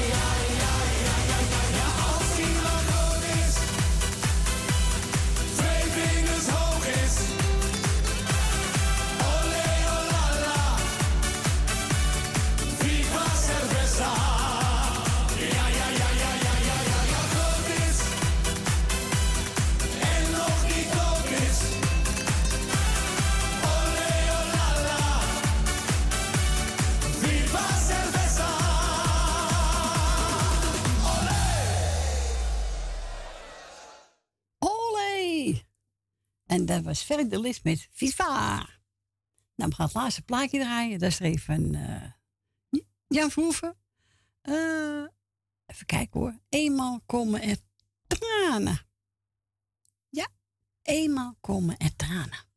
[36.91, 38.57] Was Ferry de Lis met Viva.
[39.55, 40.99] Nou, we gaan het laatste plaatje draaien.
[40.99, 42.11] Dat is er even eh,
[43.07, 43.77] Jan Verhoeven.
[44.41, 45.05] Eh,
[45.67, 46.41] even kijken hoor.
[46.49, 47.57] Eenmaal komen er
[48.07, 48.87] tranen.
[50.09, 50.29] Ja,
[50.83, 52.49] eenmaal komen er tranen.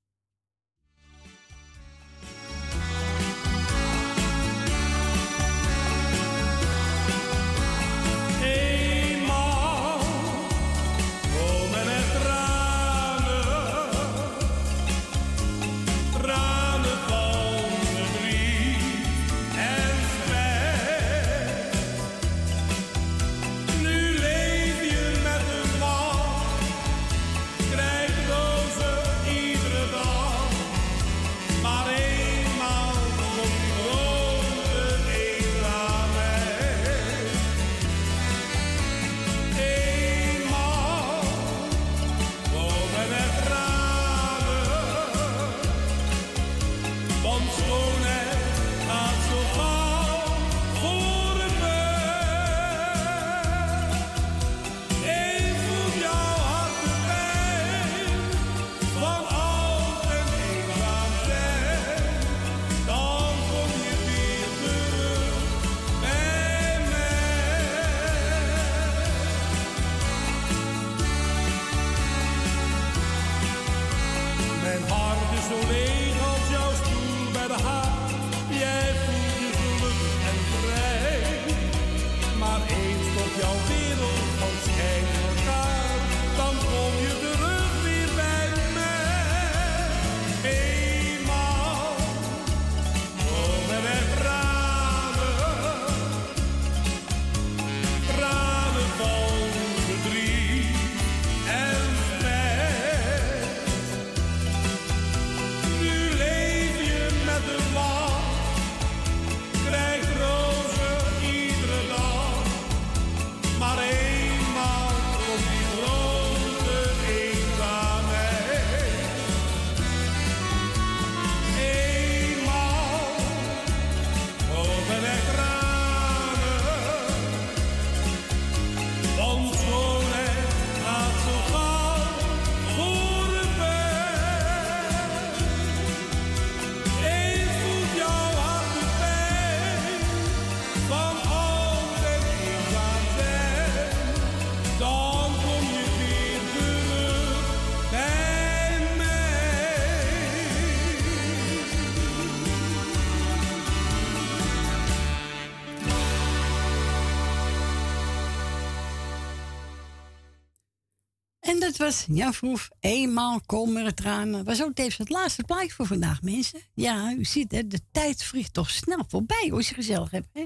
[161.83, 162.69] Was Jan Vroef.
[162.79, 164.43] Eenmaal komen er tranen.
[164.43, 166.59] Was ook tevens het laatste plaatje voor vandaag, mensen.
[166.73, 170.27] Ja, u ziet hè, de tijd vliegt toch snel voorbij als je gezellig hebt.
[170.33, 170.45] Hè?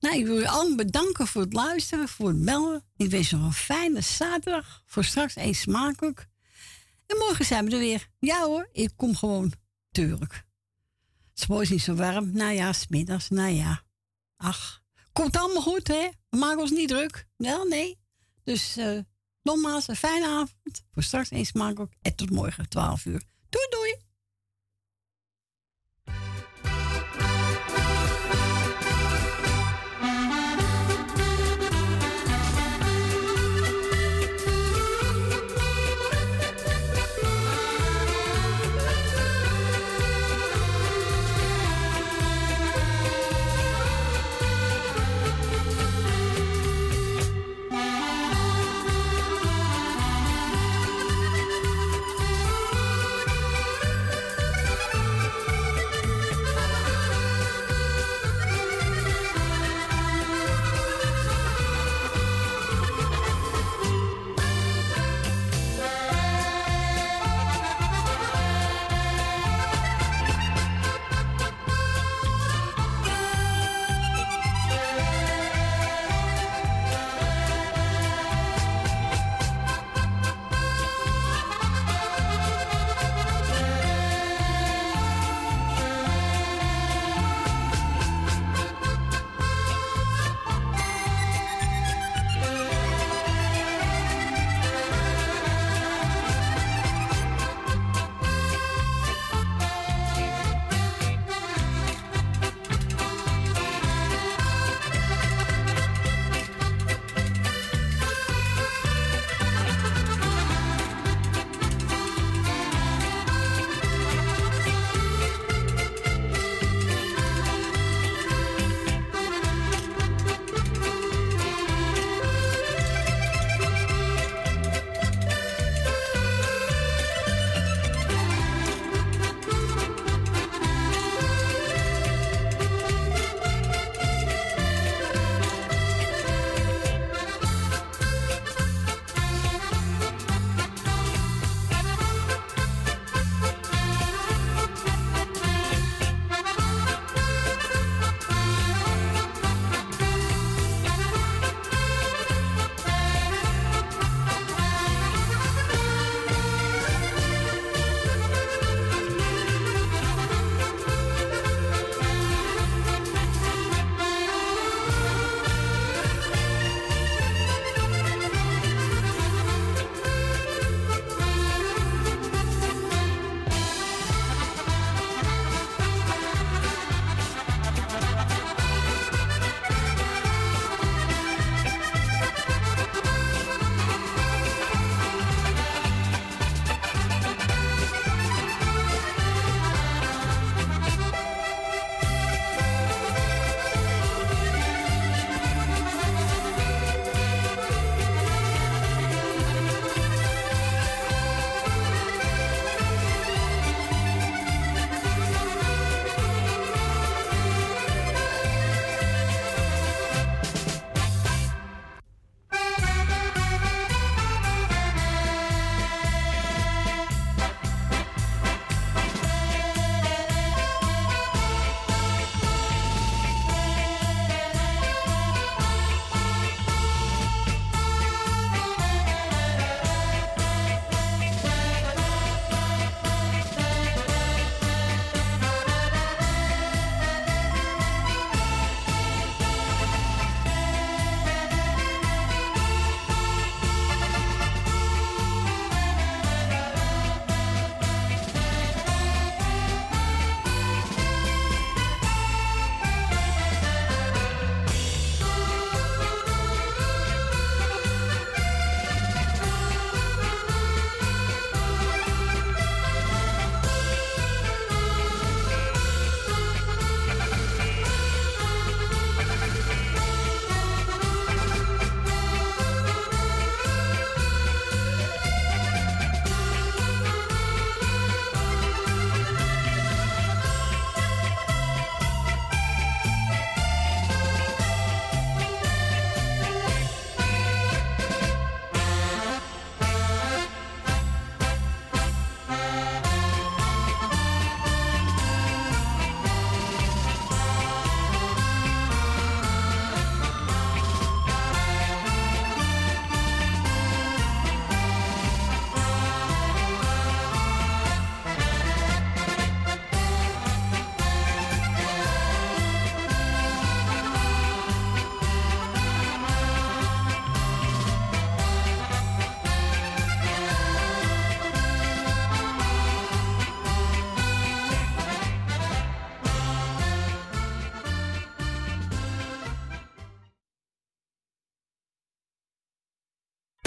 [0.00, 2.84] Nou, ik wil u allen bedanken voor het luisteren, voor het bellen.
[2.96, 4.82] Ik wens nog een fijne zaterdag.
[4.86, 6.28] Voor straks eet smakelijk.
[7.06, 8.08] En morgen zijn we er weer.
[8.18, 9.52] Ja hoor, ik kom gewoon.
[9.90, 10.44] Tuurlijk.
[11.34, 12.30] Het is niet zo warm.
[12.32, 13.28] Nou ja, smiddags.
[13.28, 13.82] Nou ja.
[14.36, 14.82] Ach,
[15.12, 16.08] komt allemaal goed, hè?
[16.28, 17.26] We maken ons niet druk.
[17.36, 17.98] Wel, nee.
[18.44, 18.98] Dus eh
[19.48, 20.84] nogmaals, een fijne avond.
[20.92, 21.92] Voor straks eens smakelijk.
[22.02, 23.22] En tot morgen, 12 uur.
[23.48, 23.97] Doei, doei.